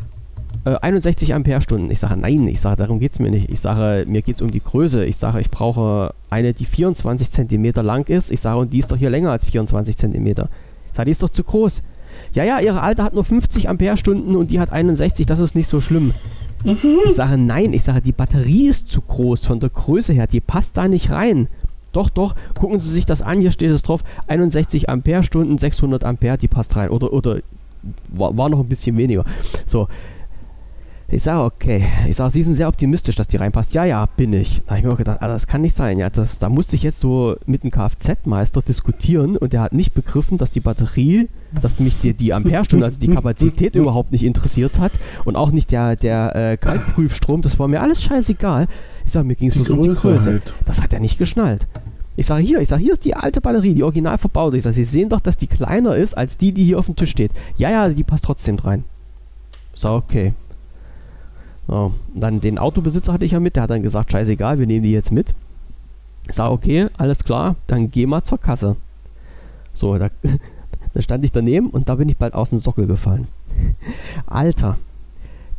61 0.67 1.31
äh, 1.31 1.33
Ampere-Stunden. 1.35 1.91
Ich 1.91 2.01
sage, 2.01 2.17
nein, 2.17 2.47
ich 2.49 2.61
sage, 2.61 2.77
darum 2.77 2.99
geht 2.99 3.13
es 3.13 3.19
mir 3.19 3.31
nicht. 3.31 3.53
Ich 3.53 3.61
sage, 3.61 4.05
mir 4.09 4.23
geht 4.23 4.37
es 4.37 4.43
um 4.43 4.51
die 4.51 4.63
Größe. 4.63 5.05
Ich 5.05 5.17
sage, 5.17 5.41
ich 5.41 5.51
brauche 5.51 6.13
eine, 6.29 6.55
die 6.55 6.65
24 6.65 7.31
cm 7.31 7.73
lang 7.77 8.09
ist. 8.09 8.33
Ich 8.33 8.41
sage, 8.41 8.59
und 8.59 8.73
die 8.73 8.79
ist 8.79 8.91
doch 8.91 8.97
hier 8.97 9.11
länger 9.11 9.31
als 9.31 9.45
24 9.45 9.97
cm. 9.97 10.27
Ich 10.27 10.37
sage, 10.93 11.05
die 11.05 11.11
ist 11.13 11.23
doch 11.23 11.31
zu 11.31 11.45
groß. 11.45 11.83
Ja, 12.33 12.45
ja, 12.45 12.59
ihre 12.59 12.81
alte 12.83 13.05
hat 13.05 13.15
nur 13.15 13.25
50 13.25 13.69
Ampere-Stunden 13.69 14.35
und 14.35 14.51
die 14.51 14.59
hat 14.59 14.73
61, 14.73 15.27
das 15.27 15.39
ist 15.39 15.55
nicht 15.55 15.69
so 15.69 15.81
schlimm. 15.81 16.13
Mhm. 16.65 16.99
Ich 17.07 17.15
sage, 17.15 17.37
nein, 17.37 17.73
ich 17.73 17.83
sage, 17.83 18.01
die 18.01 18.13
Batterie 18.13 18.69
ist 18.69 18.91
zu 18.91 19.03
groß 19.03 19.47
von 19.47 19.61
der 19.61 19.71
Größe 19.71 20.13
her, 20.15 20.27
die 20.27 20.41
passt 20.41 20.77
da 20.77 20.89
nicht 20.89 21.11
rein. 21.11 21.49
Doch, 21.93 22.11
doch, 22.11 22.35
gucken 22.59 22.81
Sie 22.81 22.91
sich 22.91 23.07
das 23.07 23.23
an, 23.23 23.41
hier 23.41 23.51
steht 23.51 23.71
es 23.71 23.83
drauf, 23.83 24.03
61 24.27 24.89
Ampere-Stunden, 24.89 25.59
600 25.59 26.05
Ampere, 26.05 26.39
die 26.39 26.49
passt 26.49 26.75
rein. 26.77 26.91
Oder, 26.91 27.13
oder 27.13 27.41
war, 28.09 28.37
war 28.37 28.49
noch 28.49 28.61
ein 28.61 28.69
bisschen 28.69 28.97
weniger. 28.97 29.25
So, 29.67 29.89
ich 31.09 31.23
sage, 31.23 31.45
okay. 31.45 31.85
Ich 32.09 32.17
sage, 32.17 32.33
Sie 32.33 32.43
sind 32.43 32.55
sehr 32.55 32.67
optimistisch, 32.67 33.15
dass 33.15 33.29
die 33.29 33.37
reinpasst. 33.37 33.75
Ja, 33.75 33.85
ja, 33.85 34.07
bin 34.07 34.33
ich. 34.33 34.63
Da 34.65 34.71
habe 34.71 34.79
ich 34.81 34.85
mir 34.85 34.93
auch 34.93 34.99
gedacht, 34.99 35.23
also 35.23 35.35
das 35.35 35.47
kann 35.47 35.61
nicht 35.61 35.77
sein. 35.77 36.01
Ja, 36.01 36.11
das, 36.11 36.39
da 36.39 36.49
musste 36.49 36.75
ich 36.75 36.83
jetzt 36.83 36.99
so 36.99 37.37
mit 37.47 37.63
dem 37.63 37.71
Kfz-Meister 37.71 38.61
diskutieren 38.61 39.37
und 39.37 39.53
der 39.53 39.61
hat 39.61 39.73
nicht 39.73 39.95
begriffen, 39.95 40.37
dass 40.37 40.51
die 40.51 40.61
Batterie, 40.61 41.29
dass 41.63 41.79
mich 41.79 42.01
die, 42.01 42.13
die 42.13 42.35
Amperestunde, 42.35 42.85
also 42.85 42.99
die 42.99 43.09
Kapazität 43.09 43.75
überhaupt 43.77 44.11
nicht 44.11 44.25
interessiert 44.25 44.81
hat 44.81 44.93
und 45.25 45.37
auch 45.37 45.53
nicht 45.53 45.71
der, 45.71 45.95
der 45.95 46.35
äh, 46.35 46.57
Kaltprüfstrom. 46.57 47.41
Das 47.41 47.57
war 47.61 47.69
mir 47.69 47.83
alles 47.83 48.03
scheißegal. 48.03 48.67
Ich 49.05 49.13
sage, 49.13 49.27
mir 49.27 49.37
ging 49.37 49.49
es 49.49 49.55
bloß 49.55 49.71
um 49.71 49.83
die 49.83 49.89
Größe. 49.89 50.21
Halt. 50.21 50.55
Das 50.65 50.83
hat 50.83 50.93
er 50.93 50.99
nicht 50.99 51.19
geschnallt. 51.19 51.69
Ich 52.17 52.27
sage 52.27 52.43
hier, 52.43 52.61
ich 52.61 52.69
sage, 52.69 52.83
hier 52.83 52.95
ist 52.95 53.05
die 53.05 53.15
alte 53.15 53.41
Batterie, 53.41 53.75
die 53.75 53.85
original 53.85 54.19
verbaut. 54.19 54.55
Ich 54.55 54.65
sage, 54.65 54.75
Sie 54.75 54.85
sehen 54.85 55.11
doch, 55.11 55.21
dass 55.21 55.37
die 55.37 55.47
kleiner 55.47 55.95
ist 55.95 56.17
als 56.17 56.37
die, 56.37 56.51
die 56.51 56.65
hier 56.65 56.81
auf 56.81 56.87
dem 56.87 56.97
Tisch 56.97 57.11
steht. 57.11 57.31
Ja, 57.59 57.71
ja, 57.71 57.89
die 57.89 58.03
passt 58.03 58.25
trotzdem 58.25 58.57
rein. 58.57 58.83
Ich 59.73 59.83
sage, 59.83 59.95
okay. 59.95 60.33
So, 61.69 61.93
dann 62.15 62.41
den 62.41 62.59
Autobesitzer 62.59 63.13
hatte 63.13 63.25
ich 63.25 63.33
ja 63.33 63.41
mit, 63.41 63.57
der 63.57 63.65
hat 63.65 63.71
dann 63.71 63.83
gesagt, 63.83 64.13
scheißegal, 64.13 64.59
wir 64.59 64.67
nehmen 64.67 64.85
die 64.85 64.93
jetzt 64.93 65.11
mit. 65.11 65.35
Ich 66.29 66.37
sage, 66.37 66.53
okay, 66.53 66.87
alles 66.97 67.25
klar, 67.25 67.57
dann 67.67 67.91
geh 67.91 68.07
mal 68.07 68.23
zur 68.23 68.39
Kasse. 68.39 68.77
So, 69.75 69.99
da, 69.99 70.09
da 70.95 71.03
stand 71.03 71.25
ich 71.25 71.33
daneben 71.33 71.71
und 71.71 71.89
da 71.89 71.97
bin 71.97 72.09
ich 72.09 72.17
bald 72.17 72.35
aus 72.35 72.51
dem 72.51 72.59
Sockel 72.59 72.87
gefallen. 72.87 73.29
Alter, 74.27 74.79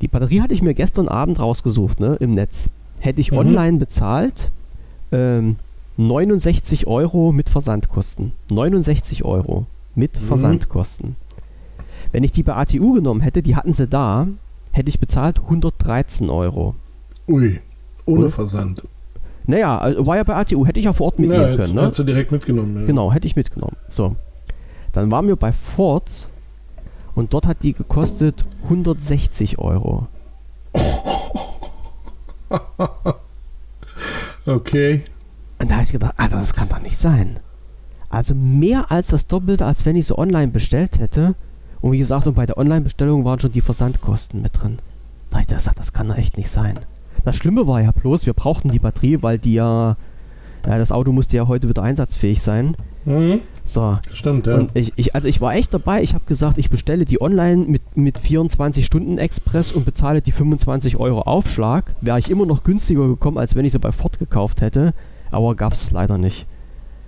die 0.02 0.08
Batterie 0.08 0.42
hatte 0.42 0.54
ich 0.54 0.62
mir 0.62 0.74
gestern 0.74 1.08
Abend 1.08 1.40
rausgesucht, 1.40 2.00
ne, 2.00 2.16
im 2.20 2.32
Netz. 2.32 2.70
Hätte 3.00 3.22
ich 3.22 3.32
mhm. 3.32 3.40
online 3.40 3.78
bezahlt, 3.78 4.52
ähm, 5.12 5.58
69 5.98 6.88
Euro 6.88 7.32
mit 7.32 7.50
Versandkosten. 7.50 8.34
69 8.50 9.26
Euro 9.26 9.66
mit 9.96 10.22
mhm. 10.22 10.28
Versandkosten. 10.28 11.16
Wenn 12.12 12.24
ich 12.24 12.32
die 12.32 12.44
bei 12.44 12.56
ATU 12.56 12.94
genommen 12.94 13.22
hätte, 13.22 13.42
die 13.42 13.56
hatten 13.56 13.74
sie 13.74 13.88
da, 13.88 14.28
hätte 14.72 14.90
ich 14.90 15.00
bezahlt 15.00 15.40
113 15.40 16.30
Euro. 16.30 16.76
Ui, 17.28 17.60
ohne 18.06 18.26
Oder? 18.26 18.32
Versand. 18.32 18.84
Naja, 19.46 19.78
also 19.78 20.06
war 20.06 20.18
ja 20.18 20.24
bei 20.24 20.36
ATU, 20.36 20.66
hätte 20.66 20.80
ich 20.80 20.86
ja 20.86 20.94
vor 20.94 21.08
Ort 21.08 21.20
mitnehmen 21.20 21.42
ja, 21.42 21.50
jetzt, 21.50 21.68
können. 21.68 21.76
Ne? 21.76 21.82
Hättest 21.84 22.00
du 22.00 22.04
direkt 22.04 22.32
mitgenommen. 22.32 22.82
Ja. 22.82 22.86
Genau, 22.86 23.14
hätte 23.14 23.28
ich 23.28 23.36
mitgenommen. 23.36 23.78
So. 23.88 24.16
Dann 24.92 25.10
waren 25.10 25.28
wir 25.28 25.38
bei 25.38 25.52
Ford 25.52 26.30
und 27.16 27.34
dort 27.34 27.48
hat 27.48 27.64
die 27.64 27.74
gekostet 27.74 28.46
160 28.64 29.60
Euro. 29.60 30.08
okay. 34.46 35.04
Und 35.60 35.72
da 35.72 35.76
habe 35.76 35.86
ich 35.86 35.92
gedacht, 35.92 36.14
Alter, 36.18 36.38
das 36.38 36.54
kann 36.54 36.70
doch 36.70 36.82
nicht 36.82 36.98
sein. 36.98 37.40
Also 38.10 38.36
mehr 38.36 38.92
als 38.92 39.08
das 39.08 39.28
Doppelte, 39.28 39.66
als 39.66 39.86
wenn 39.86 39.96
ich 39.96 40.08
sie 40.08 40.18
online 40.18 40.50
bestellt 40.50 41.00
hätte. 41.00 41.36
Und 41.82 41.92
wie 41.92 41.98
gesagt, 41.98 42.28
und 42.28 42.36
bei 42.36 42.46
der 42.46 42.58
Online-Bestellung 42.58 43.26
waren 43.26 43.40
schon 43.40 43.52
die 43.52 43.62
Versandkosten 43.62 44.42
mit 44.42 44.62
drin. 44.62 44.80
Da 45.30 45.40
ich 45.40 45.48
gesagt, 45.48 45.80
das 45.80 45.94
kann 45.94 46.08
doch 46.08 46.18
echt 46.18 46.38
nicht 46.38 46.50
sein. 46.50 46.80
Das 47.26 47.36
Schlimme 47.36 47.68
war 47.68 47.82
ja 47.82 47.92
bloß, 47.92 48.26
wir 48.26 48.34
brauchten 48.34 48.70
die 48.70 48.80
Batterie, 48.80 49.20
weil 49.22 49.38
die 49.38 49.54
ja, 49.54 49.98
ja 50.66 50.78
das 50.78 50.92
Auto 50.92 51.12
musste 51.12 51.38
ja 51.38 51.48
heute 51.48 51.68
wieder 51.70 51.84
einsatzfähig 51.84 52.42
sein. 52.42 52.76
Mhm. 53.06 53.42
So. 53.64 53.98
Stimmt, 54.12 54.48
ja. 54.48 54.56
Und 54.56 54.72
ich, 54.76 54.94
ich, 54.96 55.16
also 55.16 55.28
ich 55.28 55.42
war 55.42 55.54
echt 55.56 55.74
dabei, 55.74 56.02
ich 56.02 56.14
habe 56.14 56.26
gesagt, 56.26 56.58
ich 56.58 56.70
bestelle 56.70 57.06
die 57.06 57.22
online 57.22 57.66
mit, 57.66 57.82
mit 57.96 58.18
24 58.18 58.86
Stunden 58.86 59.18
Express 59.18 59.72
und 59.72 59.86
bezahle 59.86 60.22
die 60.22 60.32
25 60.32 60.98
Euro 60.98 61.22
Aufschlag. 61.22 61.96
Wäre 62.02 62.20
ich 62.20 62.30
immer 62.30 62.46
noch 62.46 62.64
günstiger 62.64 63.08
gekommen, 63.08 63.38
als 63.38 63.56
wenn 63.56 63.66
ich 63.66 63.72
sie 63.72 63.80
bei 63.80 63.92
Ford 63.92 64.20
gekauft 64.20 64.62
hätte. 64.62 64.94
Aber 65.32 65.56
gab 65.56 65.74
es 65.74 65.92
leider 65.92 66.18
nicht. 66.18 66.48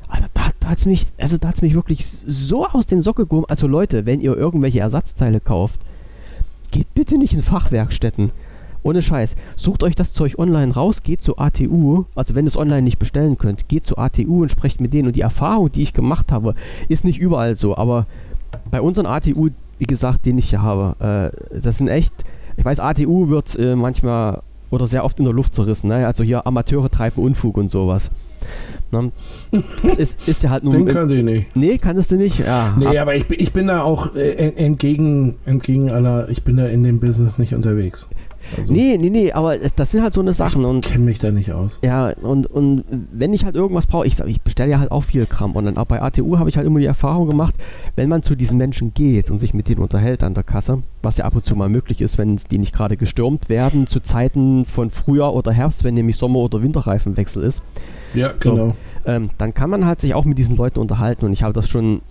Alter, 0.10 0.28
da, 0.34 0.42
da 0.60 0.68
hat 0.70 0.80
es 0.80 0.86
mich, 0.86 1.08
also 1.20 1.38
mich 1.62 1.74
wirklich 1.74 2.06
so 2.06 2.68
aus 2.68 2.88
den 2.88 3.02
Sockel 3.02 3.26
gehoben. 3.26 3.46
Also 3.48 3.68
Leute, 3.68 4.06
wenn 4.06 4.20
ihr 4.20 4.36
irgendwelche 4.36 4.80
Ersatzteile 4.80 5.40
kauft, 5.40 5.80
geht 6.72 6.94
bitte 6.94 7.18
nicht 7.18 7.34
in 7.34 7.42
Fachwerkstätten. 7.42 8.32
Ohne 8.82 9.02
Scheiß. 9.02 9.36
Sucht 9.56 9.84
euch 9.84 9.96
das 9.96 10.14
Zeug 10.14 10.40
online 10.40 10.74
raus, 10.74 11.04
geht 11.04 11.22
zu 11.22 11.38
ATU. 11.38 12.06
Also 12.16 12.36
wenn 12.36 12.46
ihr 12.46 12.50
es 12.50 12.58
online 12.58 12.82
nicht 12.82 12.98
bestellen 12.98 13.38
könnt, 13.38 13.68
geht 13.68 13.86
zu 13.86 13.98
ATU 13.98 14.42
und 14.42 14.50
sprecht 14.50 14.80
mit 14.80 14.94
denen. 14.94 15.08
Und 15.08 15.16
die 15.16 15.22
Erfahrung, 15.22 15.72
die 15.72 15.82
ich 15.82 15.94
gemacht 15.94 16.32
habe, 16.32 16.56
ist 16.88 17.04
nicht 17.04 17.20
überall 17.20 17.58
so. 17.58 17.78
Aber 17.78 18.08
bei 18.72 18.82
unseren 18.82 19.06
ATU, 19.06 19.50
wie 19.78 19.86
gesagt, 19.86 20.26
den 20.26 20.38
ich 20.38 20.50
hier 20.50 20.62
habe, 20.62 21.32
äh, 21.54 21.60
das 21.62 21.78
sind 21.78 21.90
echt. 21.90 22.14
Ich 22.58 22.66
weiß, 22.66 22.80
ATU 22.80 23.30
wird 23.30 23.58
äh, 23.60 23.76
manchmal 23.76 24.42
oder 24.70 24.88
sehr 24.88 25.04
oft 25.04 25.20
in 25.20 25.26
der 25.26 25.34
Luft 25.34 25.56
zerrissen. 25.56 25.90
Ne? 25.90 26.06
Also 26.06 26.24
hier 26.24 26.48
Amateure 26.48 26.90
treiben 26.90 27.22
Unfug 27.22 27.58
und 27.58 27.72
sowas. 27.72 28.12
Ne? 28.92 29.12
Das 29.84 29.98
ist, 29.98 30.28
ist 30.28 30.44
ja 30.44 30.50
halt 30.50 30.64
nur. 30.64 30.74
Den 30.74 30.88
kann 30.88 31.10
ich 31.10 31.24
nicht. 31.24 31.56
Nee, 31.56 31.78
kannst 31.78 32.12
du 32.12 32.16
nicht. 32.16 32.40
Ja, 32.40 32.76
nee, 32.78 32.98
aber 32.98 33.16
ich, 33.16 33.30
ich 33.30 33.54
bin 33.54 33.68
da 33.68 33.82
auch 33.84 34.16
äh, 34.16 34.54
entgegen, 34.56 35.36
entgegen 35.46 35.92
aller, 35.92 36.30
ich 36.30 36.44
bin 36.44 36.58
da 36.58 36.66
in 36.66 36.84
dem 36.84 37.00
Business 37.00 37.38
nicht 37.38 37.54
unterwegs. 37.54 38.08
Also, 38.58 38.74
nee, 38.74 38.98
nee, 38.98 39.10
nee, 39.10 39.32
aber 39.32 39.58
das 39.58 39.92
sind 39.92 40.02
halt 40.02 40.14
so 40.14 40.22
eine 40.22 40.34
Sachen. 40.34 40.66
Ich 40.80 40.82
kenne 40.82 41.06
mich 41.06 41.20
da 41.20 41.32
nicht 41.32 41.52
aus. 41.52 41.80
Ja, 41.84 42.10
und, 42.22 42.48
und 42.48 42.84
wenn 43.12 43.34
ich 43.34 43.46
halt 43.46 43.56
irgendwas 43.56 43.86
brauche, 43.86 44.08
ich, 44.08 44.20
ich 44.20 44.42
bestelle 44.42 44.72
ja 44.72 44.80
halt 44.80 44.92
auch 44.92 45.04
viel 45.04 45.26
Kram 45.26 45.52
und 45.52 45.66
dann 45.66 45.78
auch 45.78 45.86
bei 45.86 46.02
ATU 46.02 46.38
habe 46.38 46.50
ich 46.50 46.58
halt 46.58 46.66
immer 46.66 46.80
die 46.80 46.86
Erfahrung 46.86 47.30
gemacht, 47.30 47.56
wenn 47.96 48.10
man 48.10 48.24
zu 48.24 48.36
diesen 48.36 48.58
Menschen 48.58 48.94
geht 48.94 49.30
und 49.30 49.40
sich 49.40 49.54
mit 49.54 49.70
denen 49.70 49.82
unterhält 49.82 50.24
an 50.24 50.34
der 50.34 50.44
Kasse, 50.44 50.82
was 51.02 51.18
ja 51.18 51.26
ab 51.26 51.36
und 51.36 51.46
zu 51.46 51.56
mal 51.56 51.70
möglich 51.70 52.02
ist, 52.02 52.18
wenn 52.18 52.38
die 52.50 52.58
nicht 52.58 52.74
gerade 52.74 52.98
gestürmt 52.98 53.50
werden, 53.50 53.88
zu 53.88 54.00
Zeiten 54.00 54.66
von 54.66 54.90
Frühjahr 54.90 55.34
oder 55.36 55.52
Herbst, 55.52 55.84
wenn 55.84 55.94
nämlich 55.94 56.18
Sommer- 56.18 56.40
oder 56.40 56.64
Winterreifenwechsel 56.64 57.44
ist. 57.44 57.62
Ja, 58.14 58.34
genau. 58.40 58.56
So, 58.56 58.76
ähm, 59.06 59.30
dann 59.38 59.54
kann 59.54 59.70
man 59.70 59.86
halt 59.86 60.02
sich 60.02 60.14
auch 60.14 60.26
mit 60.26 60.38
diesen 60.38 60.56
Leuten 60.56 60.80
unterhalten 60.80 61.26
und 61.26 61.34
ich 61.34 61.44
habe 61.44 61.54
das 61.54 61.70
schon 61.70 62.02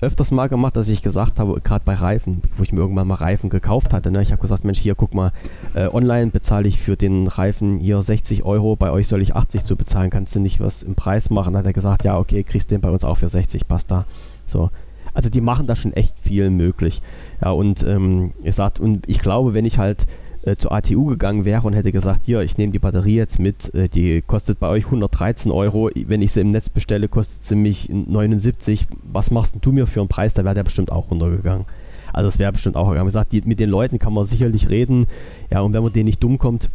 öfters 0.00 0.30
mal 0.30 0.48
gemacht, 0.48 0.76
dass 0.76 0.88
ich 0.88 1.02
gesagt 1.02 1.38
habe, 1.38 1.60
gerade 1.60 1.84
bei 1.84 1.94
Reifen, 1.94 2.42
wo 2.56 2.62
ich 2.62 2.72
mir 2.72 2.80
irgendwann 2.80 3.08
mal 3.08 3.14
Reifen 3.14 3.48
gekauft 3.48 3.94
hatte, 3.94 4.10
ne? 4.10 4.20
ich 4.22 4.30
habe 4.30 4.42
gesagt, 4.42 4.64
Mensch, 4.64 4.78
hier 4.78 4.94
guck 4.94 5.14
mal, 5.14 5.32
äh, 5.74 5.88
online 5.88 6.30
bezahle 6.30 6.68
ich 6.68 6.80
für 6.80 6.96
den 6.96 7.26
Reifen 7.28 7.78
hier 7.78 8.02
60 8.02 8.44
Euro, 8.44 8.76
bei 8.76 8.90
euch 8.90 9.08
soll 9.08 9.22
ich 9.22 9.34
80 9.34 9.64
zu 9.64 9.76
bezahlen, 9.76 10.10
kannst 10.10 10.34
du 10.34 10.40
nicht 10.40 10.60
was 10.60 10.82
im 10.82 10.94
Preis 10.94 11.30
machen? 11.30 11.54
Dann 11.54 11.60
hat 11.60 11.66
er 11.66 11.72
gesagt, 11.72 12.04
ja, 12.04 12.18
okay, 12.18 12.42
kriegst 12.42 12.70
den 12.70 12.80
bei 12.80 12.90
uns 12.90 13.04
auch 13.04 13.16
für 13.16 13.28
60, 13.28 13.66
passt 13.66 13.90
da. 13.90 14.04
So. 14.46 14.70
Also 15.14 15.30
die 15.30 15.40
machen 15.40 15.66
da 15.66 15.76
schon 15.76 15.94
echt 15.94 16.12
viel 16.20 16.50
möglich. 16.50 17.00
Ja, 17.42 17.50
und 17.50 17.82
ähm, 17.82 18.32
ich 18.42 18.54
sagt, 18.54 18.78
und 18.78 19.08
ich 19.08 19.20
glaube, 19.20 19.54
wenn 19.54 19.64
ich 19.64 19.78
halt 19.78 20.06
äh, 20.46 20.56
zur 20.56 20.72
ATU 20.72 21.06
gegangen 21.06 21.44
wäre 21.44 21.66
und 21.66 21.74
hätte 21.74 21.92
gesagt, 21.92 22.24
hier, 22.24 22.40
ich 22.40 22.56
nehme 22.56 22.72
die 22.72 22.78
Batterie 22.78 23.16
jetzt 23.16 23.38
mit, 23.38 23.74
äh, 23.74 23.88
die 23.88 24.22
kostet 24.22 24.60
bei 24.60 24.68
euch 24.68 24.86
113 24.86 25.50
Euro, 25.50 25.90
wenn 25.94 26.22
ich 26.22 26.32
sie 26.32 26.40
im 26.40 26.50
Netz 26.50 26.70
bestelle, 26.70 27.08
kostet 27.08 27.44
sie 27.44 27.56
mich 27.56 27.88
79, 27.88 28.86
was 29.12 29.30
machst 29.30 29.56
du 29.60 29.72
mir 29.72 29.86
für 29.86 30.00
einen 30.00 30.08
Preis? 30.08 30.34
Da 30.34 30.44
wäre 30.44 30.54
der 30.54 30.64
bestimmt 30.64 30.92
auch 30.92 31.10
runtergegangen. 31.10 31.66
Also 32.12 32.28
es 32.28 32.38
wäre 32.38 32.52
bestimmt 32.52 32.76
auch 32.76 32.88
gegangen. 32.88 33.06
Wie 33.06 33.08
gesagt, 33.08 33.32
die, 33.32 33.42
mit 33.42 33.60
den 33.60 33.68
Leuten 33.68 33.98
kann 33.98 34.12
man 34.12 34.24
sicherlich 34.24 34.68
reden, 34.70 35.06
ja, 35.50 35.60
und 35.60 35.72
wenn 35.72 35.82
man 35.82 35.92
denen 35.92 36.06
nicht 36.06 36.22
dumm 36.22 36.38
kommt, 36.38 36.70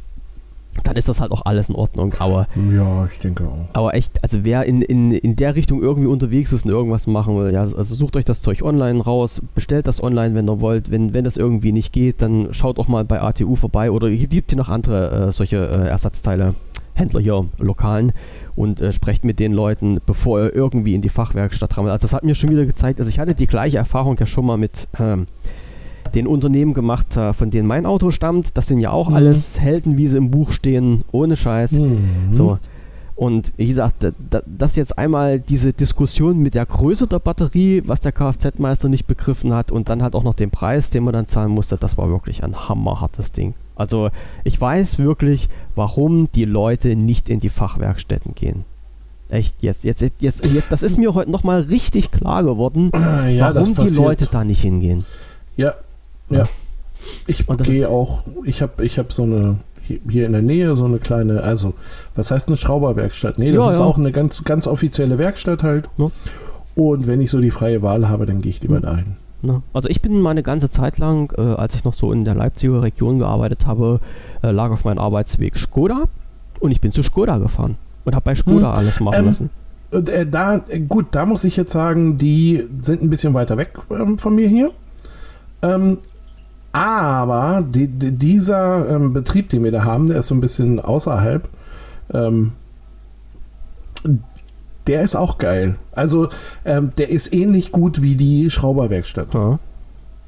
dann 0.84 0.96
ist 0.96 1.10
das 1.10 1.20
halt 1.20 1.32
auch 1.32 1.46
alles 1.46 1.70
in 1.70 1.76
Ordnung. 1.76 2.14
Aber, 2.20 2.48
ja, 2.74 3.06
ich 3.06 3.20
denke 3.20 3.48
auch. 3.48 3.68
Aber 3.74 3.94
echt, 3.94 4.24
also 4.24 4.40
wer 4.44 4.66
in, 4.66 4.82
in, 4.82 5.12
in 5.12 5.36
der 5.36 5.56
Richtung 5.56 5.82
irgendwie 5.82 6.08
unterwegs 6.08 6.52
ist 6.54 6.66
und 6.66 6.72
irgendwas 6.72 7.08
machen 7.08 7.36
will, 7.38 7.54
ja, 7.54 7.62
also 7.62 7.96
sucht 7.96 8.16
euch 8.16 8.26
das 8.26 8.42
Zeug 8.42 8.62
online 8.64 9.02
raus, 9.02 9.42
bestellt 9.54 9.88
das 9.88 10.02
online, 10.02 10.34
wenn 10.34 10.50
ihr 10.50 10.62
wollt. 10.62 10.90
Wenn, 10.90 11.14
wenn 11.14 11.24
das 11.24 11.38
irgendwie 11.38 11.72
nicht 11.72 11.94
geht, 11.94 12.22
dann 12.22 12.54
schaut 12.54 12.80
auch 12.80 12.88
mal 12.88 13.06
bei 13.06 13.22
ATU 13.22 13.56
vorbei 13.56 13.92
oder 13.92 14.10
gibt 14.10 14.52
hier 14.52 14.58
noch 14.58 14.70
andere 14.70 15.28
äh, 15.28 15.32
solche 15.32 15.58
äh, 15.58 15.88
Ersatzteile, 15.90 16.56
Händler 16.94 17.20
hier, 17.20 17.46
lokalen 17.58 18.14
und 18.56 18.82
äh, 18.82 18.92
sprecht 18.94 19.24
mit 19.24 19.40
den 19.40 19.54
Leuten, 19.54 20.00
bevor 20.06 20.40
ihr 20.42 20.56
irgendwie 20.56 20.96
in 20.96 21.02
die 21.02 21.10
Fachwerkstatt 21.10 21.78
rammelt. 21.78 21.92
Also 21.92 22.06
das 22.06 22.14
hat 22.14 22.24
mir 22.24 22.36
schon 22.36 22.50
wieder 22.50 22.66
gezeigt, 22.66 23.00
also 23.00 23.10
ich 23.10 23.20
hatte 23.20 23.36
die 23.36 23.48
gleiche 23.48 23.78
Erfahrung 23.78 24.18
ja 24.20 24.26
schon 24.26 24.46
mal 24.46 24.58
mit 24.58 24.88
ähm, 25.00 25.26
den 26.16 26.28
Unternehmen 26.28 26.74
gemacht, 26.74 27.18
äh, 27.18 27.34
von 27.34 27.50
denen 27.50 27.68
mein 27.68 27.86
Auto 27.86 28.12
stammt. 28.12 28.58
Das 28.58 28.68
sind 28.68 28.80
ja 28.80 28.92
auch 28.92 29.10
mhm. 29.10 29.16
alles 29.16 29.60
Helden, 29.60 29.98
wie 29.98 30.08
sie 30.08 30.18
im 30.18 30.32
Buch 30.32 30.52
stehen, 30.52 31.04
ohne 31.12 31.36
Scheiß. 31.36 31.74
Mhm. 31.74 32.00
So. 32.32 32.58
Und 33.22 33.54
wie 33.56 33.68
gesagt, 33.68 34.04
dass 34.48 34.76
jetzt 34.76 34.98
einmal 34.98 35.40
diese 35.40 35.74
Diskussion 35.74 36.40
mit 36.40 36.56
der 36.56 36.66
Größe 36.66 37.06
der 37.06 37.20
Batterie, 37.20 37.84
was 37.86 38.00
der 38.00 38.12
Kfz-Meister 38.12 38.90
nicht 38.90 39.06
begriffen 39.06 39.54
hat 39.54 39.72
und 39.72 39.90
dann 39.90 40.02
halt 40.02 40.16
auch 40.16 40.24
noch 40.24 40.34
den 40.34 40.50
Preis, 40.50 40.90
den 40.90 41.04
man 41.04 41.14
dann 41.14 41.28
zahlen 41.28 41.52
musste, 41.52 41.78
das 41.78 42.00
war 42.00 42.10
wirklich 42.10 42.44
ein 42.44 42.68
hammerhartes 42.68 43.32
Ding. 43.32 43.54
Also 43.76 44.10
ich 44.44 44.60
weiß 44.60 44.98
wirklich, 44.98 45.50
warum 45.76 46.32
die 46.32 46.46
Leute 46.46 46.96
nicht 46.96 47.30
in 47.30 47.40
die 47.40 47.50
Fachwerkstätten 47.50 48.34
gehen. 48.34 48.66
Echt, 49.30 49.56
jetzt, 49.62 49.84
jetzt, 49.84 50.02
jetzt, 50.02 50.20
jetzt, 50.20 50.72
das 50.72 50.82
ist 50.82 50.98
mir 50.98 51.14
heute 51.14 51.30
nochmal 51.30 51.62
richtig 51.62 52.10
klar 52.12 52.44
geworden, 52.44 52.92
ja, 53.30 53.54
warum 53.54 53.76
die 53.76 53.96
Leute 53.96 54.28
da 54.32 54.44
nicht 54.44 54.62
hingehen. 54.62 55.06
Ja, 55.56 55.76
ja. 56.32 56.44
Ich 57.26 57.48
gehe 57.48 57.90
auch, 57.90 58.24
ich 58.46 58.62
habe 58.62 58.86
ich 58.86 59.00
hab 59.00 59.12
so 59.12 59.24
eine 59.24 59.58
hier 60.10 60.26
in 60.26 60.32
der 60.32 60.42
Nähe 60.42 60.76
so 60.76 60.86
eine 60.86 61.00
kleine, 61.00 61.42
also, 61.44 61.74
was 62.16 62.32
heißt 62.32 62.48
eine 62.48 62.58
Schrauberwerkstatt? 62.58 63.40
Nee, 63.40 63.52
das 63.52 63.66
ja, 63.66 63.72
ist 63.72 63.80
ja. 63.80 63.86
auch 63.86 63.98
eine 63.98 64.12
ganz, 64.12 64.44
ganz 64.44 64.68
offizielle 64.68 65.18
Werkstatt 65.18 65.64
halt. 65.64 65.90
Ja. 65.98 66.12
Und 66.76 67.08
wenn 67.08 67.20
ich 67.20 67.32
so 67.32 67.42
die 67.42 67.52
freie 67.52 67.82
Wahl 67.82 68.08
habe, 68.08 68.26
dann 68.26 68.42
gehe 68.42 68.52
ich 68.52 68.62
lieber 68.62 68.80
dahin. 68.80 69.18
Also 69.74 69.90
ich 69.90 70.02
bin 70.02 70.22
meine 70.22 70.44
ganze 70.44 70.70
Zeit 70.70 71.00
lang, 71.00 71.34
äh, 71.36 71.42
als 71.42 71.74
ich 71.74 71.84
noch 71.84 71.96
so 71.96 72.12
in 72.12 72.26
der 72.26 72.36
Leipziger 72.36 72.84
Region 72.84 73.20
gearbeitet 73.20 73.66
habe, 73.66 74.00
äh, 74.44 74.52
lag 74.52 74.70
auf 74.70 74.86
meinem 74.86 75.00
Arbeitsweg 75.00 75.58
Skoda 75.58 76.04
und 76.60 76.72
ich 76.72 76.80
bin 76.80 76.92
zu 76.92 77.02
Skoda 77.02 77.40
gefahren 77.40 77.78
und 78.06 78.14
habe 78.14 78.24
bei 78.24 78.36
Skoda 78.36 78.72
hm. 78.72 78.78
alles 78.78 79.00
machen 79.00 79.20
ähm, 79.20 79.26
lassen. 79.26 79.50
Äh, 79.92 80.28
da, 80.28 80.64
gut, 80.88 81.08
da 81.12 81.26
muss 81.26 81.44
ich 81.44 81.58
jetzt 81.58 81.72
sagen, 81.72 82.18
die 82.18 82.68
sind 82.84 83.02
ein 83.02 83.10
bisschen 83.10 83.34
weiter 83.34 83.58
weg 83.58 83.80
ähm, 83.90 84.20
von 84.20 84.36
mir 84.36 84.48
hier. 84.48 84.72
Ähm, 85.64 85.98
aber 86.72 87.64
die, 87.68 87.88
die, 87.88 88.12
dieser 88.12 88.90
ähm, 88.90 89.14
Betrieb, 89.14 89.50
den 89.50 89.64
wir 89.64 89.72
da 89.72 89.84
haben, 89.84 90.08
der 90.08 90.20
ist 90.20 90.28
so 90.28 90.36
ein 90.36 90.42
bisschen 90.42 90.80
außerhalb. 90.80 91.48
Ähm, 92.14 92.54
der 94.88 95.02
ist 95.02 95.16
auch 95.16 95.38
geil. 95.38 95.76
Also 95.92 96.30
ähm, 96.66 96.92
der 96.98 97.10
ist 97.10 97.34
ähnlich 97.34 97.72
gut 97.72 98.02
wie 98.02 98.16
die 98.16 98.50
Schrauberwerkstatt. 98.50 99.34
Ja. 99.34 99.60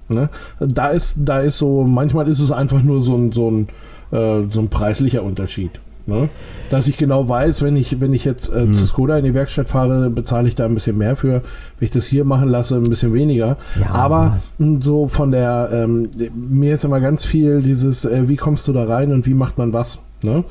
Ne? 0.10 0.30
Da 0.60 0.89
ist, 0.89 1.16
da 1.18 1.39
ist 1.39 1.58
so, 1.58 1.84
manchmal 1.84 2.28
ist 2.28 2.39
es 2.39 2.52
einfach 2.52 2.84
nur 2.84 3.04
so 3.04 3.16
ein, 3.16 3.32
so 3.32 3.50
ein, 3.50 3.68
äh, 4.12 4.44
so 4.52 4.62
ein 4.62 4.70
preislicher 4.70 5.24
Unterschied. 5.24 5.80
Ne? 6.06 6.30
Dass 6.70 6.88
ich 6.88 6.97
genau 6.97 7.30
weiß, 7.30 7.62
wenn 7.62 7.78
ich, 7.78 8.01
wenn 8.01 8.12
ich 8.12 8.26
jetzt 8.26 8.49
äh, 8.49 8.66
mhm. 8.66 8.74
zu 8.74 8.86
Skoda 8.86 9.18
in 9.18 9.24
die 9.24 9.34
Werkstatt 9.34 9.70
fahre, 9.70 10.10
bezahle 10.10 10.47
ich 10.47 10.56
da 10.56 10.66
ein 10.66 10.74
bisschen 10.74 10.97
mehr 10.97 11.16
für. 11.16 11.41
Wenn 11.80 11.86
ich 11.86 11.91
das 11.91 12.06
hier 12.06 12.26
machen 12.26 12.49
lasse, 12.49 12.76
ein 12.76 12.89
bisschen 12.89 13.14
weniger. 13.14 13.58
Ja. 13.80 13.89
Aber 13.91 14.39
hm, 14.58 14.82
so 14.82 15.08
von 15.08 15.32
der, 15.32 15.70
ähm, 15.72 16.10
mir 16.36 16.74
ist 16.74 16.84
immer 16.84 16.99
ganz 16.99 17.24
viel 17.24 17.62
dieses, 17.62 18.04
äh, 18.04 18.28
wie 18.28 18.36
kommst 18.36 18.68
du 18.68 18.74
da 18.74 18.84
rein 18.84 19.14
und 19.14 19.26
wie 19.26 19.34
macht 19.34 19.58
man 19.58 19.72
was. 19.72 19.99
Ne? 20.24 20.43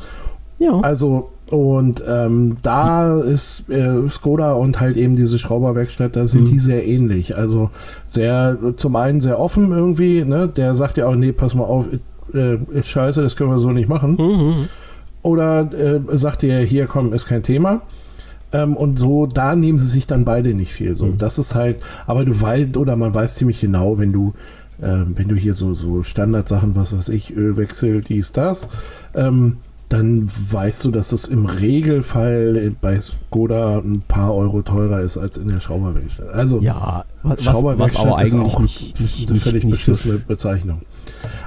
Ja. 0.58 0.80
Also, 0.80 1.30
und 1.50 2.02
ähm, 2.08 2.56
da 2.62 3.20
ist 3.20 3.68
äh, 3.68 4.08
Skoda 4.08 4.52
und 4.52 4.80
halt 4.80 4.96
eben 4.96 5.16
diese 5.16 5.38
Schrauberwerkstatt, 5.38 6.16
da 6.16 6.26
sind 6.26 6.44
mhm. 6.44 6.52
die 6.52 6.58
sehr 6.60 6.86
ähnlich. 6.86 7.36
Also 7.36 7.68
sehr, 8.06 8.56
zum 8.76 8.96
einen 8.96 9.20
sehr 9.20 9.38
offen 9.38 9.70
irgendwie, 9.70 10.24
ne? 10.24 10.48
Der 10.48 10.74
sagt 10.74 10.96
ja 10.96 11.06
auch, 11.06 11.14
nee, 11.14 11.32
pass 11.32 11.54
mal 11.54 11.64
auf, 11.64 11.86
äh, 12.32 12.56
ist 12.72 12.88
scheiße, 12.88 13.20
das 13.20 13.36
können 13.36 13.50
wir 13.50 13.58
so 13.58 13.70
nicht 13.70 13.88
machen. 13.88 14.16
Mhm. 14.18 14.54
Oder 15.22 15.70
äh, 15.72 16.00
sagt 16.16 16.42
ihr, 16.42 16.58
hier 16.60 16.86
komm, 16.86 17.12
ist 17.12 17.26
kein 17.26 17.42
Thema. 17.42 17.82
Ähm, 18.52 18.76
und 18.76 18.98
so, 18.98 19.26
da 19.26 19.54
nehmen 19.54 19.78
sie 19.78 19.88
sich 19.88 20.06
dann 20.06 20.24
beide 20.24 20.54
nicht 20.54 20.72
viel. 20.72 20.94
So, 20.94 21.06
mhm. 21.06 21.18
das 21.18 21.38
ist 21.38 21.54
halt, 21.54 21.78
aber 22.06 22.24
du 22.24 22.38
weißt, 22.40 22.76
oder 22.76 22.96
man 22.96 23.14
weiß 23.14 23.36
ziemlich 23.36 23.60
genau, 23.60 23.98
wenn 23.98 24.12
du, 24.12 24.34
äh, 24.80 25.04
wenn 25.06 25.28
du 25.28 25.34
hier 25.34 25.54
so, 25.54 25.74
so 25.74 26.02
Standardsachen, 26.02 26.74
was 26.74 26.96
weiß 26.96 27.08
ich, 27.10 27.34
Ölwechsel, 27.34 28.02
dies, 28.02 28.32
das, 28.32 28.68
ähm, 29.14 29.58
dann 29.88 30.26
weißt 30.26 30.86
du, 30.86 30.90
dass 30.90 31.12
es 31.12 31.28
im 31.28 31.44
Regelfall 31.44 32.72
bei 32.80 32.98
Skoda 32.98 33.78
ein 33.78 34.00
paar 34.00 34.34
Euro 34.34 34.62
teurer 34.62 35.00
ist 35.00 35.18
als 35.18 35.36
in 35.36 35.48
der 35.48 35.60
Schrauberwerkstatt. 35.60 36.30
Also 36.30 36.60
ja, 36.62 37.04
was, 37.22 37.42
Schrauberwerkstatt 37.42 38.02
was 38.02 38.08
aber 38.08 38.18
eigentlich 38.18 38.32
ist 38.32 38.54
auch 38.54 38.60
nicht, 38.60 39.28
eine 39.28 39.38
völlig 39.38 39.64
nicht, 39.64 39.72
beschissene 39.72 40.18
Bezeichnung. 40.18 40.80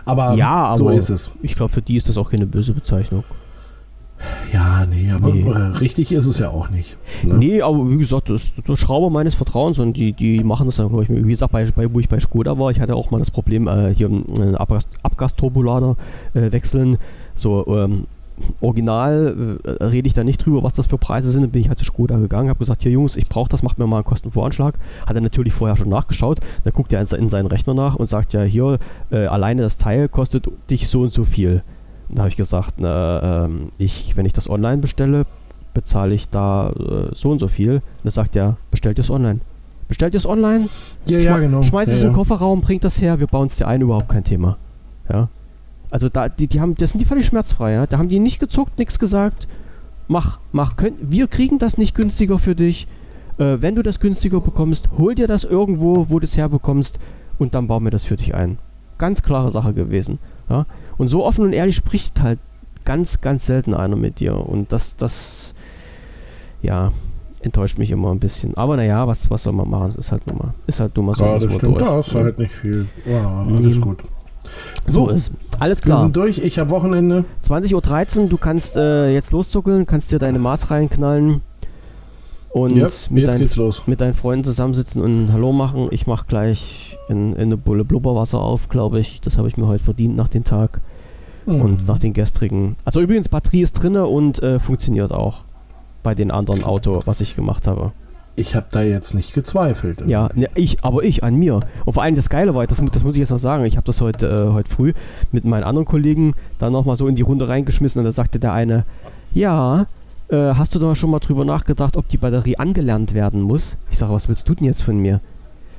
Aber, 0.05 0.35
ja, 0.35 0.65
aber 0.65 0.77
so 0.77 0.89
ist 0.89 1.09
es. 1.09 1.31
Ich 1.41 1.55
glaube, 1.55 1.73
für 1.73 1.81
die 1.81 1.97
ist 1.97 2.07
das 2.07 2.17
auch 2.17 2.29
keine 2.29 2.45
böse 2.45 2.73
Bezeichnung. 2.73 3.23
Ja, 4.53 4.85
nee, 4.85 5.11
aber 5.11 5.33
nee. 5.33 5.49
richtig 5.79 6.11
ist 6.11 6.25
es 6.25 6.39
ja 6.39 6.49
auch 6.49 6.69
nicht. 6.69 6.97
Ne? 7.23 7.35
Nee, 7.35 7.61
aber 7.61 7.89
wie 7.89 7.97
gesagt, 7.97 8.29
das 8.29 8.43
ist 8.43 8.53
der 8.67 8.77
Schrauber 8.77 9.09
meines 9.09 9.35
Vertrauens 9.35 9.79
und 9.79 9.97
die, 9.97 10.13
die 10.13 10.43
machen 10.43 10.65
das 10.67 10.77
dann, 10.77 10.89
glaube 10.89 11.03
ich, 11.03 11.09
wie 11.09 11.29
gesagt, 11.29 11.51
bei, 11.51 11.65
bei, 11.65 11.93
wo 11.93 11.99
ich 11.99 12.09
bei 12.09 12.19
Skoda 12.19 12.57
war, 12.57 12.71
ich 12.71 12.79
hatte 12.79 12.95
auch 12.95 13.11
mal 13.11 13.19
das 13.19 13.31
Problem, 13.31 13.67
äh, 13.67 13.93
hier 13.93 14.07
einen 14.07 14.55
Abgas, 14.55 14.87
Abgasturbolader 15.03 15.97
äh, 16.33 16.51
wechseln. 16.51 16.97
So, 17.33 17.65
ähm, 17.67 18.05
original 18.61 19.57
äh, 19.63 19.83
rede 19.83 20.07
ich 20.07 20.13
da 20.13 20.23
nicht 20.23 20.45
drüber, 20.45 20.63
was 20.63 20.73
das 20.73 20.87
für 20.87 20.97
Preise 20.97 21.31
sind. 21.31 21.43
Dann 21.43 21.51
bin 21.51 21.61
ich 21.61 21.69
halt 21.69 21.79
zu 21.79 21.85
Skoda 21.85 22.17
gegangen, 22.17 22.49
habe 22.49 22.59
gesagt, 22.59 22.83
hier 22.83 22.91
Jungs, 22.91 23.15
ich 23.15 23.27
brauche 23.27 23.49
das, 23.49 23.63
macht 23.63 23.79
mir 23.79 23.87
mal 23.87 23.97
einen 23.97 24.05
Kostenvoranschlag. 24.05 24.77
Hat 25.05 25.15
er 25.15 25.21
natürlich 25.21 25.53
vorher 25.53 25.77
schon 25.77 25.89
nachgeschaut. 25.89 26.39
Dann 26.63 26.73
guckt 26.73 26.93
er 26.93 27.01
in, 27.01 27.07
in 27.19 27.29
seinen 27.29 27.47
Rechner 27.47 27.73
nach 27.73 27.95
und 27.95 28.07
sagt 28.07 28.33
ja, 28.33 28.43
hier, 28.43 28.79
äh, 29.11 29.25
alleine 29.25 29.61
das 29.61 29.77
Teil 29.77 30.09
kostet 30.09 30.49
dich 30.69 30.87
so 30.87 31.01
und 31.01 31.13
so 31.13 31.23
viel. 31.23 31.63
Da 32.09 32.19
habe 32.19 32.29
ich 32.29 32.35
gesagt, 32.35 32.75
na, 32.77 33.45
ähm, 33.45 33.71
ich, 33.77 34.15
wenn 34.15 34.25
ich 34.25 34.33
das 34.33 34.49
online 34.49 34.77
bestelle, 34.77 35.25
bezahle 35.73 36.15
ich 36.15 36.29
da 36.29 36.69
äh, 36.69 37.13
so 37.13 37.31
und 37.31 37.39
so 37.39 37.47
viel. 37.47 37.81
dann 38.03 38.11
sagt 38.11 38.35
er, 38.35 38.57
bestellt 38.71 38.99
es 38.99 39.09
online. 39.09 39.41
Bestellt 39.87 40.15
es 40.15 40.25
online? 40.25 40.69
Ja, 41.05 41.19
ja, 41.19 41.37
genau. 41.37 41.61
Schmeißt 41.61 41.91
ja, 41.91 41.97
es 41.97 42.03
in 42.03 42.09
den 42.09 42.15
Kofferraum, 42.15 42.61
bringt 42.61 42.83
das 42.83 43.01
her, 43.01 43.19
wir 43.19 43.27
bauen 43.27 43.47
es 43.47 43.57
dir 43.57 43.67
ein, 43.67 43.81
überhaupt 43.81 44.09
kein 44.09 44.23
Thema. 44.23 44.57
Ja. 45.11 45.29
Also 45.91 46.09
da, 46.09 46.29
die, 46.29 46.47
die 46.47 46.59
haben, 46.59 46.75
das 46.75 46.91
sind 46.91 46.99
die 46.99 47.05
völlig 47.05 47.27
schmerzfrei, 47.27 47.73
ja? 47.73 47.85
Da 47.85 47.97
haben 47.97 48.09
die 48.09 48.19
nicht 48.19 48.39
gezuckt, 48.39 48.79
nichts 48.79 48.97
gesagt. 48.97 49.47
Mach, 50.07 50.39
mach, 50.51 50.75
könnt, 50.75 51.11
wir 51.11 51.27
kriegen 51.27 51.59
das 51.59 51.77
nicht 51.77 51.95
günstiger 51.95 52.37
für 52.37 52.55
dich. 52.55 52.87
Äh, 53.37 53.57
wenn 53.61 53.75
du 53.75 53.83
das 53.83 53.99
günstiger 53.99 54.39
bekommst, 54.39 54.89
hol 54.97 55.13
dir 55.13 55.27
das 55.27 55.43
irgendwo, 55.43 56.09
wo 56.09 56.19
du 56.19 56.25
es 56.25 56.37
herbekommst 56.37 56.99
und 57.37 57.53
dann 57.53 57.67
bauen 57.67 57.83
wir 57.83 57.91
das 57.91 58.05
für 58.05 58.15
dich 58.15 58.33
ein. 58.33 58.57
Ganz 58.97 59.21
klare 59.21 59.51
Sache 59.51 59.73
gewesen. 59.73 60.19
Ja? 60.49 60.65
Und 60.97 61.07
so 61.07 61.25
offen 61.25 61.43
und 61.45 61.53
ehrlich 61.53 61.75
spricht 61.75 62.21
halt 62.21 62.39
ganz, 62.85 63.21
ganz 63.21 63.45
selten 63.45 63.73
einer 63.73 63.95
mit 63.95 64.19
dir. 64.19 64.35
Und 64.35 64.71
das, 64.71 64.95
das, 64.95 65.53
ja, 66.61 66.91
enttäuscht 67.41 67.77
mich 67.77 67.91
immer 67.91 68.11
ein 68.11 68.19
bisschen. 68.19 68.55
Aber 68.55 68.77
naja, 68.77 69.07
was, 69.07 69.29
was 69.29 69.43
soll 69.43 69.53
man 69.53 69.69
machen? 69.69 69.89
Es 69.89 69.95
ist 69.95 70.11
halt 70.11 70.25
nur 70.27 70.37
mal, 70.37 70.53
ist 70.67 70.79
halt 70.79 70.95
nur 70.95 71.05
mal 71.05 71.15
so. 71.15 71.25
Ja, 71.25 71.39
das 71.39 71.53
stimmt, 71.53 71.81
da 71.81 71.91
hast 71.91 72.13
du 72.13 72.19
halt 72.19 72.39
nicht 72.39 72.53
viel. 72.53 72.87
Ja, 73.05 73.45
alles 73.45 73.79
gut. 73.81 73.99
So, 74.83 75.07
so 75.07 75.09
ist 75.09 75.31
alles 75.59 75.81
klar. 75.81 75.97
Wir 75.97 76.01
sind 76.01 76.15
durch, 76.15 76.37
ich 76.37 76.59
habe 76.59 76.69
Wochenende. 76.69 77.25
20.13 77.47 78.19
Uhr, 78.23 78.29
du 78.29 78.37
kannst 78.37 78.77
äh, 78.77 79.11
jetzt 79.11 79.31
loszuckeln, 79.31 79.85
kannst 79.85 80.11
dir 80.11 80.19
deine 80.19 80.39
Maß 80.39 80.69
reinknallen 80.69 81.41
und 82.55 82.77
ja, 82.77 82.87
mit, 83.09 83.27
dein, 83.27 83.49
mit, 83.85 83.99
deinen 83.99 84.13
Freunden 84.13 84.45
zusammensitzen 84.45 85.01
und 85.01 85.33
Hallo 85.33 85.51
machen. 85.51 85.89
Ich 85.91 86.07
mache 86.07 86.25
gleich 86.25 86.97
in, 87.09 87.33
in 87.33 87.41
eine 87.41 87.57
Bulle 87.57 87.83
Blubberwasser 87.83 88.39
auf, 88.39 88.69
glaube 88.69 88.97
ich. 89.01 89.19
Das 89.19 89.37
habe 89.37 89.49
ich 89.49 89.57
mir 89.57 89.67
heute 89.67 89.83
verdient 89.83 90.15
nach 90.15 90.29
dem 90.29 90.45
Tag 90.45 90.79
mhm. 91.45 91.59
und 91.59 91.85
nach 91.85 91.99
den 91.99 92.13
gestrigen. 92.13 92.77
Also 92.85 93.01
übrigens, 93.01 93.27
Batterie 93.27 93.59
ist 93.59 93.73
drinne 93.73 94.05
und 94.05 94.41
äh, 94.41 94.59
funktioniert 94.59 95.11
auch 95.11 95.41
bei 96.01 96.15
den 96.15 96.31
anderen 96.31 96.63
Auto, 96.63 97.01
was 97.03 97.19
ich 97.19 97.35
gemacht 97.35 97.67
habe. 97.67 97.91
Ich 98.37 98.55
habe 98.55 98.67
da 98.71 98.83
jetzt 98.83 99.15
nicht 99.15 99.33
gezweifelt. 99.33 100.03
Ja, 100.07 100.29
ne, 100.33 100.47
ich, 100.55 100.81
aber 100.81 101.03
ich 101.03 101.25
an 101.25 101.35
mir. 101.35 101.59
Und 101.83 101.91
vor 101.91 102.03
allem 102.03 102.15
das 102.15 102.29
Geile 102.29 102.55
war, 102.55 102.65
das, 102.67 102.81
das 102.89 103.03
muss 103.03 103.15
ich 103.15 103.19
jetzt 103.19 103.31
noch 103.31 103.37
sagen, 103.37 103.65
ich 103.65 103.75
habe 103.75 103.85
das 103.85 103.99
heute, 103.99 104.27
äh, 104.27 104.53
heute 104.53 104.71
früh 104.71 104.93
mit 105.33 105.43
meinen 105.43 105.65
anderen 105.65 105.85
Kollegen 105.85 106.35
dann 106.57 106.71
nochmal 106.71 106.95
so 106.95 107.05
in 107.09 107.15
die 107.15 107.21
Runde 107.21 107.49
reingeschmissen 107.49 107.99
und 107.99 108.05
da 108.05 108.13
sagte 108.13 108.39
der 108.39 108.53
eine, 108.53 108.85
ja, 109.33 109.87
äh, 110.29 110.53
hast 110.55 110.75
du 110.75 110.79
da 110.79 110.95
schon 110.95 111.11
mal 111.11 111.19
drüber 111.19 111.45
nachgedacht, 111.45 111.97
ob 111.97 112.07
die 112.09 112.17
Batterie 112.17 112.57
angelernt 112.57 113.13
werden 113.13 113.41
muss? 113.41 113.77
Ich 113.91 113.97
sage, 113.97 114.13
was 114.13 114.27
willst 114.27 114.47
du 114.49 114.55
denn 114.55 114.65
jetzt 114.65 114.83
von 114.83 114.97
mir? 114.97 115.21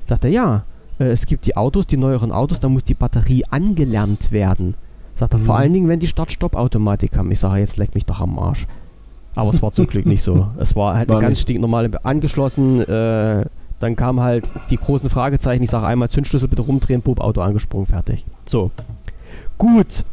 Sagt 0.09 0.25
er, 0.25 0.31
ja, 0.31 0.65
äh, 0.99 1.07
es 1.07 1.27
gibt 1.27 1.47
die 1.47 1.57
Autos, 1.57 1.87
die 1.87 1.97
neueren 1.97 2.33
Autos, 2.33 2.61
da 2.61 2.69
muss 2.69 2.85
die 2.85 2.95
Batterie 2.95 3.45
angelernt 3.51 4.33
werden. 4.33 4.75
Sagt 5.17 5.35
er, 5.35 5.39
mhm. 5.39 5.45
vor 5.45 5.57
allen 5.57 5.73
Dingen, 5.73 5.89
wenn 5.89 6.01
die 6.01 6.07
Start-Stopp-Automatik 6.07 7.17
haben. 7.17 7.31
Ich 7.31 7.41
sage, 7.41 7.61
jetzt 7.61 7.77
leck 7.77 7.95
mich 7.95 8.07
doch 8.07 8.21
am 8.21 8.39
Arsch. 8.39 8.67
Aber 9.35 9.51
es 9.51 9.63
war 9.63 9.73
zum 9.73 9.87
Glück 9.87 10.07
nicht 10.07 10.23
so. 10.23 10.49
Es 10.59 10.75
war 10.75 10.95
halt 10.95 11.09
war 11.09 11.19
eine 11.19 11.27
ganz 11.27 11.41
stinknormale 11.41 12.05
angeschlossen. 12.05 12.81
Äh, 12.81 13.45
dann 13.81 13.97
kam 13.97 14.21
halt 14.21 14.45
die 14.71 14.79
großen 14.79 15.11
Fragezeichen. 15.11 15.63
Ich 15.63 15.71
sage 15.71 15.87
einmal 15.87 16.09
Zündschlüssel 16.09 16.49
bitte 16.49 16.63
rumdrehen, 16.63 17.03
Bub, 17.03 17.21
Auto 17.21 17.43
angesprungen, 17.43 17.87
fertig. 17.87 18.25
So. 18.47 18.71
Gut. 19.59 20.05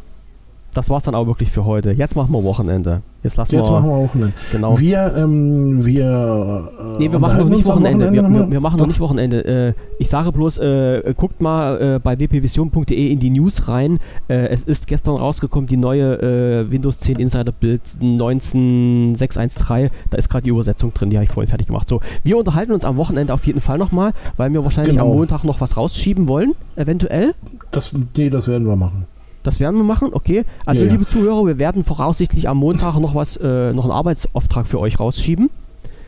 Das 0.74 0.90
war's 0.90 1.04
dann 1.04 1.14
auch 1.14 1.26
wirklich 1.26 1.50
für 1.52 1.64
heute. 1.64 1.92
Jetzt 1.92 2.16
machen 2.16 2.32
wir 2.32 2.42
Wochenende. 2.42 3.02
Jetzt 3.22 3.36
lassen 3.36 3.54
Jetzt 3.54 3.68
wir. 3.68 3.80
machen 3.80 3.88
wir 3.88 3.96
Wochenende. 3.96 4.34
Genau. 4.50 4.78
Wir, 4.78 5.14
ähm, 5.16 5.84
wir. 5.84 6.68
Äh, 6.78 6.98
nee, 6.98 7.10
wir 7.10 7.18
machen 7.20 7.38
noch 7.38 7.48
nicht 7.48 7.64
Wochenende. 7.64 8.06
Wochenende 8.06 8.28
wir, 8.28 8.40
wir, 8.40 8.50
wir, 8.50 8.60
machen 8.60 8.78
noch 8.78 8.86
nicht 8.86 8.98
Wochenende. 9.00 9.44
Äh, 9.44 9.72
ich 9.98 10.10
sage 10.10 10.32
bloß, 10.32 10.58
äh, 10.58 11.14
guckt 11.16 11.40
mal 11.40 11.80
äh, 11.80 12.00
bei 12.00 12.18
wpvision.de 12.18 13.12
in 13.12 13.20
die 13.20 13.30
News 13.30 13.68
rein. 13.68 14.00
Äh, 14.28 14.48
es 14.48 14.64
ist 14.64 14.88
gestern 14.88 15.14
rausgekommen, 15.16 15.68
die 15.68 15.76
neue 15.76 16.20
äh, 16.20 16.70
Windows 16.70 16.98
10 16.98 17.20
Insider 17.20 17.52
Bild 17.52 17.80
19613. 18.00 19.90
Da 20.10 20.18
ist 20.18 20.28
gerade 20.28 20.42
die 20.42 20.50
Übersetzung 20.50 20.92
drin, 20.92 21.08
die 21.08 21.16
habe 21.16 21.24
ich 21.24 21.30
vorhin 21.30 21.48
fertig 21.48 21.68
gemacht. 21.68 21.88
So, 21.88 22.00
wir 22.24 22.36
unterhalten 22.36 22.72
uns 22.72 22.84
am 22.84 22.96
Wochenende 22.96 23.32
auf 23.32 23.46
jeden 23.46 23.60
Fall 23.60 23.78
nochmal, 23.78 24.12
weil 24.36 24.52
wir 24.52 24.64
wahrscheinlich 24.64 24.96
genau. 24.96 25.10
am 25.10 25.16
Montag 25.16 25.44
noch 25.44 25.60
was 25.60 25.76
rausschieben 25.76 26.26
wollen, 26.28 26.52
eventuell. 26.74 27.34
Das, 27.70 27.92
nee, 28.16 28.28
das 28.28 28.48
werden 28.48 28.66
wir 28.66 28.76
machen. 28.76 29.06
Das 29.44 29.60
werden 29.60 29.76
wir 29.76 29.84
machen, 29.84 30.08
okay. 30.12 30.44
Also 30.66 30.80
Ja, 30.82 30.86
ja. 30.88 30.92
liebe 30.94 31.06
Zuhörer, 31.06 31.46
wir 31.46 31.58
werden 31.58 31.84
voraussichtlich 31.84 32.48
am 32.48 32.56
Montag 32.58 32.98
noch 32.98 33.14
was, 33.14 33.36
äh, 33.36 33.72
noch 33.72 33.84
einen 33.84 33.92
Arbeitsauftrag 33.92 34.66
für 34.66 34.80
euch 34.80 34.98
rausschieben. 34.98 35.50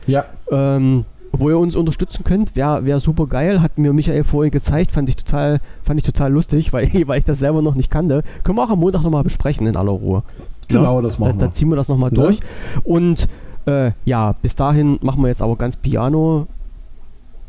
Ja, 0.08 0.24
Ähm, 0.50 1.04
wo 1.32 1.50
ihr 1.50 1.58
uns 1.58 1.76
unterstützen 1.76 2.24
könnt, 2.24 2.56
wäre 2.56 2.84
wär 2.86 2.98
super 2.98 3.26
geil. 3.26 3.60
Hat 3.60 3.76
mir 3.76 3.92
Michael 3.92 4.24
vorhin 4.24 4.50
gezeigt, 4.50 4.90
fand 4.90 5.08
ich 5.10 5.16
total, 5.16 5.60
fand 5.84 6.00
ich 6.00 6.04
total 6.06 6.32
lustig, 6.32 6.72
weil, 6.72 6.90
weil 7.06 7.18
ich 7.18 7.24
das 7.24 7.38
selber 7.38 7.60
noch 7.62 7.74
nicht 7.74 7.90
kannte. 7.90 8.22
Können 8.42 8.56
wir 8.58 8.64
auch 8.64 8.70
am 8.70 8.78
Montag 8.80 9.02
nochmal 9.02 9.22
besprechen 9.22 9.66
in 9.66 9.76
aller 9.76 9.92
Ruhe. 9.92 10.22
genau, 10.68 11.02
das 11.02 11.16
Da, 11.18 11.24
machen 11.26 11.38
da 11.38 11.46
wir. 11.46 11.52
ziehen 11.54 11.68
wir 11.68 11.76
das 11.76 11.88
nochmal 11.88 12.10
Ja. 12.14 12.22
durch. 12.22 12.40
Und 12.84 13.28
äh, 13.66 13.90
ja, 14.06 14.32
bis 14.40 14.56
dahin 14.56 14.98
machen 15.02 15.20
wir 15.22 15.28
jetzt 15.28 15.42
aber 15.42 15.56
ganz 15.56 15.76
piano. 15.76 16.46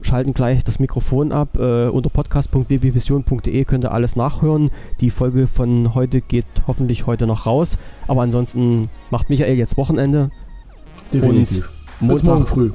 Schalten 0.01 0.33
gleich 0.33 0.63
das 0.63 0.79
Mikrofon 0.79 1.31
ab. 1.31 1.57
Äh, 1.57 1.87
unter 1.87 2.09
podcast.wwvision.de 2.09 3.65
könnt 3.65 3.83
ihr 3.85 3.91
alles 3.91 4.15
nachhören. 4.15 4.71
Die 5.01 5.09
Folge 5.09 5.47
von 5.47 5.95
heute 5.95 6.21
geht 6.21 6.45
hoffentlich 6.67 7.07
heute 7.07 7.27
noch 7.27 7.45
raus. 7.45 7.77
Aber 8.07 8.21
ansonsten 8.21 8.89
macht 9.09 9.29
Michael 9.29 9.55
jetzt 9.57 9.77
Wochenende. 9.77 10.29
Definitiv. 11.13 11.69
Bis 11.99 12.07
Montag 12.07 12.25
morgen 12.25 12.47
früh. 12.47 12.71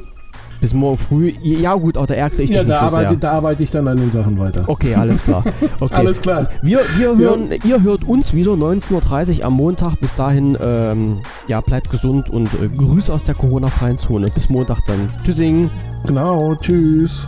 Bis 0.62 0.72
morgen 0.72 0.96
früh. 0.96 1.34
Ja 1.42 1.74
gut, 1.74 1.98
auch 1.98 2.06
der 2.06 2.16
R 2.18 2.30
kriegt 2.30 2.48
Ja, 2.50 2.60
dich 2.60 2.68
nicht 2.68 2.80
da 2.80 2.88
so 2.88 2.94
sehr. 2.96 2.98
arbeite, 3.00 3.18
da 3.20 3.32
arbeite 3.32 3.62
ich 3.64 3.70
dann 3.72 3.88
an 3.88 3.96
den 3.98 4.10
Sachen 4.10 4.38
weiter. 4.38 4.64
Okay, 4.68 4.94
alles 4.94 5.22
klar. 5.22 5.44
Okay. 5.80 5.94
Alles 5.94 6.20
klar. 6.20 6.48
Wir, 6.62 6.80
wir 6.96 7.16
hören, 7.16 7.48
ihr 7.64 7.82
hört 7.82 8.04
uns 8.04 8.32
wieder 8.32 8.52
19.30 8.52 9.38
Uhr 9.40 9.44
am 9.46 9.54
Montag. 9.54 9.96
Bis 10.00 10.14
dahin, 10.14 10.56
ähm, 10.62 11.18
ja, 11.48 11.60
bleibt 11.60 11.90
gesund 11.90 12.30
und 12.30 12.46
äh, 12.54 12.68
Grüße 12.68 13.12
aus 13.12 13.24
der 13.24 13.34
Corona-freien 13.34 13.98
Zone. 13.98 14.28
Bis 14.32 14.48
Montag 14.48 14.78
dann. 14.86 15.10
Tschüssing. 15.24 15.68
Genau, 16.06 16.54
tschüss. 16.56 17.26